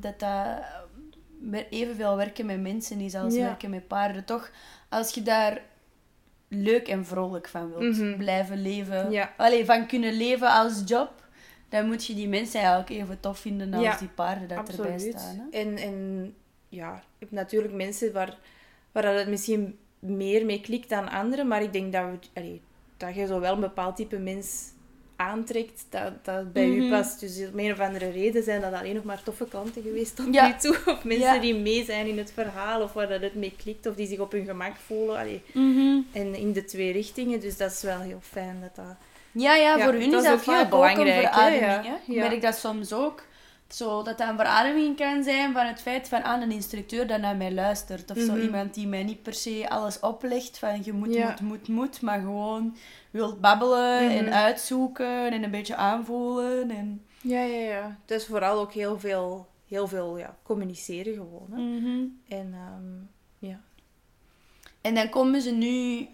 dat 0.00 0.18
dat 0.18 1.64
evenveel 1.70 2.16
werken 2.16 2.46
met 2.46 2.60
mensen 2.60 3.00
is 3.00 3.14
als 3.14 3.36
werken 3.36 3.70
met 3.70 3.88
paarden. 3.88 4.24
Toch, 4.24 4.50
als 4.88 5.14
je 5.14 5.22
daar 5.22 5.60
leuk 6.48 6.88
en 6.88 7.06
vrolijk 7.06 7.48
van 7.48 7.68
wilt 7.68 7.96
Mhm. 7.98 8.16
blijven 8.16 8.62
leven. 8.62 9.10
Ja. 9.10 9.32
Allee, 9.36 9.64
van 9.64 9.86
kunnen 9.86 10.12
leven 10.12 10.48
als 10.52 10.82
job. 10.86 11.28
Dan 11.68 11.86
moet 11.86 12.06
je 12.06 12.14
die 12.14 12.28
mensen 12.28 12.60
eigenlijk 12.60 12.90
even 12.90 13.20
tof 13.20 13.38
vinden 13.38 13.74
als 13.74 13.82
Ja, 13.82 13.96
die 13.98 14.08
paarden 14.08 14.48
dat 14.48 14.68
erbij 14.68 14.98
staan. 14.98 15.48
Hè? 15.50 15.58
En, 15.58 15.76
en 15.76 16.34
ja, 16.68 16.94
je 16.94 17.16
hebt 17.18 17.32
natuurlijk 17.32 17.74
mensen 17.74 18.12
waar, 18.12 18.38
waar 18.92 19.02
dat 19.02 19.18
het 19.18 19.28
misschien 19.28 19.78
meer 19.98 20.44
mee 20.44 20.60
klikt 20.60 20.88
dan 20.88 21.08
anderen, 21.10 21.48
maar 21.48 21.62
ik 21.62 21.72
denk 21.72 21.92
dat, 21.92 22.04
we, 22.04 22.18
allee, 22.34 22.62
dat 23.00 23.14
je 23.14 23.26
zo 23.26 23.40
wel 23.40 23.52
een 23.54 23.60
bepaald 23.60 23.96
type 23.96 24.18
mens 24.18 24.68
aantrekt 25.16 25.84
dat, 25.88 26.24
dat 26.24 26.52
bij 26.52 26.66
Mhm. 26.66 26.80
u 26.80 26.90
past. 26.90 27.20
Dus 27.20 27.38
om 27.52 27.58
een 27.58 27.72
of 27.72 27.80
andere 27.80 28.10
reden 28.10 28.42
zijn 28.42 28.60
dat 28.60 28.72
alleen 28.72 28.94
nog 28.94 29.04
maar 29.04 29.22
toffe 29.22 29.44
klanten 29.48 29.82
geweest 29.82 30.16
tot 30.16 30.34
Ja. 30.34 30.46
nu 30.46 30.54
toe. 30.58 30.76
Of 30.94 31.04
mensen 31.04 31.34
Ja. 31.34 31.38
die 31.40 31.54
mee 31.54 31.84
zijn 31.84 32.06
in 32.06 32.18
het 32.18 32.32
verhaal, 32.34 32.82
of 32.82 32.92
waar 32.92 33.08
dat 33.08 33.20
het 33.20 33.34
mee 33.34 33.54
klikt, 33.62 33.86
of 33.86 33.94
die 33.94 34.06
zich 34.06 34.18
op 34.18 34.32
hun 34.32 34.44
gemak 34.44 34.76
voelen. 34.86 35.42
Mhm. 35.52 35.98
en 36.12 36.34
in 36.34 36.52
de 36.52 36.64
twee 36.64 36.92
richtingen, 36.92 37.40
dus 37.40 37.56
dat 37.56 37.70
is 37.70 37.82
wel 37.82 37.98
heel 38.00 38.20
fijn 38.22 38.58
dat 38.60 38.84
dat... 38.86 38.94
Ja, 39.32 39.54
ja, 39.54 39.76
Ja, 39.76 39.84
voor 39.84 39.92
hun 39.92 40.02
is 40.02 40.10
dat 40.10 40.20
ook 40.22 40.26
heel 40.26 40.38
vaak 40.38 40.56
ook 40.56 40.62
een 40.64 40.70
belangrijk, 40.70 41.20
verademing. 41.32 41.84
Hè? 42.06 42.12
Ik 42.12 42.18
merk 42.18 42.42
dat 42.42 42.56
soms 42.56 42.92
ook. 42.92 43.22
Zo, 43.74 44.02
dat 44.02 44.18
dat 44.18 44.28
een 44.28 44.36
verademing 44.36 44.96
kan 44.96 45.22
zijn 45.22 45.52
van 45.52 45.66
het 45.66 45.80
feit 45.80 46.08
van 46.08 46.22
aan 46.22 46.40
een 46.40 46.50
instructeur 46.50 47.06
dat 47.06 47.20
naar 47.20 47.36
mij 47.36 47.52
luistert. 47.52 48.10
Of 48.10 48.18
zo 48.18 48.32
Mhm. 48.32 48.40
iemand 48.40 48.74
die 48.74 48.86
mij 48.86 49.02
niet 49.02 49.22
per 49.22 49.34
se 49.34 49.66
alles 49.68 50.00
oplegt 50.00 50.58
van 50.58 50.80
je 50.84 50.92
moet, 50.92 51.14
Ja. 51.14 51.26
moet, 51.28 51.40
moet, 51.40 51.68
moet. 51.68 52.00
Maar 52.00 52.20
gewoon 52.20 52.76
wilt 53.10 53.40
babbelen 53.40 54.04
Mhm. 54.04 54.12
en 54.16 54.32
uitzoeken 54.34 55.32
en 55.32 55.42
een 55.42 55.50
beetje 55.50 55.76
aanvoelen. 55.76 56.70
En... 56.70 57.04
Ja, 57.20 57.42
ja, 57.42 57.58
ja. 57.70 57.98
Het 58.06 58.10
is 58.20 58.26
vooral 58.26 58.58
ook 58.60 58.72
heel 58.72 58.98
veel, 58.98 59.48
heel 59.68 59.88
veel 59.88 60.18
ja, 60.18 60.36
communiceren 60.42 61.14
gewoon. 61.14 61.46
Hè. 61.50 61.56
Mhm. 61.60 62.04
En 62.28 62.54
ehm, 62.54 63.48
ja. 63.50 63.60
En 64.80 64.94
dan 64.94 65.08
komen 65.08 65.40
ze 65.42 65.50
nu 65.50 66.06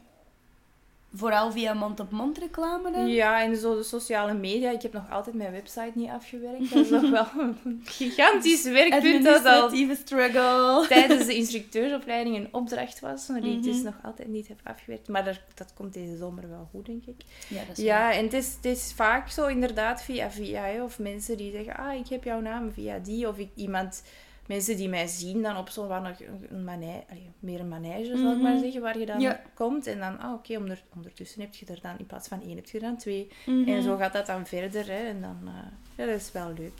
vooral 1.16 1.52
via 1.52 1.74
mond-op-mond 1.74 2.38
reclame 2.38 2.90
dan? 2.92 3.06
Ja, 3.08 3.42
en 3.42 3.56
zo 3.56 3.76
de 3.76 3.82
sociale 3.82 4.34
media. 4.34 4.70
Ik 4.70 4.82
heb 4.82 4.92
nog 4.92 5.10
altijd 5.10 5.36
mijn 5.36 5.52
website 5.52 5.90
niet 5.94 6.08
afgewerkt. 6.10 6.74
Dat 6.74 6.84
is 6.84 6.90
nog 6.90 7.10
wel 7.10 7.26
een 7.64 7.80
gigantisch 7.84 8.64
werkpunt 8.64 9.24
dat 9.24 9.44
al 9.44 9.70
struggle. 9.94 10.84
tijdens 10.88 11.26
de 11.26 11.34
instructeursopleiding 11.34 12.36
een 12.36 12.48
opdracht 12.50 13.00
was, 13.00 13.26
maar 13.28 13.40
die 13.40 13.56
ik 13.56 13.62
dus 13.62 13.74
Mhm. 13.76 13.84
nog 13.84 13.94
altijd 14.02 14.28
niet 14.28 14.48
heb 14.48 14.60
afgewerkt. 14.64 15.08
Maar 15.08 15.24
dat, 15.24 15.40
dat 15.54 15.72
komt 15.74 15.92
deze 15.92 16.16
zomer 16.16 16.48
wel 16.48 16.68
goed, 16.70 16.86
denk 16.86 17.04
ik. 17.06 17.20
Ja, 17.48 17.60
dat 17.68 17.78
is 17.78 17.84
waar. 17.84 18.12
Ja, 18.12 18.12
en 18.18 18.24
het 18.24 18.32
is, 18.32 18.54
het 18.54 18.64
is 18.64 18.92
vaak 18.96 19.28
zo 19.30 19.46
inderdaad 19.46 20.02
via 20.02 20.30
via, 20.30 20.62
hè, 20.62 20.82
of 20.82 20.98
mensen 20.98 21.36
die 21.36 21.52
zeggen, 21.52 21.76
ah, 21.76 21.94
ik 21.98 22.08
heb 22.08 22.24
jouw 22.24 22.40
naam 22.40 22.72
via 22.72 22.98
die, 22.98 23.28
of 23.28 23.38
ik, 23.38 23.48
iemand, 23.54 24.02
mensen 24.48 24.76
die 24.76 24.88
mij 24.88 25.06
zien 25.06 25.42
dan 25.42 25.56
op 25.56 25.68
zo'n 25.68 25.90
een, 25.90 26.68
allee, 26.68 27.30
meer 27.40 27.60
een 27.60 27.68
manege, 27.68 28.16
zal 28.16 28.32
ik 28.32 28.40
maar 28.40 28.52
Mhm. 28.52 28.62
zeggen, 28.62 28.80
waar 28.80 28.98
je 28.98 29.06
dan 29.06 29.20
Ja. 29.20 29.40
komt. 29.54 29.86
En 29.86 29.98
dan, 29.98 30.18
ah, 30.18 30.32
oké, 30.32 30.56
onder, 30.56 30.82
ondertussen 30.96 31.40
heb 31.40 31.54
je 31.54 31.66
er 31.66 31.78
dan, 31.82 31.98
in 31.98 32.06
plaats 32.06 32.28
van 32.28 32.42
één, 32.42 32.56
heb 32.56 32.66
je 32.66 32.78
er 32.78 32.84
dan 32.84 32.96
twee. 32.96 33.28
Mhm. 33.46 33.68
En 33.68 33.82
zo 33.82 33.96
gaat 33.96 34.12
dat 34.12 34.26
dan 34.26 34.46
verder, 34.46 34.86
hè, 34.86 35.06
en 35.08 35.20
dan, 35.20 35.38
eh, 35.44 35.52
ja, 35.96 36.06
dat 36.12 36.20
is 36.20 36.32
wel 36.32 36.52
leuk. 36.58 36.78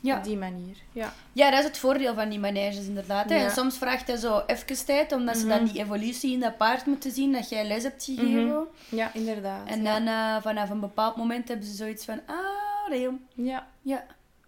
Ja. 0.00 0.16
Op 0.18 0.24
die 0.24 0.36
manier, 0.36 0.76
ja. 0.92 1.12
Ja, 1.32 1.50
dat 1.50 1.58
is 1.58 1.64
het 1.64 1.78
voordeel 1.78 2.14
van 2.14 2.28
die 2.28 2.38
maneges 2.38 2.86
inderdaad. 2.86 3.28
Hè. 3.30 3.36
Ja. 3.36 3.44
En 3.44 3.50
soms 3.50 3.78
vraagt 3.78 4.06
hij 4.06 4.16
zo 4.16 4.42
even 4.46 4.84
tijd, 4.86 5.12
omdat 5.12 5.36
ze 5.36 5.46
dan 5.46 5.62
Mhm. 5.62 5.72
die 5.72 5.82
evolutie 5.82 6.32
in 6.32 6.40
dat 6.40 6.56
paard 6.56 6.86
moeten 6.86 7.10
zien, 7.10 7.32
dat 7.32 7.48
jij 7.48 7.66
les 7.66 7.82
hebt 7.82 8.04
gegeven. 8.04 8.66
Ja, 8.88 9.14
inderdaad. 9.14 9.68
En 9.68 9.82
ja. 9.82 9.92
dan 9.98 10.06
eh, 10.06 10.42
vanaf 10.42 10.70
een 10.70 10.80
bepaald 10.80 11.16
moment 11.16 11.48
hebben 11.48 11.66
ze 11.66 11.74
zoiets 11.74 12.04
van, 12.04 12.20
ah, 12.26 12.88
Leon. 12.88 13.20
Ja. 13.34 13.66
Ja. 13.82 14.04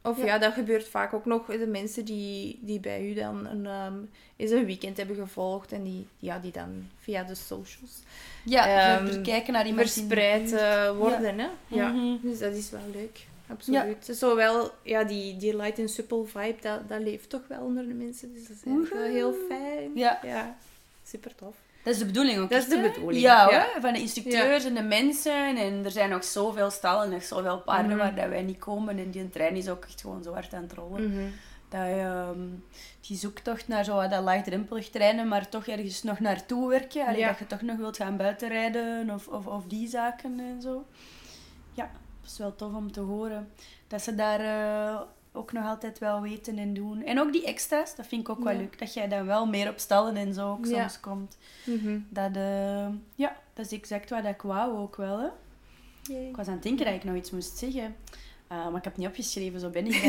Of 0.08 0.18
Ja. 0.18 0.24
ja. 0.24 0.38
dat 0.38 0.52
gebeurt 0.52 0.88
vaak 0.88 1.12
ook 1.12 1.24
nog. 1.24 1.46
De 1.46 1.66
mensen 1.66 2.04
die, 2.04 2.58
die 2.62 2.80
bij 2.80 3.08
u 3.10 3.14
dan 3.14 3.46
een, 3.46 3.66
ehm, 3.66 3.94
eens 4.36 4.50
een 4.50 4.64
weekend 4.64 4.96
hebben 4.96 5.16
gevolgd 5.16 5.72
en 5.72 5.82
die, 5.82 6.06
ja, 6.18 6.38
die 6.38 6.52
dan 6.52 6.88
via 6.98 7.22
de 7.22 7.34
socials 7.34 8.02
Ja, 8.44 8.96
Ehm, 8.98 9.22
kijken 9.22 9.52
naar 9.52 9.66
iemand 9.66 9.90
verspreid 9.90 10.52
eh, 10.52 10.96
worden. 10.96 11.38
Hè? 11.38 11.48
Ja. 11.66 11.88
Mhm. 11.88 12.16
Dus 12.22 12.38
dat 12.38 12.54
is 12.54 12.70
wel 12.70 12.90
leuk. 12.92 13.26
Absoluut. 13.50 14.08
Zowel 14.10 14.70
ja, 14.82 15.04
die, 15.04 15.36
die 15.36 15.56
light 15.56 15.78
en 15.78 15.88
supple 15.88 16.24
vibe, 16.24 16.56
dat, 16.60 16.88
dat 16.88 17.00
leeft 17.00 17.30
toch 17.30 17.46
wel 17.48 17.60
onder 17.60 17.86
de 17.86 17.94
mensen. 17.94 18.34
Dus 18.34 18.48
dat 18.48 18.56
is 18.56 18.88
wel 18.90 19.02
heel 19.02 19.34
fijn. 19.48 19.90
Ja. 19.94 20.18
ja. 20.22 20.56
Super 21.04 21.34
tof. 21.34 21.54
Dat 21.82 21.92
is 21.92 21.98
de 21.98 22.06
bedoeling 22.06 22.38
ook. 22.38 22.50
Dat 22.50 22.62
is 22.62 22.68
de 22.68 22.80
bedoeling, 22.80 23.22
Ja, 23.22 23.50
ja. 23.50 23.62
hoor, 23.72 23.80
van 23.80 23.92
de 23.92 24.00
instructeurs 24.00 24.64
en 24.64 24.74
de 24.74 24.82
mensen. 24.82 25.56
En 25.56 25.84
er 25.84 25.90
zijn 25.90 26.10
nog 26.10 26.24
zoveel 26.24 26.70
stallen 26.70 27.12
en 27.12 27.22
zoveel 27.22 27.58
paarden 27.58 27.90
Mhm. 27.90 27.98
waar 27.98 28.14
dat 28.14 28.28
wij 28.28 28.42
niet 28.42 28.58
komen. 28.58 28.98
En 28.98 29.10
die 29.10 29.28
trein 29.28 29.56
is 29.56 29.68
ook 29.68 29.84
echt 29.84 30.00
gewoon 30.00 30.22
zo 30.22 30.32
hard 30.32 30.54
aan 30.54 30.62
het 30.62 30.72
rollen. 30.72 31.10
Mhm. 31.12 31.26
Dat 31.68 31.80
je 31.80 32.00
ehm, 32.00 32.38
die 33.00 33.16
zoektocht 33.16 33.68
naar 33.68 33.84
zo 33.84 34.08
dat 34.08 34.22
laagdrempelig 34.22 34.88
trainen, 34.90 35.28
maar 35.28 35.48
toch 35.48 35.66
ergens 35.66 36.02
nog 36.02 36.20
naartoe 36.20 36.68
werken. 36.68 37.06
Allee, 37.06 37.18
Ja. 37.18 37.28
Dat 37.28 37.38
je 37.38 37.46
toch 37.46 37.62
nog 37.62 37.76
wilt 37.76 37.96
gaan 37.96 38.16
buitenrijden 38.16 39.10
of, 39.10 39.26
of, 39.28 39.46
of 39.46 39.64
die 39.66 39.88
zaken 39.88 40.40
en 40.40 40.62
zo. 40.62 40.86
Ja, 41.74 41.90
dat 42.22 42.30
is 42.30 42.38
wel 42.38 42.54
tof 42.56 42.74
om 42.74 42.92
te 42.92 43.00
horen. 43.00 43.48
Dat 43.88 44.02
ze 44.02 44.14
daar 44.14 44.40
eh, 44.40 45.00
ook 45.38 45.52
nog 45.52 45.64
altijd 45.66 45.98
wel 45.98 46.20
weten 46.20 46.58
en 46.58 46.74
doen. 46.74 47.02
En 47.04 47.20
ook 47.20 47.32
die 47.32 47.44
extra's, 47.44 47.94
dat 47.96 48.06
vind 48.06 48.20
ik 48.20 48.28
ook 48.28 48.42
wel 48.44 48.52
Ja. 48.52 48.58
leuk. 48.58 48.78
Dat 48.78 48.94
jij 48.94 49.08
dan 49.08 49.26
wel 49.26 49.46
meer 49.46 49.68
op 49.68 49.78
stallen 49.78 50.16
en 50.16 50.34
zo 50.34 50.50
ook 50.50 50.66
Ja. 50.66 50.78
soms 50.80 51.00
komt. 51.00 51.36
Mhm. 51.64 51.98
Dat, 52.08 52.36
eh, 52.36 52.86
ja, 53.14 53.36
dat 53.54 53.66
is 53.66 53.72
exact 53.72 54.10
wat 54.10 54.24
ik 54.24 54.42
wou 54.42 54.76
ook 54.78 54.96
wel. 54.96 55.18
Hè. 55.18 55.26
Ik 56.28 56.36
was 56.36 56.46
aan 56.46 56.52
het 56.52 56.62
denken 56.62 56.84
dat 56.84 56.94
ik 56.94 57.04
nog 57.04 57.16
iets 57.16 57.30
moest 57.30 57.56
zeggen. 57.58 57.96
Eh, 58.48 58.56
maar 58.56 58.66
ik 58.66 58.72
heb 58.74 58.84
het 58.84 58.96
niet 58.96 59.06
opgeschreven, 59.06 59.60
zo 59.60 59.68
ben 59.70 59.86
ik 59.86 60.02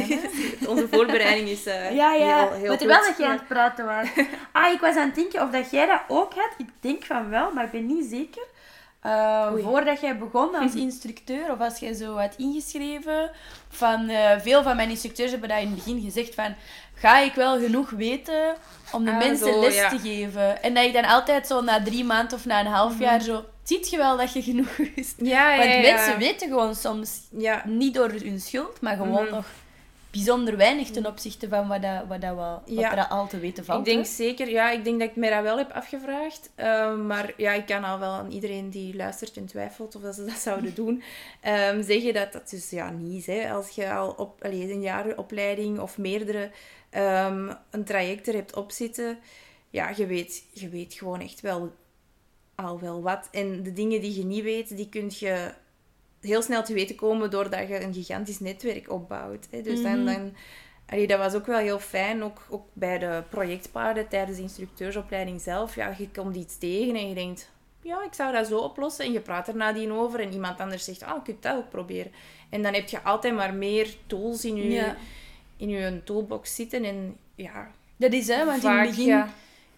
dan. 0.60 0.70
Onze 0.70 0.88
voorbereiding 0.88 1.48
is 1.50 1.66
eh 1.66 1.96
Ja, 1.96 2.14
ja. 2.14 2.40
heel, 2.48 2.52
heel 2.58 2.68
maar 2.68 2.78
terwijl 2.78 3.00
goed. 3.00 3.08
dat 3.10 3.18
jij 3.18 3.28
aan 3.28 3.38
het 3.38 3.48
praten 3.48 3.86
was. 3.86 4.08
Ah, 4.52 4.74
ik 4.74 4.80
was 4.80 4.96
aan 4.96 5.06
het 5.06 5.16
denken 5.16 5.42
of 5.44 5.50
dat 5.52 5.72
jij 5.72 5.86
dat 5.86 6.02
ook 6.08 6.34
had. 6.34 6.52
Ik 6.58 6.70
denk 6.80 7.04
van 7.04 7.30
wel, 7.30 7.54
maar 7.54 7.66
ik 7.66 7.72
ben 7.72 7.86
niet 7.86 8.06
zeker. 8.06 8.44
Eh, 9.02 9.50
Oei. 9.54 9.64
voordat 9.64 10.02
jij 10.02 10.18
begon 10.18 10.56
als 10.56 10.74
instructeur, 10.86 11.52
of 11.52 11.60
als 11.60 11.80
jij 11.80 11.94
zo 11.94 12.18
had 12.18 12.34
ingeschreven, 12.38 13.32
van 13.70 14.10
eh, 14.10 14.40
veel 14.40 14.64
van 14.64 14.76
mijn 14.76 14.90
instructeurs 14.90 15.32
hebben 15.32 15.50
dat 15.50 15.60
in 15.60 15.66
het 15.68 15.76
begin 15.76 16.02
gezegd 16.02 16.36
van, 16.36 16.56
ga 16.94 17.20
ik 17.20 17.34
wel 17.34 17.60
genoeg 17.60 17.90
weten 17.90 18.56
om 18.92 19.06
de 19.06 19.12
Ah, 19.12 19.18
mensen 19.18 19.54
zo, 19.54 19.60
les 19.60 19.76
ja. 19.76 19.90
te 19.90 20.00
geven? 20.00 20.64
En 20.64 20.74
dat 20.74 20.84
ik 20.86 20.94
dan 20.94 21.06
altijd 21.06 21.48
zo 21.48 21.62
na 21.62 21.84
drie 21.84 22.04
maanden 22.04 22.38
of 22.38 22.46
na 22.46 22.60
een 22.60 22.66
half 22.66 22.94
Mhm. 22.94 23.02
jaar 23.02 23.22
zo, 23.22 23.44
ziet 23.64 23.90
je 23.90 23.98
wel 23.98 24.18
dat 24.18 24.34
je 24.34 24.42
genoeg? 24.42 24.78
Ja, 25.18 25.54
ja, 25.54 25.58
Want 25.68 25.82
mensen 25.82 26.18
weten 26.18 26.48
gewoon 26.48 26.76
soms 26.76 27.20
Ja, 27.38 27.62
niet 27.66 27.94
door 27.94 28.10
hun 28.10 28.40
schuld, 28.40 28.82
maar 28.82 28.96
gewoon 28.96 29.24
Mhm. 29.24 29.34
nog 29.36 29.46
bijzonder 30.12 30.58
weinig 30.58 30.90
ten 30.90 31.06
opzichte 31.06 31.48
van 31.48 31.68
wat, 31.68 31.82
dat, 31.82 32.08
wat, 32.08 32.22
dat 32.22 32.36
wel, 32.36 32.52
wat 32.52 32.62
Ja. 32.66 32.98
er 32.98 33.08
al 33.08 33.28
te 33.28 33.40
weten 33.40 33.66
valt. 33.66 33.80
ik 33.80 33.94
denk 33.94 34.06
hè. 34.06 34.12
zeker, 34.12 34.50
ja, 34.50 34.72
ik 34.72 34.84
denk 34.84 35.00
dat 35.00 35.10
ik 35.10 35.16
mij 35.16 35.30
dat 35.30 35.42
wel 35.42 35.58
heb 35.58 35.72
afgevraagd. 35.72 36.50
Ehm, 36.56 37.06
maar 37.08 37.34
ja, 37.38 37.54
ik 37.54 37.66
kan 37.66 37.84
al 37.84 38.00
wel 38.00 38.12
aan 38.12 38.32
iedereen 38.32 38.70
die 38.70 38.96
luistert 38.96 39.38
en 39.38 39.46
twijfelt 39.46 39.96
of 39.96 40.02
dat 40.02 40.16
ze 40.16 40.26
dat 40.26 40.38
zouden 40.50 40.76
doen, 40.76 41.04
ehm, 41.42 41.84
zeggen 41.84 42.14
dat 42.14 42.34
dat 42.34 42.50
dus 42.50 42.70
ja, 42.70 42.90
niet 42.90 43.28
is. 43.28 43.36
Hè. 43.36 43.52
Als 43.52 43.70
je 43.70 43.92
al 43.94 44.12
op 44.12 44.44
allee, 44.44 44.72
een 44.72 44.82
jaar 44.82 45.18
opleiding 45.18 45.80
of 45.80 45.98
meerdere 45.98 46.52
ehm, 46.90 47.54
een 47.70 47.84
traject 47.84 48.28
er 48.28 48.34
hebt 48.34 48.56
opzitten, 48.56 49.18
ja, 49.70 49.94
je 49.96 50.06
weet, 50.06 50.44
je 50.54 50.70
weet 50.70 50.94
gewoon 50.94 51.22
echt 51.22 51.42
wel 51.42 51.72
al 52.56 52.80
wel 52.80 53.02
wat. 53.02 53.28
En 53.32 53.64
de 53.64 53.74
dingen 53.74 54.02
die 54.02 54.16
je 54.18 54.26
niet 54.26 54.44
weet, 54.44 54.78
die 54.78 54.90
kun 54.90 55.12
je 55.20 55.54
heel 56.22 56.42
snel 56.42 56.64
te 56.64 56.74
weten 56.74 56.96
komen 56.96 57.30
doordat 57.30 57.68
je 57.68 57.84
een 57.84 57.94
gigantisch 57.94 58.40
netwerk 58.40 58.92
opbouwt. 58.92 59.48
Hè. 59.52 59.62
Dus 59.62 59.82
dan, 59.82 60.04
Mhm. 60.04 60.14
dan 60.14 60.34
Allee, 60.92 61.08
dat 61.08 61.18
was 61.20 61.34
ook 61.34 61.46
wel 61.46 61.58
heel 61.58 61.80
fijn, 61.80 62.24
ook, 62.24 62.42
ook 62.50 62.66
bij 62.74 63.00
de 63.00 63.24
projectpaarden 63.30 64.08
tijdens 64.08 64.38
de 64.38 64.44
instructeursopleiding 64.44 65.42
zelf. 65.42 65.76
Ja, 65.76 65.94
je 65.98 66.10
komt 66.10 66.36
iets 66.36 66.58
tegen 66.58 66.96
en 66.96 67.08
je 67.10 67.16
denkt, 67.16 67.50
ja, 67.82 68.04
ik 68.04 68.14
zou 68.14 68.34
dat 68.34 68.48
zo 68.48 68.58
oplossen. 68.58 69.06
En 69.06 69.12
je 69.12 69.20
praat 69.20 69.48
er 69.48 69.56
nadien 69.56 69.92
over 69.92 70.20
en 70.20 70.34
iemand 70.34 70.60
anders 70.60 70.84
zegt, 70.84 71.04
ah, 71.04 71.16
je 71.16 71.22
kunt 71.24 71.42
dat 71.44 71.56
ook 71.58 71.70
proberen. 71.70 72.12
En 72.50 72.62
dan 72.64 72.74
heb 72.74 72.88
je 72.90 73.02
altijd 73.02 73.36
maar 73.36 73.54
meer 73.54 73.96
tools 74.08 74.46
in 74.46 74.56
je, 74.56 74.70
Ja. 74.70 74.96
in 75.58 75.70
je 75.70 76.02
toolbox 76.04 76.56
zitten. 76.56 76.84
En 76.84 77.18
ja, 77.36 77.72
Dat 77.96 78.14
is 78.14 78.28
hè, 78.28 78.46
want 78.46 78.64
in 78.64 78.70
het 78.70 78.90
begin 78.90 79.06
ja, 79.06 79.30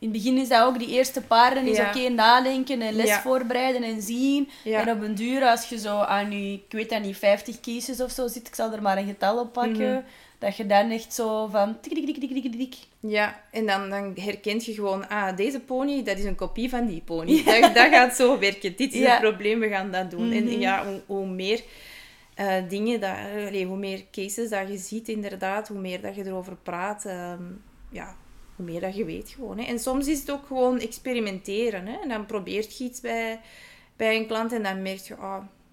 In 0.02 0.08
het 0.08 0.18
begin 0.18 0.38
is 0.38 0.48
dat 0.50 0.64
ook 0.64 0.80
die 0.80 0.88
eerste 0.90 1.22
paarden, 1.22 1.68
is 1.68 1.78
Ja. 1.78 1.88
oké 1.90 2.10
nadenken 2.10 2.82
en 2.82 2.94
les 2.94 3.08
Ja. 3.08 3.22
voorbereiden 3.22 3.84
en 3.84 4.02
zien. 4.02 4.50
Ja. 4.64 4.80
En 4.88 4.96
op 4.96 5.02
een 5.04 5.16
duur, 5.16 5.44
als 5.44 5.70
je 5.70 5.78
zo 5.80 5.98
aan 6.00 6.32
je, 6.32 6.54
ik 6.54 6.62
weet 6.72 6.90
dat 6.90 7.02
niet, 7.02 7.18
50 7.18 7.60
cases 7.60 8.02
of 8.02 8.12
zo 8.12 8.28
zit, 8.28 8.48
ik 8.48 8.56
zal 8.56 8.72
er 8.74 8.82
maar 8.82 8.98
een 8.98 9.08
getal 9.08 9.40
op 9.40 9.54
pakken, 9.54 9.92
Mhm. 9.94 10.02
dat 10.40 10.56
je 10.58 10.66
dan 10.66 10.90
echt 10.92 11.14
zo 11.14 11.48
van 11.48 11.80
tik, 11.80 11.94
tik, 11.94 12.06
tik, 12.06 12.20
tik, 12.20 12.42
tik, 12.44 12.52
tik. 12.52 12.76
Ja, 13.00 13.42
en 13.52 13.66
dan, 13.66 13.90
dan 13.90 14.12
herkent 14.16 14.66
je 14.66 14.74
gewoon, 14.74 15.10
ah, 15.10 15.36
deze 15.36 15.60
pony, 15.60 16.04
dat 16.04 16.18
is 16.18 16.24
een 16.24 16.36
kopie 16.36 16.70
van 16.70 16.86
die 16.88 17.02
pony. 17.06 17.44
Dat, 17.44 17.62
dat 17.76 17.88
gaat 17.94 18.16
zo 18.16 18.40
werken. 18.40 18.76
Dit 18.76 18.94
is 18.94 19.00
Ja. 19.00 19.12
het 19.12 19.22
probleem, 19.22 19.60
we 19.60 19.68
gaan 19.68 19.92
dat 19.92 20.12
doen. 20.12 20.28
Mhm. 20.28 20.38
En 20.38 20.60
ja, 20.60 20.86
hoe, 20.86 21.02
hoe 21.06 21.28
meer 21.28 21.62
eh, 22.36 22.56
dingen, 22.70 23.00
dat, 23.00 23.16
allee, 23.48 23.66
hoe 23.66 23.78
meer 23.78 24.04
cases 24.12 24.50
dat 24.50 24.68
je 24.68 24.78
ziet 24.78 25.10
inderdaad, 25.10 25.68
hoe 25.68 25.80
meer 25.80 26.02
dat 26.02 26.16
je 26.16 26.26
erover 26.26 26.56
praat, 26.64 27.06
ehm, 27.06 27.42
ja, 27.90 28.16
hoe 28.62 28.72
meer 28.72 28.82
dat 28.82 28.96
je 28.96 29.06
weet 29.06 29.30
gewoon. 29.30 29.58
Hè. 29.58 29.64
En 29.64 29.80
soms 29.80 30.08
is 30.08 30.20
het 30.20 30.32
ook 30.32 30.46
gewoon 30.48 30.80
experimenteren. 30.80 31.88
Hè. 31.88 31.98
En 32.04 32.10
dan 32.10 32.26
probeert 32.26 32.78
je 32.78 32.84
iets 32.84 33.00
bij, 33.02 33.40
bij 33.96 34.16
een 34.18 34.28
klant 34.28 34.54
en 34.54 34.64
dan 34.64 34.82
merk 34.82 35.00
je, 35.00 35.16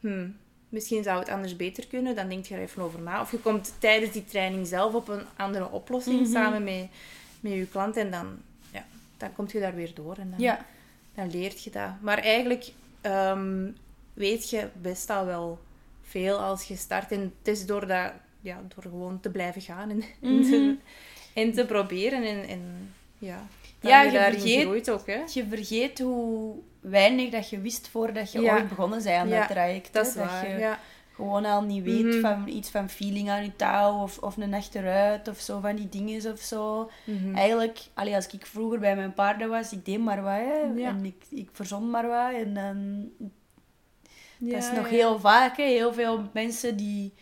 hmm, 0.00 0.36
misschien 0.68 1.02
zou 1.02 1.18
het 1.18 1.28
anders 1.28 1.56
beter 1.56 1.86
kunnen. 1.86 2.14
Dan 2.16 2.28
denk 2.28 2.44
je 2.46 2.54
er 2.54 2.60
even 2.60 2.82
over 2.82 3.00
na. 3.02 3.20
Of 3.20 3.30
je 3.30 3.38
komt 3.38 3.74
tijdens 3.78 4.12
die 4.12 4.24
training 4.24 4.66
zelf 4.66 4.94
op 4.94 5.08
een 5.08 5.22
andere 5.36 5.70
oplossing 5.70 6.20
Mhm. 6.20 6.30
samen 6.30 6.64
met, 6.64 6.86
met 7.40 7.52
je 7.52 7.66
klant 7.66 7.96
en 7.96 8.10
dan, 8.10 8.26
ja, 8.72 8.84
dan 9.16 9.32
kom 9.32 9.46
je 9.52 9.60
daar 9.60 9.74
weer 9.74 9.94
door 9.94 10.16
en 10.16 10.30
dan, 10.30 10.40
Ja. 10.40 10.64
dan 11.14 11.30
leert 11.30 11.64
je 11.64 11.70
dat. 11.70 11.90
Maar 12.00 12.18
eigenlijk 12.18 12.72
ehm, 13.00 13.70
weet 14.14 14.50
je 14.50 14.68
best 14.80 15.10
al 15.10 15.26
wel 15.26 15.58
veel 16.02 16.38
als 16.38 16.64
je 16.64 16.76
start. 16.76 17.12
En 17.12 17.20
het 17.38 17.48
is 17.48 17.66
door, 17.66 17.86
dat, 17.86 18.12
ja, 18.40 18.60
door 18.74 18.82
gewoon 18.82 19.20
te 19.20 19.30
blijven 19.30 19.62
gaan 19.62 19.90
en, 19.90 20.02
en, 20.22 20.42
te. 20.50 20.76
En 21.34 21.52
te 21.52 21.64
proberen. 21.66 22.22
En, 22.22 22.48
en 22.48 22.94
ja, 23.18 23.46
dat 23.80 23.90
Ja, 23.90 24.02
je, 24.02 24.10
vergeet- 24.10 24.90
ook. 24.90 25.06
Hè? 25.06 25.20
Je 25.32 25.46
vergeet 25.48 25.98
hoe 25.98 26.54
weinig 26.80 27.30
dat 27.30 27.50
je 27.50 27.60
wist 27.60 27.88
voordat 27.88 28.32
je 28.32 28.40
Ja. 28.40 28.54
ooit 28.54 28.68
begonnen 28.68 29.02
bent 29.02 29.16
aan 29.16 29.28
Ja, 29.28 29.38
dat 29.38 29.48
traject. 29.48 29.92
Dat 29.92 30.06
is 30.06 30.14
waar, 30.14 30.48
je 30.50 30.58
ja. 30.58 30.78
gewoon 31.14 31.44
al 31.44 31.62
niet 31.62 31.84
weet 31.84 32.04
Mhm. 32.04 32.20
van 32.20 32.48
iets 32.48 32.70
van 32.70 32.88
feeling 32.90 33.30
aan 33.30 33.42
je 33.44 33.56
touw 33.56 34.02
of, 34.02 34.18
of 34.18 34.36
een 34.36 34.54
achteruit 34.54 35.28
of 35.28 35.38
zo, 35.40 35.60
van 35.60 35.76
die 35.76 35.88
dingen 35.88 36.32
of 36.32 36.40
zo. 36.40 36.90
Mhm. 37.04 37.34
Eigenlijk, 37.36 37.78
allee, 37.94 38.14
als 38.14 38.26
ik 38.26 38.46
vroeger 38.46 38.78
bij 38.78 38.96
mijn 38.96 39.14
paarden 39.14 39.48
was, 39.48 39.72
ik 39.72 39.84
deed 39.84 39.98
maar 40.00 40.22
wat 40.22 40.32
hè, 40.32 40.82
en 40.84 41.04
ik, 41.04 41.24
ik 41.30 41.48
verzon 41.52 41.90
maar 41.90 42.06
wat. 42.08 42.32
En 42.34 42.54
dan, 42.54 43.08
dat 44.38 44.62
is 44.62 44.72
nog 44.72 44.88
heel 44.88 45.18
vaak, 45.20 45.56
hè. 45.56 45.62
heel 45.64 45.92
veel 45.92 46.22
mensen 46.32 46.76
die... 46.76 47.14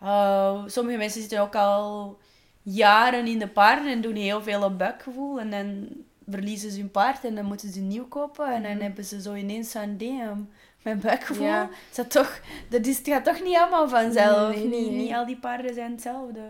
eh, 0.00 0.62
sommige 0.66 0.96
mensen 0.98 1.20
zitten 1.20 1.40
ook 1.40 1.54
al 1.56 2.18
jaren 2.62 3.26
in 3.26 3.38
de 3.38 3.48
paarden 3.48 3.92
en 3.92 4.00
doen 4.00 4.14
heel 4.14 4.42
veel 4.42 4.62
op 4.62 4.78
buikgevoel. 4.78 5.40
En 5.40 5.50
dan 5.50 5.88
verliezen 6.28 6.70
ze 6.70 6.78
hun 6.80 6.90
paard 6.90 7.24
en 7.24 7.34
dan 7.34 7.44
moeten 7.44 7.72
ze 7.72 7.80
nieuw 7.80 8.08
kopen. 8.08 8.46
En 8.54 8.62
dan 8.62 8.72
Mhm. 8.72 8.80
hebben 8.82 9.04
ze 9.04 9.20
zo 9.22 9.34
ineens 9.34 9.70
zo'n 9.70 9.96
damn, 9.98 10.50
mijn 10.82 11.00
buikgevoel. 11.00 11.46
Ja. 11.46 11.68
Is 11.90 11.96
dat, 11.96 12.10
toch, 12.10 12.40
dat 12.68 12.86
is, 12.86 12.98
het 12.98 13.08
gaat 13.08 13.24
toch 13.24 13.42
niet 13.42 13.56
allemaal 13.56 13.88
vanzelf. 13.88 14.54
Nee, 14.54 14.66
nee, 14.68 14.80
niet, 14.80 14.90
nee. 14.90 15.00
niet 15.00 15.12
al 15.12 15.26
die 15.26 15.38
paarden 15.38 15.74
zijn 15.74 15.90
hetzelfde. 15.92 16.40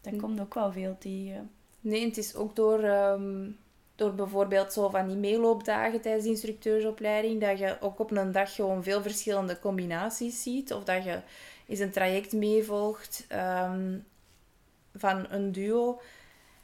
Dat 0.00 0.12
Mm. 0.12 0.20
komt 0.20 0.40
ook 0.40 0.54
wel 0.54 0.72
veel 0.72 0.96
tegen. 0.98 1.50
Nee, 1.80 2.04
het 2.06 2.16
is 2.16 2.34
ook 2.34 2.56
door, 2.56 2.82
ehm, 2.82 3.48
door 3.96 4.14
bijvoorbeeld 4.14 4.72
zo 4.72 4.88
van 4.88 5.06
die 5.06 5.16
meeloopdagen 5.16 6.00
tijdens 6.00 6.24
de 6.24 6.30
instructeursopleiding, 6.30 7.40
dat 7.40 7.58
je 7.58 7.76
ook 7.80 7.98
op 7.98 8.10
een 8.10 8.32
dag 8.32 8.54
gewoon 8.54 8.82
veel 8.82 9.02
verschillende 9.02 9.58
combinaties 9.58 10.42
ziet. 10.42 10.72
Of 10.72 10.84
dat 10.84 11.04
je 11.04 11.18
eens 11.66 11.78
een 11.78 11.90
traject 11.90 12.32
meevolgt 12.32 13.24
ehm, 13.28 13.98
van 14.96 15.26
een 15.30 15.52
duo, 15.52 16.00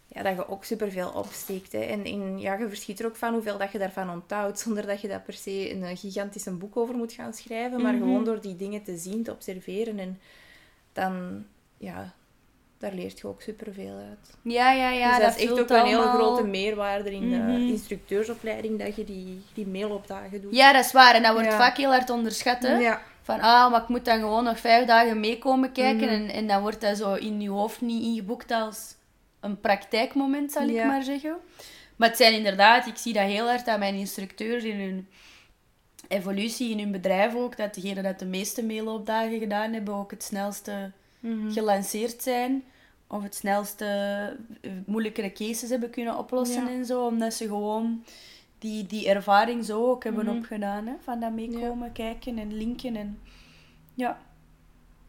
ja, 0.08 0.22
dat 0.22 0.34
je 0.36 0.48
ook 0.48 0.64
superveel 0.64 1.08
opsteekt. 1.08 1.72
Hè. 1.72 1.78
En, 1.80 2.04
en 2.04 2.38
ja, 2.38 2.54
je 2.54 2.68
verschiet 2.68 3.00
er 3.00 3.06
ook 3.06 3.16
van 3.16 3.32
hoeveel 3.32 3.58
dat 3.58 3.72
je 3.72 3.78
daarvan 3.78 4.10
onthoudt, 4.10 4.58
zonder 4.58 4.86
dat 4.86 5.00
je 5.00 5.08
daar 5.08 5.20
per 5.20 5.34
se 5.34 5.70
een 5.70 5.82
eh, 5.84 5.96
gigantisch 5.98 6.46
een 6.46 6.58
boek 6.58 6.76
over 6.76 6.94
moet 6.94 7.12
gaan 7.12 7.32
schrijven, 7.34 7.82
maar 7.82 7.92
Mhm. 7.94 8.02
gewoon 8.02 8.24
door 8.24 8.40
die 8.40 8.56
dingen 8.56 8.82
te 8.82 8.96
zien, 8.96 9.22
te 9.22 9.32
observeren 9.32 9.98
en 9.98 10.20
dan, 10.92 11.44
ja, 11.78 12.12
daar 12.78 12.92
leert 12.92 13.18
je 13.18 13.26
ook 13.26 13.42
superveel 13.42 13.96
uit. 13.96 14.34
Ja, 14.42 14.72
ja, 14.72 14.90
ja. 14.90 15.16
dus 15.16 15.26
dat, 15.26 15.36
is 15.36 15.42
echt 15.42 15.60
ook 15.60 15.68
een 15.70 15.84
heel 15.84 15.98
allemaal- 16.02 16.14
grote 16.16 16.44
meerwaarde 16.46 17.12
in 17.12 17.30
de 17.30 17.36
Mhm. 17.36 17.50
instructeursopleiding, 17.50 18.78
dat 18.78 18.96
je 18.96 19.04
die, 19.04 19.42
die 19.54 19.66
mailopdagen 19.66 20.40
doet. 20.42 20.54
Ja, 20.54 20.72
dat 20.72 20.84
is 20.84 20.92
waar. 20.92 21.14
En 21.14 21.22
dat 21.22 21.32
wordt 21.32 21.48
Ja. 21.50 21.56
vaak 21.56 21.76
heel 21.76 21.90
hard 21.90 22.10
onderschat. 22.10 22.62
Hè? 22.62 22.78
ja. 22.78 23.02
Van, 23.26 23.40
ah, 23.40 23.70
maar 23.70 23.82
ik 23.82 23.88
moet 23.88 24.04
dan 24.04 24.18
gewoon 24.18 24.44
nog 24.44 24.58
vijf 24.60 24.86
dagen 24.86 25.20
meekomen 25.20 25.72
kijken. 25.72 26.04
Mhm. 26.06 26.14
En, 26.14 26.28
en 26.30 26.46
dan 26.46 26.60
wordt 26.60 26.80
dat 26.80 26.96
zo 26.96 27.14
in 27.14 27.40
je 27.40 27.48
hoofd 27.50 27.80
niet 27.80 28.02
ingeboekt 28.02 28.50
als 28.50 28.94
een 29.40 29.60
praktijkmoment, 29.60 30.52
zal 30.52 30.62
ik 30.68 30.74
Ja. 30.74 30.86
maar 30.86 31.02
zeggen. 31.02 31.36
Maar 31.96 32.08
het 32.08 32.16
zijn 32.16 32.34
inderdaad, 32.34 32.86
ik 32.86 32.96
zie 32.96 33.12
dat 33.12 33.22
heel 33.22 33.46
hard 33.48 33.68
aan 33.68 33.78
mijn 33.78 33.94
instructeurs 33.94 34.64
in 34.64 34.80
hun 34.80 35.08
evolutie, 36.08 36.70
in 36.70 36.78
hun 36.78 36.90
bedrijf 36.92 37.34
ook, 37.34 37.56
dat 37.56 37.74
degenen 37.74 38.02
dat 38.02 38.18
de 38.18 38.24
meeste 38.24 38.62
meeloopdagen 38.64 39.38
gedaan 39.38 39.72
hebben, 39.72 39.94
ook 39.94 40.10
het 40.10 40.22
snelste 40.22 40.90
Mhm. 41.20 41.50
gelanceerd 41.50 42.22
zijn. 42.22 42.64
Of 43.08 43.22
het 43.22 43.34
snelste 43.34 43.86
eh, 44.60 44.70
moeilijkere 44.86 45.32
cases 45.32 45.70
hebben 45.70 45.90
kunnen 45.90 46.18
oplossen 46.18 46.62
Ja. 46.64 46.70
en 46.70 46.84
zo. 46.84 47.06
Omdat 47.06 47.34
ze 47.34 47.44
gewoon 47.46 48.04
die, 48.66 48.86
die 48.86 49.08
ervaring 49.08 49.64
zo 49.64 49.90
ook 49.90 50.04
hebben 50.04 50.24
Mhm. 50.26 50.36
opgedaan. 50.36 50.86
Hè? 50.86 50.92
Van 51.04 51.20
dat 51.20 51.32
meekomen, 51.32 51.92
kijken 51.92 52.38
en 52.38 52.56
linken. 52.56 52.96
En... 52.96 53.18
Ja. 53.94 54.18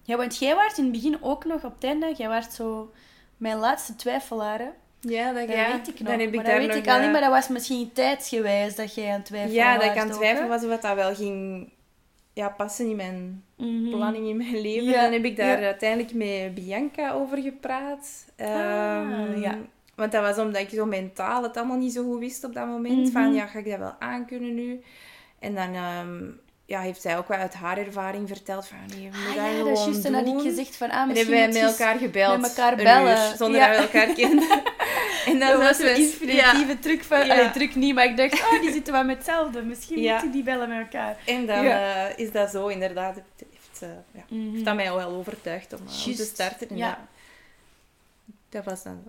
ja, 0.03 0.17
want 0.17 0.37
jij 0.37 0.55
was 0.55 0.77
in 0.77 0.83
het 0.83 0.93
begin 0.93 1.17
ook 1.21 1.45
nog 1.45 1.63
op 1.63 1.73
het 1.75 1.83
einde, 1.83 2.13
jij 2.17 2.27
was 2.27 2.55
zo 2.55 2.91
mijn 3.37 3.57
laatste 3.57 3.95
twijfelaar. 3.95 4.59
Hè? 4.59 4.69
Ja, 4.99 5.33
dat, 5.33 5.47
Dat 5.47 5.55
ja, 5.55 5.71
weet 5.71 5.87
ik 5.87 5.99
nog. 5.99 6.09
Dan 6.09 6.19
heb 6.19 6.27
ik 6.29 6.35
maar 6.35 6.43
daar 6.43 6.53
dat 6.59 6.65
weet 6.65 6.75
nog, 6.75 6.85
ik 6.85 6.89
al 6.91 6.95
niet, 6.97 7.05
eh, 7.05 7.11
maar 7.11 7.21
dat 7.21 7.29
was 7.31 7.47
misschien 7.47 7.91
tijdsgewijs 7.93 8.75
dat 8.75 8.95
jij 8.95 9.07
aan 9.09 9.15
het 9.17 9.25
twijfelen 9.25 9.55
Ja, 9.55 9.73
dat 9.73 9.83
ik 9.83 9.89
was 9.89 9.97
aan 9.97 10.03
het 10.07 10.13
ook, 10.15 10.21
twijfelen 10.21 10.51
hè? 10.51 10.57
was 10.59 10.63
of 10.75 10.79
dat, 10.81 10.95
wel 10.95 11.15
ging 11.15 11.69
ja, 12.33 12.49
passen 12.49 12.89
in 12.89 12.95
mijn 12.95 13.43
Mhm. 13.57 13.89
planning 13.89 14.27
in 14.27 14.37
mijn 14.37 14.61
leven. 14.61 14.83
Ja, 14.89 15.01
Dan 15.03 15.11
heb 15.11 15.23
ik 15.25 15.35
daar 15.37 15.59
ja. 15.59 15.65
uiteindelijk 15.65 16.13
met 16.13 16.53
Bianca 16.55 17.11
over 17.11 17.37
gepraat. 17.37 18.25
Ah, 18.37 18.45
Ehm, 18.47 19.39
ja. 19.39 19.57
Want 19.97 20.11
dat 20.11 20.21
was 20.21 20.45
omdat 20.45 20.61
ik 20.61 20.69
zo 20.69 20.85
mentaal 20.85 21.43
het 21.43 21.57
allemaal 21.57 21.77
niet 21.77 21.93
zo 21.93 22.03
goed 22.03 22.19
wist 22.19 22.43
op 22.43 22.53
dat 22.53 22.67
moment. 22.67 22.97
Mhm. 23.03 23.11
Van, 23.11 23.33
ja, 23.33 23.45
ga 23.45 23.59
ik 23.59 23.69
dat 23.69 23.79
wel 23.79 23.95
aankunnen 23.99 24.55
nu? 24.55 24.81
En 25.39 25.55
dan 25.55 25.73
ehm, 25.73 26.23
ja, 26.65 26.79
heeft 26.81 27.01
zij 27.01 27.17
ook 27.17 27.27
wel 27.27 27.37
uit 27.37 27.53
haar 27.53 27.77
ervaring 27.77 28.27
verteld 28.27 28.67
van, 28.67 28.77
nee, 28.97 29.09
we 29.11 29.17
Ah, 29.29 29.35
ja, 29.35 29.57
dat 29.57 29.65
dat 29.65 29.77
is 29.77 29.83
juist. 29.85 30.05
En 30.05 30.13
had 30.13 30.27
ik 30.27 30.39
gezegd 30.39 30.75
van, 30.75 30.89
ah, 30.89 31.01
En 31.01 31.07
misschien 31.07 31.33
hebben 31.35 31.53
wij 31.53 31.63
met 31.69 31.79
elkaar 31.79 31.97
gebeld. 31.97 32.41
met 32.41 32.49
elkaar 32.57 32.75
bellen. 32.75 33.29
uur, 33.29 33.35
zonder 33.37 33.59
Ja. 33.59 33.67
dat 33.67 33.77
we 33.91 33.97
elkaar 33.99 34.15
kenden. 34.15 34.49
en 35.31 35.39
dan 35.39 35.49
Dat 35.49 35.61
was 35.61 35.79
een 35.79 35.85
we- 35.85 35.95
inspiratieve 36.01 36.79
truc 36.79 37.03
van... 37.03 37.25
Ja. 37.25 37.33
Allee, 37.33 37.51
truc 37.51 37.75
niet, 37.75 37.95
maar 37.95 38.05
ik 38.05 38.17
dacht, 38.17 38.33
oh, 38.33 38.61
die 38.61 38.71
zitten 38.71 38.93
wel 38.93 39.03
met 39.03 39.15
hetzelfde. 39.15 39.61
Misschien 39.61 39.99
moeten 40.11 40.31
die 40.31 40.43
bellen 40.43 40.69
met 40.69 40.77
elkaar. 40.79 41.17
En 41.25 41.45
dan 41.45 41.65
eh, 41.65 42.17
is 42.17 42.31
dat 42.31 42.49
zo 42.49 42.67
inderdaad. 42.67 43.15
Het 43.15 43.23
heeft, 43.51 43.93
ja, 44.11 44.35
heeft 44.37 44.65
dat 44.65 44.75
mij 44.75 44.91
al 44.91 44.97
wel 44.97 45.09
overtuigd 45.11 45.73
om, 45.73 45.79
eh, 45.87 46.07
om 46.07 46.15
te 46.15 46.23
starten. 46.25 46.69
En 46.69 46.77
Ja. 46.77 46.87
dat, 46.89 46.97
dat 48.49 48.65
was 48.65 48.83
dan 48.83 49.03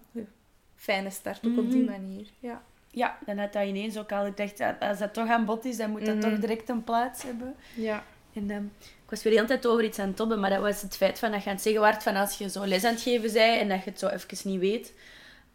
fijne 0.79 1.11
start 1.11 1.47
ook 1.47 1.59
op 1.59 1.71
die 1.71 1.83
Mhm. 1.83 1.91
manier. 1.91 2.27
Ja. 2.39 2.63
Ja, 2.91 3.19
dan 3.27 3.39
had 3.39 3.53
dat 3.53 3.65
ineens 3.67 3.99
ook 3.99 4.13
al... 4.13 4.27
Ik 4.27 4.37
dacht, 4.37 4.59
ja, 4.59 4.77
als 4.81 4.99
dat 4.99 5.15
toch 5.15 5.29
aan 5.29 5.45
bod 5.45 5.65
is, 5.65 5.77
dan 5.77 5.91
moet 5.91 6.07
dat 6.07 6.17
Mhm. 6.17 6.31
toch 6.31 6.39
direct 6.39 6.69
een 6.69 6.85
plaats 6.85 7.23
hebben. 7.23 7.55
Ja. 7.75 8.05
En 8.35 8.51
ehm, 8.51 8.65
ik 8.81 9.11
was 9.11 9.23
weer 9.23 9.33
de 9.33 9.39
hele 9.39 9.51
tijd 9.51 9.67
over 9.67 9.85
iets 9.85 9.99
aan 9.99 10.07
het 10.07 10.17
tobben, 10.17 10.41
maar 10.41 10.51
dat 10.51 10.61
was 10.61 10.83
het 10.83 10.97
feit 10.97 11.19
van 11.19 11.31
dat 11.31 11.43
je 11.43 11.49
aan 11.49 11.55
het 11.55 11.65
zeggen 11.65 11.81
waart 11.81 12.03
van 12.03 12.17
als 12.17 12.39
je 12.39 12.51
zo 12.51 12.67
les 12.67 12.85
aan 12.85 12.93
het 12.93 13.03
geven 13.03 13.33
bent 13.33 13.61
en 13.61 13.69
dat 13.69 13.85
je 13.85 13.91
het 13.91 13.99
zo 13.99 14.07
even 14.09 14.51
niet 14.51 14.61
weet. 14.61 14.93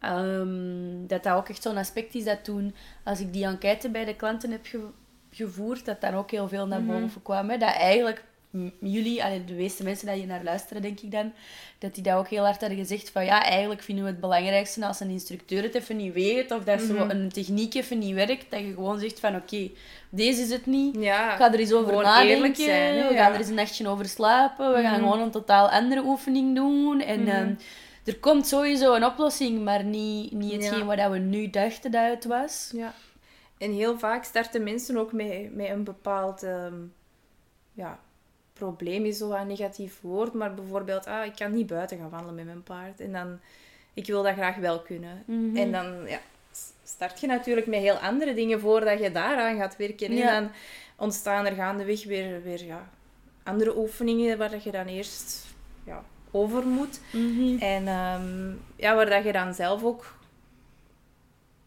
ehm, 0.00 1.06
dat 1.06 1.22
dat 1.22 1.32
ook 1.36 1.48
echt 1.48 1.62
zo'n 1.62 1.76
aspect 1.76 2.14
is 2.14 2.24
dat 2.24 2.44
toen, 2.44 2.74
als 3.04 3.20
ik 3.20 3.32
die 3.32 3.44
enquête 3.44 3.88
bij 3.90 4.04
de 4.04 4.16
klanten 4.16 4.50
heb 4.50 4.66
ge- 4.66 4.90
gevoerd, 5.30 5.84
dat 5.84 6.00
dan 6.00 6.14
ook 6.14 6.30
heel 6.30 6.48
veel 6.48 6.66
naar 6.66 6.80
Mhm. 6.82 7.00
boven 7.00 7.22
kwam. 7.22 7.50
Hè? 7.50 7.56
Dat 7.58 7.74
eigenlijk 7.74 8.24
jullie, 8.80 9.24
allee, 9.24 9.44
de 9.44 9.52
meeste 9.52 9.82
mensen 9.82 10.06
die 10.06 10.20
je 10.20 10.26
naar 10.26 10.42
luisteren, 10.44 10.82
denk 10.82 11.00
ik 11.00 11.10
dan, 11.10 11.32
dat 11.78 11.94
die 11.94 12.02
dat 12.02 12.14
ook 12.14 12.28
heel 12.28 12.44
hard 12.44 12.60
hadden 12.60 12.78
gezegd 12.78 13.10
van 13.10 13.24
ja, 13.24 13.42
eigenlijk 13.44 13.82
vinden 13.82 14.04
we 14.04 14.10
het 14.10 14.20
belangrijkste 14.20 14.86
als 14.86 15.00
een 15.00 15.10
instructeur 15.10 15.62
het 15.62 15.74
even 15.74 15.96
niet 15.96 16.12
weet 16.12 16.50
of 16.50 16.64
dat 16.64 16.80
zo 16.82 16.92
Mhm. 16.94 17.10
een 17.10 17.28
techniek 17.32 17.74
even 17.74 17.98
niet 17.98 18.14
werkt, 18.14 18.50
dat 18.50 18.60
je 18.60 18.72
gewoon 18.74 18.98
zegt 18.98 19.20
van 19.20 19.36
oké, 19.36 19.70
deze 20.10 20.40
is 20.42 20.50
het 20.50 20.66
niet. 20.66 20.96
ja. 21.00 21.30
Ik 21.32 21.36
ga 21.38 21.52
er 21.52 21.58
eens 21.58 21.72
over 21.72 22.02
nadenken. 22.02 22.56
zijn, 22.64 22.94
hè, 22.96 23.08
we 23.08 23.14
ja. 23.14 23.22
gaan 23.24 23.32
er 23.32 23.38
eens 23.38 23.48
een 23.48 23.54
nachtje 23.54 23.88
over 23.88 24.06
slapen. 24.08 24.72
We 24.74 24.80
gaan 24.82 24.92
Mhm. 25.00 25.02
gewoon 25.02 25.20
een 25.20 25.30
totaal 25.30 25.70
andere 25.70 26.02
oefening 26.04 26.54
doen. 26.54 27.00
En 27.00 27.20
Mhm. 27.20 27.28
ehm, 27.30 27.54
er 28.04 28.18
komt 28.18 28.46
sowieso 28.46 28.94
een 28.94 29.04
oplossing, 29.04 29.64
maar 29.64 29.84
niet, 29.84 30.32
niet 30.32 30.50
Ja. 30.52 30.56
hetgeen 30.56 30.86
wat 30.86 31.10
we 31.10 31.18
nu 31.18 31.50
dachten 31.50 31.90
dat 31.90 32.10
het 32.10 32.24
was. 32.24 32.70
ja. 32.74 32.94
En 33.58 33.72
heel 33.72 33.98
vaak 33.98 34.24
starten 34.24 34.62
mensen 34.62 34.96
ook 34.96 35.12
met, 35.12 35.54
met 35.54 35.68
een 35.68 35.84
bepaald 35.84 36.42
ehm, 36.42 36.74
ja, 37.72 37.98
probleem, 38.54 39.04
is 39.04 39.18
zo 39.18 39.32
een 39.32 39.46
negatief 39.46 40.00
woord. 40.00 40.32
Maar 40.32 40.54
bijvoorbeeld, 40.54 41.06
ah, 41.06 41.24
ik 41.24 41.34
kan 41.36 41.54
niet 41.54 41.66
buiten 41.66 41.98
gaan 41.98 42.10
wandelen 42.10 42.34
met 42.34 42.44
mijn 42.44 42.62
paard. 42.62 43.00
En 43.00 43.12
dan, 43.12 43.38
ik 43.94 44.06
wil 44.06 44.22
dat 44.22 44.34
graag 44.34 44.56
wel 44.56 44.80
kunnen. 44.80 45.22
Mhm. 45.26 45.56
En 45.56 45.72
dan 45.72 46.06
ja, 46.06 46.18
start 46.84 47.20
je 47.20 47.26
natuurlijk 47.26 47.66
met 47.66 47.80
heel 47.80 47.96
andere 47.96 48.34
dingen 48.34 48.60
voordat 48.60 49.00
je 49.00 49.12
daaraan 49.12 49.56
gaat 49.56 49.76
werken. 49.76 50.12
Ja. 50.14 50.28
En 50.28 50.42
dan 50.42 50.52
ontstaan 50.96 51.46
er 51.46 51.54
gaandeweg 51.54 52.04
weer, 52.04 52.42
weer 52.42 52.64
ja, 52.64 52.88
andere 53.42 53.76
oefeningen 53.76 54.38
waar 54.38 54.60
je 54.64 54.70
dan 54.70 54.86
eerst 54.86 55.46
ja, 55.84 56.04
over 56.30 56.66
moet. 56.66 57.00
Mhm. 57.12 57.58
En 57.58 57.88
ehm, 57.88 58.52
ja, 58.76 58.94
waar 58.94 59.10
dat 59.10 59.24
je 59.24 59.32
dan 59.32 59.54
zelf 59.54 59.84
ook 59.84 60.13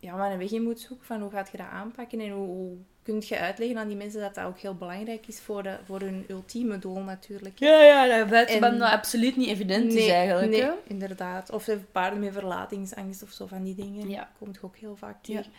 ja, 0.07 0.15
maar 0.15 0.31
een 0.31 0.37
weg 0.37 0.51
in 0.51 0.63
moet 0.63 0.79
zoeken 0.79 1.05
van 1.05 1.21
hoe 1.21 1.31
gaat 1.31 1.49
je 1.51 1.57
dat 1.57 1.67
aanpakken 1.67 2.19
en 2.19 2.29
hoe, 2.29 2.45
hoe 2.47 2.77
kun 3.03 3.23
je 3.25 3.37
uitleggen 3.39 3.77
aan 3.77 3.87
die 3.87 3.97
mensen 3.97 4.21
dat 4.21 4.35
dat 4.35 4.45
ook 4.45 4.59
heel 4.59 4.75
belangrijk 4.75 5.27
is 5.27 5.39
voor, 5.39 5.63
de, 5.63 5.77
voor 5.85 5.99
hun 5.99 6.25
ultieme 6.29 6.79
doel 6.79 6.99
natuurlijk. 6.99 7.59
Ja, 7.59 7.81
ja, 7.83 8.17
dat 8.17 8.29
buiten 8.29 8.61
En- 8.61 8.79
dat 8.79 8.91
absoluut 8.91 9.35
niet 9.37 9.47
evident 9.47 9.85
is 9.93 9.93
nee, 9.93 10.11
eigenlijk. 10.11 10.49
nee, 10.51 10.61
hè? 10.61 10.71
inderdaad. 10.83 11.49
Of 11.51 11.63
de 11.65 11.77
paarden 11.91 12.19
met 12.19 12.33
verlatingsangst 12.33 13.23
of 13.23 13.31
zo 13.31 13.45
van 13.47 13.63
die 13.63 13.75
dingen. 13.75 14.09
Ja. 14.09 14.31
Komt 14.37 14.59
ook 14.61 14.75
heel 14.75 14.95
vaak 14.95 15.25
Ja. 15.25 15.35
tegen. 15.35 15.51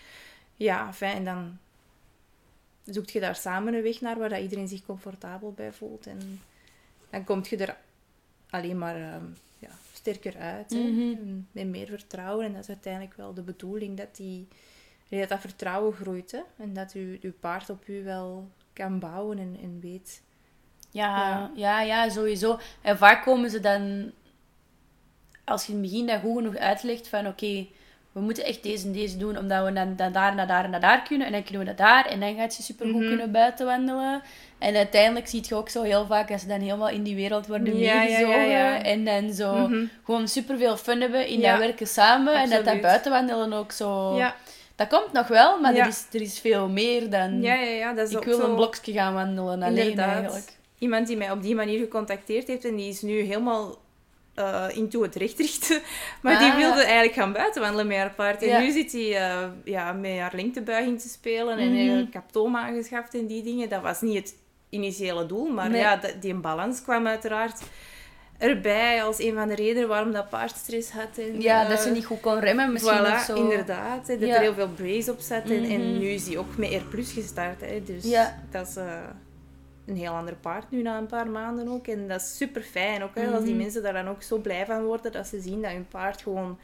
Ja, 0.55 0.93
fijn. 0.93 1.17
En 1.17 1.25
dan 1.25 1.59
zoekt 2.85 3.11
je 3.11 3.21
daar 3.21 3.37
samen 3.37 3.75
een 3.75 3.83
weg 3.83 4.01
naar 4.01 4.19
waar 4.19 4.29
dat 4.29 4.41
iedereen 4.41 4.69
zich 4.69 4.85
comfortabel 4.87 5.53
bij 5.53 5.73
voelt. 5.73 6.07
En 6.07 6.41
dan 7.11 7.25
kom 7.25 7.41
je 7.49 7.57
er 7.57 7.77
alleen 8.51 8.79
maar 8.79 8.97
ehm, 8.97 9.25
ja, 9.59 9.71
sterker 9.93 10.37
uit. 10.37 10.73
En 10.73 10.79
Met 11.53 11.67
meer 11.67 11.87
vertrouwen. 11.87 12.47
En 12.47 12.53
dat 12.53 12.63
is 12.63 12.69
uiteindelijk 12.69 13.15
wel 13.15 13.35
de 13.35 13.43
bedoeling 13.43 13.97
dat, 13.97 14.17
die, 14.17 14.49
dat, 15.09 15.29
dat 15.29 15.41
vertrouwen 15.41 15.93
groeit. 15.93 16.31
Hè? 16.31 16.41
En 16.57 16.73
dat 16.73 16.93
je, 16.93 17.19
je 17.21 17.31
paard 17.31 17.71
op 17.71 17.89
u 17.89 18.05
wel 18.05 18.49
kan 18.73 18.99
bouwen 18.99 19.39
en, 19.39 19.57
en 19.63 19.81
weet. 19.81 20.23
Ja, 20.91 21.17
Ja. 21.17 21.51
ja, 21.55 21.81
ja, 21.83 22.09
sowieso. 22.09 22.59
En 22.83 22.99
vaak 22.99 23.25
komen 23.25 23.51
ze 23.51 23.61
dan, 23.61 24.13
als 25.45 25.67
je 25.67 25.73
in 25.73 25.79
het 25.79 25.91
begin 25.91 26.07
dat 26.07 26.21
goed 26.21 26.37
genoeg 26.37 26.57
uitlegt, 26.57 27.09
van 27.09 27.27
oké, 27.27 27.67
we 28.19 28.25
moeten 28.25 28.45
echt 28.45 28.63
deze 28.63 28.87
en 28.87 28.93
deze 28.93 29.17
doen, 29.17 29.39
omdat 29.39 29.65
we 29.65 29.73
dan, 29.73 29.97
dan 29.97 30.13
daar, 30.13 30.35
naar 30.35 30.47
daar 30.47 30.65
en 30.65 30.71
naar 30.71 30.81
daar 30.81 31.03
kunnen. 31.03 31.27
En 31.27 31.33
dan 31.33 31.43
kunnen 31.43 31.61
we 31.61 31.67
dat 31.67 31.77
daar. 31.79 32.07
En 32.07 32.21
dan 32.21 32.35
gaat 32.37 32.57
je 32.57 32.63
supergoed 32.63 33.01
Mhm. 33.01 33.09
kunnen 33.09 33.33
buiten 33.33 33.67
wandelen. 33.67 34.23
En 34.59 34.77
uiteindelijk 34.77 35.29
zie 35.29 35.43
je 35.49 35.55
ook 35.55 35.69
zo 35.69 35.83
heel 35.83 36.07
vaak, 36.07 36.31
als 36.31 36.41
ze 36.41 36.47
dan 36.49 36.61
helemaal 36.61 36.89
in 36.89 37.03
die 37.03 37.15
wereld 37.15 37.47
worden 37.47 37.79
Ja, 37.79 37.99
meegezogen. 37.99 38.41
ja, 38.49 38.75
ja. 38.75 38.83
En 38.83 39.05
dan 39.05 39.33
zo 39.33 39.53
Mhm. 39.55 39.85
gewoon 40.05 40.29
superveel 40.29 40.77
fun 40.77 41.01
hebben 41.01 41.27
in 41.27 41.41
dat 41.41 41.59
werken 41.59 41.87
samen. 41.87 42.35
En 42.35 42.51
dat 42.51 42.65
dat 42.65 42.81
buitenwandelen 42.81 43.53
ook 43.53 43.73
zo... 43.73 44.21
Dat 44.77 44.89
komt 44.89 45.13
nog 45.13 45.27
wel, 45.29 45.61
maar 45.61 45.75
er, 45.75 45.87
is, 45.87 46.07
er 46.13 46.21
is 46.21 46.39
veel 46.39 46.69
meer 46.69 47.11
dan... 47.11 47.43
ja, 47.43 47.55
ja, 47.55 47.71
ja, 47.71 47.93
dat 47.95 48.09
is 48.09 48.15
ik 48.17 48.25
wil 48.25 48.37
zo... 48.41 48.49
een 48.49 48.55
blokje 48.55 48.93
gaan 48.93 49.15
wandelen 49.15 49.63
alleen 49.63 49.89
Inderdaad. 49.89 50.15
eigenlijk. 50.15 50.53
Iemand 50.79 51.07
die 51.07 51.17
mij 51.17 51.31
op 51.31 51.43
die 51.43 51.55
manier 51.55 51.79
gecontacteerd 51.79 52.49
heeft 52.49 52.65
en 52.65 52.77
die 52.77 52.89
is 52.89 53.03
nu 53.03 53.21
helemaal 53.21 53.77
eh 54.39 54.77
into 54.77 55.03
het 55.03 55.15
recht 55.15 55.39
richten. 55.39 55.81
Maar 56.23 56.39
die 56.39 56.51
Ah. 56.51 56.57
wilde 56.57 56.83
eigenlijk 56.83 57.15
gaan 57.15 57.33
buitenwandelen 57.33 57.87
met 57.87 57.97
haar 57.97 58.11
paard. 58.15 58.43
En 58.43 58.49
Ja. 58.49 58.59
nu 58.61 58.71
zit 58.71 58.93
hij 58.93 59.17
eh, 59.17 59.47
ja, 59.65 59.93
met 59.93 60.19
haar 60.19 60.33
lengtebuiging 60.35 61.01
te 61.01 61.09
spelen 61.09 61.59
en 61.59 61.73
een 61.73 62.11
kaptoom 62.11 62.57
aangeschaft 62.57 63.15
en 63.15 63.27
die 63.27 63.43
dingen. 63.43 63.69
Dat 63.69 63.83
was 63.83 64.01
niet 64.01 64.17
het 64.17 64.35
initiële 64.69 65.27
doel, 65.27 65.49
maar 65.49 65.71
Nee. 65.71 65.81
ja, 65.81 66.01
die 66.21 66.35
balans 66.35 66.83
kwam 66.83 67.07
uiteraard 67.07 67.61
erbij 68.39 69.03
als 69.05 69.19
een 69.19 69.35
van 69.35 69.49
de 69.49 69.55
redenen 69.55 69.89
waarom 69.89 70.13
dat 70.13 70.29
paard 70.29 70.57
stress 70.57 70.91
had. 70.91 71.19
En, 71.19 71.41
Ja, 71.41 71.69
dat 71.69 71.81
ze 71.81 71.91
niet 71.91 72.05
goed 72.07 72.21
kon 72.21 72.39
remmen 72.39 72.73
misschien 72.73 72.99
Voilà, 72.99 73.13
of 73.13 73.21
zo. 73.21 73.35
inderdaad. 73.35 74.07
Hè, 74.09 74.19
dat 74.19 74.29
Ja. 74.29 74.35
er 74.35 74.41
heel 74.41 74.55
veel 74.55 74.69
brace 74.69 75.11
op 75.11 75.21
zat. 75.21 75.45
En, 75.45 75.65
en 75.65 75.91
Mhm. 75.91 75.99
nu 75.99 76.09
is 76.09 76.27
hij 76.27 76.37
ook 76.39 76.57
met 76.57 76.73
R 76.73 76.85
Plus 76.91 77.13
gestart. 77.13 77.61
Hè, 77.61 77.83
dus 77.85 78.05
dat 78.51 78.67
is 78.69 78.77
een 79.89 79.97
heel 79.97 80.13
ander 80.13 80.35
paard 80.35 80.71
nu 80.71 80.83
na 80.83 80.99
een 80.99 81.07
paar 81.07 81.29
maanden 81.29 81.69
ook. 81.69 81.87
En 81.87 82.09
dat 82.09 82.21
is 82.21 82.37
super 82.37 82.63
fijn 82.63 83.03
ook. 83.03 83.15
Hè, 83.15 83.27
Als 83.31 83.43
die 83.45 83.53
Mhm. 83.55 83.63
mensen 83.63 83.83
daar 83.83 83.93
dan 83.93 84.09
ook 84.09 84.23
zo 84.23 84.39
blij 84.39 84.67
van 84.67 84.85
worden. 84.85 85.13
Dat 85.13 85.27
ze 85.27 85.41
zien 85.41 85.63
dat 85.63 85.71
hun 85.71 85.89
paard 85.89 86.23
gewoon 86.23 86.59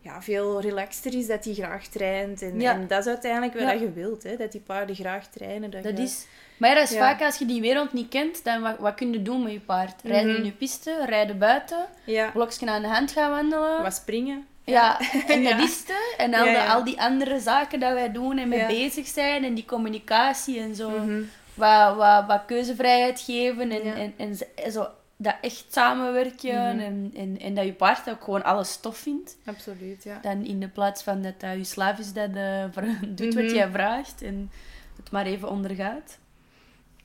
ja, 0.00 0.22
veel 0.22 0.60
relaxter 0.60 1.14
is. 1.14 1.26
Dat 1.26 1.44
hij 1.44 1.54
graag 1.54 1.86
traint. 1.86 2.42
En, 2.42 2.60
Ja. 2.60 2.72
en 2.72 2.86
dat 2.86 3.00
is 3.00 3.06
uiteindelijk 3.06 3.52
wat 3.54 3.62
Ja. 3.62 3.72
je 3.72 3.92
wilt. 3.92 4.22
Hè, 4.22 4.36
dat 4.36 4.52
die 4.52 4.60
paarden 4.60 4.96
graag 4.96 5.26
trainen. 5.28 5.70
Dat, 5.70 5.82
Dat 5.82 5.96
je- 5.96 6.02
is... 6.02 6.26
Maar 6.56 6.68
ja, 6.70 6.74
dat 6.74 6.84
is 6.84 6.94
Ja. 6.94 6.98
vaak 7.00 7.22
als 7.22 7.38
je 7.38 7.46
die 7.46 7.60
wereld 7.60 7.92
niet 7.92 8.08
kent, 8.08 8.44
dan 8.44 8.62
wat, 8.62 8.78
wat 8.78 8.94
kun 8.94 9.12
je 9.12 9.22
doen 9.22 9.42
met 9.42 9.52
je 9.52 9.60
paard? 9.60 10.02
Rijden 10.02 10.28
Mhm. 10.30 10.38
in 10.38 10.44
je 10.44 10.52
piste, 10.52 11.04
rijden 11.06 11.38
buiten, 11.38 11.86
Ja, 12.04 12.30
blokje 12.30 12.66
aan 12.66 12.82
de 12.82 12.88
hand 12.88 13.10
gaan 13.12 13.30
wandelen. 13.30 13.82
wat 13.82 13.94
springen. 13.94 14.46
Ja, 14.64 15.00
en 15.28 15.44
dat 15.44 15.58
is. 15.60 15.84
En 16.16 16.34
al, 16.34 16.44
de- 16.78 16.90
die 16.90 17.00
andere 17.00 17.40
zaken 17.40 17.80
dat 17.80 17.92
wij 17.92 18.12
doen 18.12 18.38
en 18.38 18.48
mee 18.48 18.66
bezig 18.66 19.06
zijn 19.06 19.44
en 19.44 19.54
die 19.54 19.64
communicatie 19.64 20.60
en 20.60 20.74
zo. 20.74 20.90
Mhm. 20.90 21.22
Wat, 21.56 21.96
wat, 21.96 22.26
wat 22.26 22.42
keuzevrijheid 22.46 23.20
geven 23.20 23.70
en, 23.70 23.84
Ja. 23.84 23.94
en, 23.94 24.14
en, 24.16 24.72
zo, 24.72 24.86
dat 25.16 25.34
echt 25.40 25.64
samenwerken 25.70 26.74
Mhm. 26.76 26.78
en, 26.84 27.12
en, 27.14 27.38
en 27.40 27.54
dat 27.54 27.64
je 27.64 27.72
paard 27.72 28.10
ook 28.10 28.24
gewoon 28.24 28.44
alles 28.44 28.76
tof 28.76 28.96
vindt. 28.98 29.36
Absoluut, 29.44 30.02
ja. 30.04 30.18
Dan 30.22 30.44
in 30.44 30.60
de 30.60 30.68
plaats 30.68 31.02
van 31.02 31.22
dat 31.22 31.40
dat 31.40 31.56
je 31.56 31.64
slaaf 31.64 31.98
is 31.98 32.12
dat 32.12 32.30
eh, 32.34 32.64
doet 33.08 33.34
wat 33.34 33.44
Mhm. 33.44 33.54
jij 33.54 33.70
vraagt 33.70 34.22
en 34.22 34.50
het 34.96 35.10
maar 35.10 35.26
even 35.26 35.48
ondergaat. 35.50 36.18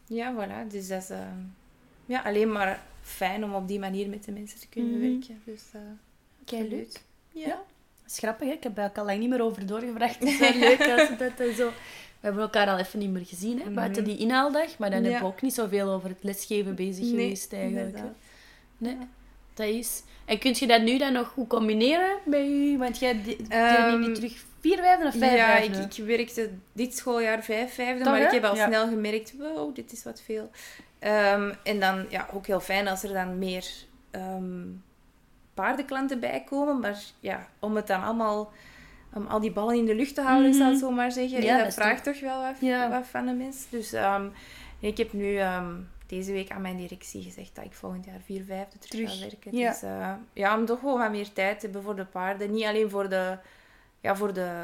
Ja, 0.05 0.33
voilà. 0.35 0.71
Dus 0.71 0.87
dat 0.87 1.01
is 1.01 1.09
eh, 1.09 1.17
ja, 2.05 2.21
alleen 2.21 2.51
maar 2.51 2.79
fijn 3.01 3.43
om 3.43 3.53
op 3.53 3.67
die 3.67 3.79
manier 3.79 4.09
met 4.09 4.23
de 4.23 4.31
mensen 4.31 4.59
te 4.59 4.67
kunnen 4.67 4.91
Mhm. 4.99 5.09
werken. 5.11 5.41
Dus, 5.45 5.61
Kei 6.45 6.69
leuk. 6.69 7.01
Ja. 7.31 7.47
Ja. 7.47 7.55
Dat 8.03 8.11
is 8.11 8.17
grappig, 8.17 8.47
hè? 8.47 8.53
ik 8.53 8.63
heb 8.63 8.75
daar 8.75 8.91
al 8.95 9.05
lang 9.05 9.19
niet 9.19 9.29
meer 9.29 9.41
over 9.43 9.65
doorgevraagd. 9.65 10.19
Het 10.19 10.27
is 10.29 10.39
wel 10.39 10.53
leuk 10.59 10.79
als 10.99 11.17
dat 11.17 11.55
zo... 11.55 11.71
We 12.21 12.27
hebben 12.27 12.41
elkaar 12.43 12.67
al 12.67 12.77
even 12.77 12.99
niet 12.99 13.09
meer 13.09 13.25
gezien, 13.25 13.57
hè? 13.59 13.65
Mhm. 13.65 13.73
buiten 13.73 14.03
die 14.03 14.17
inhaaldag. 14.17 14.77
Maar 14.77 14.89
dan 14.89 15.03
Ja. 15.03 15.09
hebben 15.09 15.27
we 15.27 15.33
ook 15.35 15.41
niet 15.41 15.53
zoveel 15.53 15.89
over 15.89 16.09
het 16.09 16.23
lesgeven 16.23 16.75
bezig 16.75 17.03
Nee, 17.03 17.09
geweest 17.11 17.53
eigenlijk. 17.53 17.97
Nee, 18.77 18.97
dat 19.53 19.67
is... 19.67 20.03
En 20.25 20.39
kun 20.39 20.55
je 20.59 20.67
dat 20.67 20.81
nu 20.81 20.97
dan 20.97 21.13
nog 21.13 21.27
goed 21.27 21.47
combineren 21.47 22.17
bij 22.25 22.47
u? 22.47 22.77
Want 22.77 22.99
jij 22.99 23.21
di- 23.23 23.37
Ehm, 23.49 23.91
deed 23.99 24.07
nu 24.07 24.13
terug 24.13 24.43
vier 24.59 24.77
vijfde 24.77 25.05
of 25.07 25.15
vijf 25.15 25.33
Ja, 25.35 25.57
ik, 25.57 25.73
vijfde? 25.73 26.01
ik 26.01 26.07
werkte 26.07 26.49
dit 26.73 26.97
schooljaar 26.97 27.43
vijf 27.43 27.73
vijfde, 27.73 28.03
Toch, 28.03 28.11
maar 28.11 28.19
hè? 28.21 28.25
ik 28.25 28.31
heb 28.31 28.43
al 28.43 28.55
Ja. 28.55 28.67
snel 28.67 28.87
gemerkt, 28.87 29.33
wow, 29.37 29.75
dit 29.75 29.91
is 29.91 30.03
wat 30.03 30.21
veel. 30.25 30.49
Ehm, 30.99 31.53
en 31.63 31.79
dan 31.79 32.05
ja, 32.09 32.27
ook 32.33 32.47
heel 32.47 32.59
fijn 32.59 32.87
als 32.87 33.03
er 33.03 33.13
dan 33.13 33.39
meer 33.39 33.65
ehm, 34.11 34.63
paardenklanten 35.53 36.19
bij 36.19 36.43
komen. 36.49 36.79
Maar 36.79 36.99
ja, 37.19 37.47
om 37.59 37.75
het 37.75 37.87
dan 37.87 38.03
allemaal, 38.03 38.51
om 39.13 39.27
al 39.27 39.39
die 39.39 39.51
ballen 39.51 39.75
in 39.77 39.85
de 39.85 39.95
lucht 39.95 40.15
te 40.15 40.21
houden, 40.21 40.49
Mhm. 40.49 40.57
zal 40.59 40.71
ik 40.71 40.79
zo 40.79 40.91
maar 40.91 41.11
zeggen, 41.11 41.41
Ja, 41.43 41.63
dat, 41.63 41.73
vraagt 41.73 42.03
toch 42.03 42.19
wel 42.19 42.41
wat, 42.41 42.55
Ja. 42.59 42.89
wat 42.89 43.07
van 43.07 43.25
de 43.25 43.33
mens. 43.33 43.65
Dus 43.69 43.93
ehm, 43.93 44.27
ik 44.79 44.97
heb 44.97 45.13
nu 45.13 45.37
ehm, 45.37 45.73
deze 46.07 46.31
week 46.31 46.51
aan 46.51 46.61
mijn 46.61 46.77
directie 46.77 47.21
gezegd 47.23 47.55
dat 47.55 47.65
ik 47.65 47.73
volgend 47.73 48.05
jaar 48.05 48.19
vier 48.25 48.43
vijfde 48.43 48.77
terug, 48.79 48.89
Terug, 49.09 49.11
ga 49.19 49.19
werken. 49.29 49.57
ja. 49.57 49.69
Dus 49.71 49.81
eh, 49.81 50.13
ja, 50.33 50.57
om 50.57 50.65
toch 50.65 50.79
gewoon 50.79 50.99
wat 50.99 51.11
meer 51.11 51.33
tijd 51.33 51.59
te 51.59 51.65
hebben 51.65 51.83
voor 51.83 51.95
de 51.95 52.05
paarden. 52.05 52.51
Niet 52.51 52.65
alleen 52.65 52.89
voor 52.89 53.09
de, 53.09 53.37
ja, 54.01 54.15
voor 54.15 54.33
de 54.33 54.63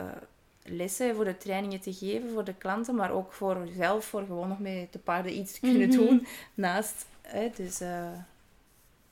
lessen, 0.64 1.16
voor 1.16 1.26
de 1.26 1.38
trainingen 1.38 1.80
te 1.80 1.93
geven 1.93 2.30
voor 2.32 2.43
de 2.43 2.54
klanten, 2.54 2.95
maar 2.95 3.12
ook 3.12 3.34
voor 3.34 3.58
zelf, 3.78 4.06
voor 4.06 4.26
gewoon 4.26 4.48
nog 4.48 4.60
met 4.60 4.88
de 4.93 5.00
paarden 5.00 5.38
iets 5.38 5.54
te 5.54 5.60
kunnen 5.60 5.88
Mhm. 5.88 5.98
doen 5.98 6.28
naast. 6.54 7.06
Hè, 7.22 7.50
dus, 7.56 7.82
eh, 7.82 8.08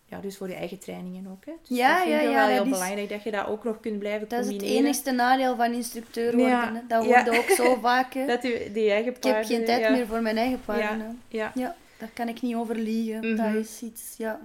ja, 0.07 0.19
dus 0.19 0.37
voor 0.37 0.47
je 0.47 0.53
eigen 0.55 0.79
trainingen 0.79 1.27
ook. 1.31 1.45
Hè. 1.45 1.51
Dus 1.67 1.77
Ja, 1.77 1.93
dat 1.93 1.97
vind 2.07 2.13
ja, 2.15 2.21
ik 2.21 2.29
ja, 2.29 2.33
wel 2.35 2.47
heel 2.47 2.63
is- 2.63 2.69
belangrijk 2.69 3.09
dat 3.09 3.23
je 3.23 3.31
dat 3.31 3.47
ook 3.47 3.63
nog 3.63 3.79
kunt 3.79 3.99
blijven 3.99 4.27
Dat 4.27 4.39
is 4.39 4.45
het 4.45 4.55
combineren. 4.55 4.83
enigste 4.83 5.11
nadeel 5.11 5.55
van 5.55 5.73
instructeur 5.73 6.31
worden. 6.31 6.49
Ja. 6.49 6.73
hè. 6.73 6.79
Dat 6.87 7.05
Ja. 7.05 7.23
hoorde 7.23 7.37
ook 7.39 7.49
zo 7.49 7.75
vaak. 7.89 8.13
hè. 8.13 8.25
Dat 8.25 8.43
je 8.43 8.69
die 8.73 8.89
eigen 8.91 9.15
Ik 9.15 9.23
heb 9.23 9.43
geen 9.45 9.65
tijd 9.65 9.89
meer 9.91 10.07
voor 10.07 10.21
mijn 10.21 10.37
eigen 10.37 10.61
paarden. 10.65 10.99
hè. 10.99 11.07
Ja, 11.37 11.51
Ja, 11.55 11.75
daar 11.97 12.09
kan 12.13 12.27
ik 12.27 12.41
niet 12.41 12.55
over 12.55 12.75
liegen. 12.75 13.19
Mhm. 13.33 13.35
Dat 13.53 13.63
is 13.63 13.81
iets, 13.81 14.13
ja. 14.17 14.39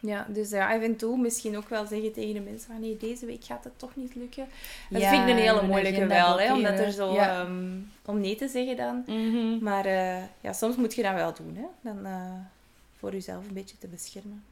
ja, 0.00 0.26
dus 0.28 0.50
ja, 0.50 0.74
af 0.74 0.82
en 0.82 0.96
toe 0.96 1.18
misschien 1.18 1.56
ook 1.56 1.68
wel 1.68 1.86
zeggen 1.86 2.12
tegen 2.12 2.34
de 2.34 2.40
mensen 2.40 2.66
van 2.72 2.80
nee, 2.80 2.96
deze 2.96 3.26
week 3.26 3.44
gaat 3.44 3.64
het 3.64 3.78
toch 3.78 3.96
niet 3.96 4.14
lukken. 4.14 4.46
Dat 4.90 5.02
vind 5.02 5.22
ik 5.22 5.28
een 5.28 5.36
hele 5.42 5.62
moeilijke 5.62 6.06
wel, 6.06 6.40
hè, 6.40 6.52
omdat 6.54 6.78
er 6.78 6.92
zo... 6.92 7.14
Ehm, 7.16 7.70
om 8.04 8.20
nee 8.20 8.36
te 8.36 8.48
zeggen 8.48 8.76
dan. 8.76 9.02
Mhm. 9.06 9.58
Maar 9.64 9.84
eh, 9.86 10.22
ja, 10.40 10.52
soms 10.52 10.76
moet 10.76 10.94
je 10.94 11.02
dat 11.02 11.14
wel 11.14 11.34
doen, 11.34 11.56
hè. 11.56 11.64
Dan 11.90 12.06
eh, 12.06 12.32
voor 13.02 13.12
jezelf 13.12 13.46
een 13.46 13.54
beetje 13.54 13.78
te 13.78 13.88
beschermen. 13.88 14.44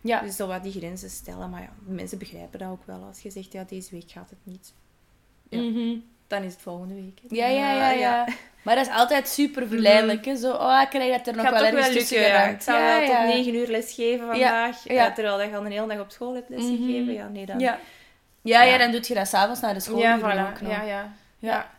Ja. 0.00 0.20
Dus 0.20 0.36
zo 0.36 0.46
wat 0.46 0.62
die 0.62 0.72
grenzen 0.72 1.10
stellen. 1.10 1.50
Maar 1.50 1.62
ja, 1.62 1.72
mensen 1.84 2.18
begrijpen 2.18 2.58
dat 2.58 2.68
ook 2.68 2.84
wel. 2.84 3.02
Als 3.08 3.20
je 3.20 3.30
zegt, 3.30 3.52
ja, 3.52 3.64
deze 3.68 3.90
week 3.90 4.10
gaat 4.10 4.30
het 4.30 4.38
niet. 4.42 4.72
Ja. 5.48 5.60
Mhm. 5.60 5.96
Dan 6.26 6.42
is 6.42 6.52
het 6.52 6.62
volgende 6.62 6.94
week. 6.94 7.20
Ja, 7.28 7.46
ja, 7.46 7.72
ja, 7.72 7.90
ja. 7.90 8.26
Maar 8.62 8.76
dat 8.76 8.86
is 8.86 8.92
altijd 8.92 9.28
super 9.28 9.68
verleidelijk. 9.68 10.24
hè. 10.24 10.36
Zo, 10.36 10.52
oh, 10.52 10.80
ik 10.82 10.88
krijg 10.88 11.16
dat 11.16 11.26
er 11.26 11.42
nog 11.42 11.50
wel 11.50 11.64
ergens 11.64 11.88
tussen 11.88 12.20
ja. 12.20 12.24
geraakt. 12.24 12.54
Ik 12.54 12.60
zou 12.60 12.82
wel 12.82 13.06
tot 13.06 13.34
negen 13.34 13.54
uur 13.54 13.68
les 13.68 13.92
geven 13.94 14.26
vandaag. 14.26 14.84
ja. 14.84 15.12
terwijl 15.12 15.38
dat 15.38 15.48
je 15.48 15.56
al 15.56 15.64
een 15.64 15.72
hele 15.72 15.86
dag 15.86 16.00
op 16.00 16.10
school 16.10 16.34
hebt 16.34 16.48
lesgegeven. 16.48 17.04
Mhm. 17.04 17.10
Ja, 17.10 17.28
nee, 17.28 17.46
dan... 17.46 17.58
Ja. 17.58 17.78
Ja, 18.42 18.78
dan 18.78 18.90
doe 18.90 19.00
je 19.06 19.14
dat 19.14 19.28
s'avonds 19.28 19.60
naar 19.60 19.74
de 19.74 19.80
school. 19.80 19.98
ja, 19.98 20.18
voilà. 20.18 20.68
Ja, 20.68 20.82
ja. 20.82 21.12
Ja. 21.38 21.70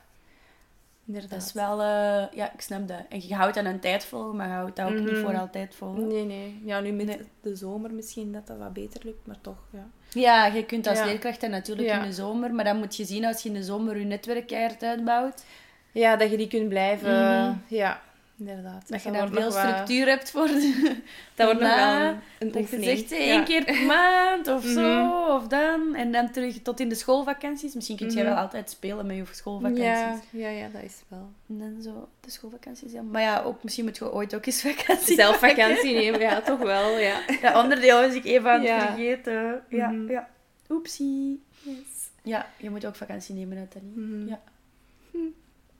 Inderdaad. 1.10 1.32
Dat 1.32 1.42
is 1.42 1.54
wel... 1.54 1.82
eh, 1.82 2.24
ja, 2.38 2.54
ik 2.54 2.62
snap 2.62 2.88
dat. 2.88 3.02
En 3.10 3.28
je 3.28 3.36
houdt 3.36 3.58
aan 3.58 3.66
een 3.66 3.80
tijd 3.80 4.06
vol, 4.06 4.34
maar 4.34 4.48
je 4.48 4.54
houdt 4.54 4.76
dat 4.76 4.86
ook 4.90 5.00
niet 5.00 5.12
Mhm. 5.12 5.22
voor 5.22 5.38
altijd 5.38 5.76
vol. 5.76 5.92
Nee, 5.94 6.26
nee. 6.26 6.62
Ja, 6.66 6.80
nu 6.80 6.92
met 6.92 7.06
Nee. 7.06 7.20
de 7.42 7.56
zomer 7.56 7.94
misschien 7.94 8.32
dat 8.32 8.48
dat 8.48 8.58
wat 8.58 8.74
beter 8.74 9.02
lukt, 9.06 9.28
maar 9.28 9.42
toch, 9.42 9.58
ja. 9.72 9.88
Ja, 10.10 10.46
je 10.46 10.66
kunt 10.66 10.88
als 10.88 10.98
Ja. 11.00 11.06
leerkracht 11.06 11.42
dat 11.42 11.50
natuurlijk 11.50 11.88
Ja. 11.88 11.96
in 12.02 12.08
de 12.10 12.14
zomer, 12.14 12.54
maar 12.54 12.66
dan 12.66 12.78
moet 12.78 12.96
je 12.96 13.06
zien 13.06 13.26
als 13.26 13.42
je 13.44 13.50
in 13.50 13.56
de 13.56 13.64
zomer 13.64 13.98
je 13.98 14.06
netwerk 14.06 14.54
uitbouwt, 14.82 15.44
Ja, 15.92 16.16
dat 16.16 16.32
je 16.32 16.38
die 16.38 16.48
kunt 16.48 16.70
blijven... 16.70 17.12
Mhm. 17.12 17.54
Ja, 17.68 18.02
inderdaad. 18.40 18.90
dat 18.90 19.04
je 19.04 19.12
daar 19.12 19.28
veel 19.30 19.42
wat- 19.44 19.54
structuur 19.54 20.06
hebt 20.08 20.32
voor 20.32 20.48
de, 20.48 20.96
Dat 21.36 21.46
wordt 21.46 21.62
nog 21.62 21.76
wel 21.76 21.96
een, 22.02 22.20
een 22.40 22.52
Dat 22.52 22.70
je 22.70 22.84
zegt 22.84 23.12
één 23.12 23.34
Ja. 23.38 23.44
keer 23.44 23.64
per 23.64 23.86
maand 23.96 24.48
of 24.48 24.64
zo, 24.64 25.04
Mhm. 25.04 25.32
of 25.32 25.48
dan. 25.48 25.96
En 25.96 26.12
dan 26.12 26.32
terug 26.32 26.62
tot 26.62 26.80
in 26.80 26.90
de 26.90 26.96
schoolvakanties. 26.96 27.74
Misschien 27.74 27.98
kun 27.98 28.10
jij 28.10 28.24
Mhm. 28.24 28.34
wel 28.34 28.42
altijd 28.42 28.70
spelen 28.70 29.06
met 29.06 29.16
je 29.16 29.24
schoolvakanties. 29.32 29.84
Ja, 29.86 30.20
ja, 30.32 30.50
ja, 30.50 30.68
dat 30.74 30.84
is 30.84 31.02
wel. 31.08 31.30
En 31.50 31.60
dan 31.60 31.82
zo 31.82 32.10
de 32.20 32.32
schoolvakanties. 32.32 32.92
Ja. 32.92 33.02
Maar 33.02 33.22
ja, 33.22 33.42
ook, 33.42 33.64
misschien 33.64 33.86
moet 33.86 33.98
je 33.98 34.14
ooit 34.14 34.36
ook 34.36 34.46
eens 34.46 34.62
vakantie 34.72 35.16
Zelf 35.16 35.38
vakantie 35.40 35.94
nemen, 35.94 36.20
ja, 36.20 36.42
toch 36.42 36.60
wel, 36.60 36.98
ja. 36.98 37.20
Dat 37.42 37.56
onderdeel 37.64 38.02
was 38.02 38.14
ik 38.14 38.26
even 38.26 38.50
aan 38.52 38.60
het 38.60 38.68
Ja. 38.68 38.80
vergeten. 38.86 39.64
Ja, 39.70 39.90
Mhm. 39.90 40.12
ja. 40.12 40.30
Oepsie. 40.70 41.44
Yes. 41.62 41.76
Ja, 42.24 42.48
je 42.58 42.70
moet 42.70 42.86
ook 42.86 42.96
vakantie 42.96 43.36
nemen, 43.36 43.58
Nathalie. 43.58 44.26
Ja. 44.28 44.40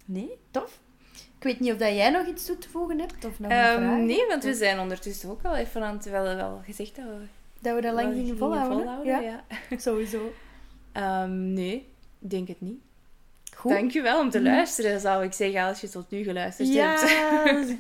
Nee, 0.06 0.30
tof. 0.52 0.80
Ik 1.38 1.44
weet 1.46 1.60
niet 1.60 1.72
of 1.72 1.78
dat 1.78 1.90
jij 1.96 2.10
nog 2.10 2.26
iets 2.28 2.46
toe 2.46 2.58
te 2.58 2.70
voegen 2.70 3.00
hebt 3.00 3.26
of 3.26 3.40
nog 3.40 3.52
een 3.52 3.58
Ehm, 3.58 3.78
vraag. 3.78 3.98
nee, 3.98 4.26
want 4.28 4.44
we 4.44 4.54
zijn 4.54 4.80
ondertussen 4.80 5.30
ook 5.30 5.44
al 5.44 5.56
even 5.56 5.84
aan 5.84 5.96
het 5.96 6.10
wel, 6.10 6.24
wel 6.36 6.62
gezegd 6.66 6.96
dat 6.96 7.06
we 7.06 7.26
Dat 7.62 7.76
we 7.76 7.82
dat 7.82 7.94
lang 7.94 8.14
gingen 8.14 8.38
volhouden. 8.38 8.78
volhouden, 8.78 9.14
ja. 9.14 9.20
ja. 9.20 9.44
sowieso. 9.88 10.34
Ehm, 10.92 11.54
nee, 11.54 11.76
ik 12.22 12.30
denk 12.30 12.48
het 12.48 12.62
niet. 12.62 12.80
Goed. 13.56 13.72
Dankjewel 13.72 14.20
om 14.20 14.30
te 14.30 14.42
luisteren, 14.42 15.00
zou 15.00 15.24
ik 15.24 15.34
zeggen, 15.34 15.62
als 15.64 15.82
je 15.82 15.90
tot 15.90 16.10
nu 16.12 16.24
geluisterd 16.24 16.74
hebt. 16.74 17.10
Ja, 17.10 17.50
ik 17.60 17.78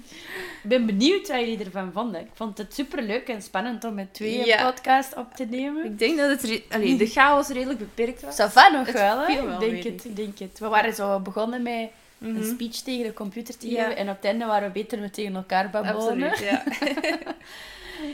ben 0.63 0.85
benieuwd 0.85 1.27
wat 1.27 1.39
jullie 1.39 1.63
ervan 1.65 1.91
vonden. 1.91 2.21
Ik 2.21 2.29
vond 2.33 2.57
het 2.57 2.73
superleuk 2.73 3.27
en 3.27 3.41
spannend 3.41 3.83
om 3.83 3.93
met 3.93 4.13
twee 4.13 4.45
Ja. 4.45 4.59
een 4.59 4.65
podcast 4.73 5.15
op 5.15 5.33
te 5.35 5.45
nemen. 5.45 5.85
Ik 5.85 5.99
denk 5.99 6.17
dat 6.17 6.41
het 6.41 6.61
allee, 6.69 6.97
de 6.97 7.07
chaos 7.07 7.47
redelijk 7.47 7.79
beperkt 7.79 8.21
was. 8.21 8.33
Ça 8.41 8.51
va 8.51 8.69
nog 8.69 8.85
Het 8.85 8.95
wel, 8.95 9.19
hè? 9.19 9.31
ik 9.53 9.59
denk 9.59 9.83
het, 9.83 10.05
ik 10.05 10.15
denk 10.15 10.39
het. 10.39 10.59
We 10.59 10.67
waren 10.67 10.93
zo 10.93 11.19
begonnen 11.19 11.61
met 11.61 11.89
een 12.19 12.31
Mhm. 12.33 12.43
speech 12.43 12.75
tegen 12.75 13.05
de 13.05 13.13
computer 13.13 13.57
te 13.57 13.69
Ja. 13.69 13.83
geven 13.83 13.97
en 13.97 14.09
op 14.09 14.15
het 14.15 14.25
einde 14.25 14.45
waren 14.45 14.67
we 14.67 14.73
beter 14.73 14.99
met 14.99 15.13
tegen 15.13 15.35
elkaar 15.35 15.69
babbelen. 15.69 15.95
Absoluut, 16.01 16.39
ja. 16.39 16.63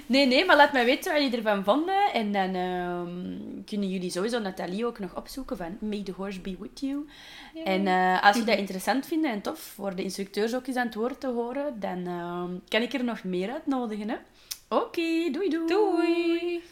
Nee, 0.06 0.26
nee, 0.28 0.46
maar 0.46 0.56
laat 0.56 0.74
mij 0.74 0.86
weten 0.86 1.14
wat 1.14 1.22
jullie 1.22 1.38
ervan 1.38 1.64
vonden. 1.64 2.12
En 2.14 2.32
dan 2.32 2.56
ehm, 2.56 3.64
kunnen 3.66 3.90
jullie 3.90 4.10
sowieso 4.12 4.40
Nathalie 4.40 4.86
ook 4.86 5.00
nog 5.00 5.16
opzoeken 5.16 5.58
van 5.58 5.78
May 5.80 6.02
the 6.04 6.12
Horse 6.12 6.40
Be 6.40 6.56
With 6.60 6.80
You. 6.80 7.08
En 7.64 7.88
eh, 7.88 8.24
als 8.24 8.38
je 8.38 8.44
dat 8.44 8.58
interessant 8.58 9.06
vindt 9.08 9.26
en 9.26 9.42
tof 9.42 9.60
voor 9.60 9.96
de 9.96 10.04
instructeurs 10.04 10.56
ook 10.56 10.68
eens 10.68 10.76
aan 10.78 10.86
het 10.86 10.96
woord 10.96 11.20
te 11.20 11.28
horen, 11.28 11.80
dan 11.80 12.08
ehm, 12.08 12.50
kan 12.68 12.82
ik 12.82 12.94
er 12.94 13.04
nog 13.04 13.24
meer 13.24 13.52
uitnodigen. 13.52 14.18
Oké, 14.70 15.30
doei 15.32 15.50
doei. 15.50 15.68
Doei! 15.68 16.64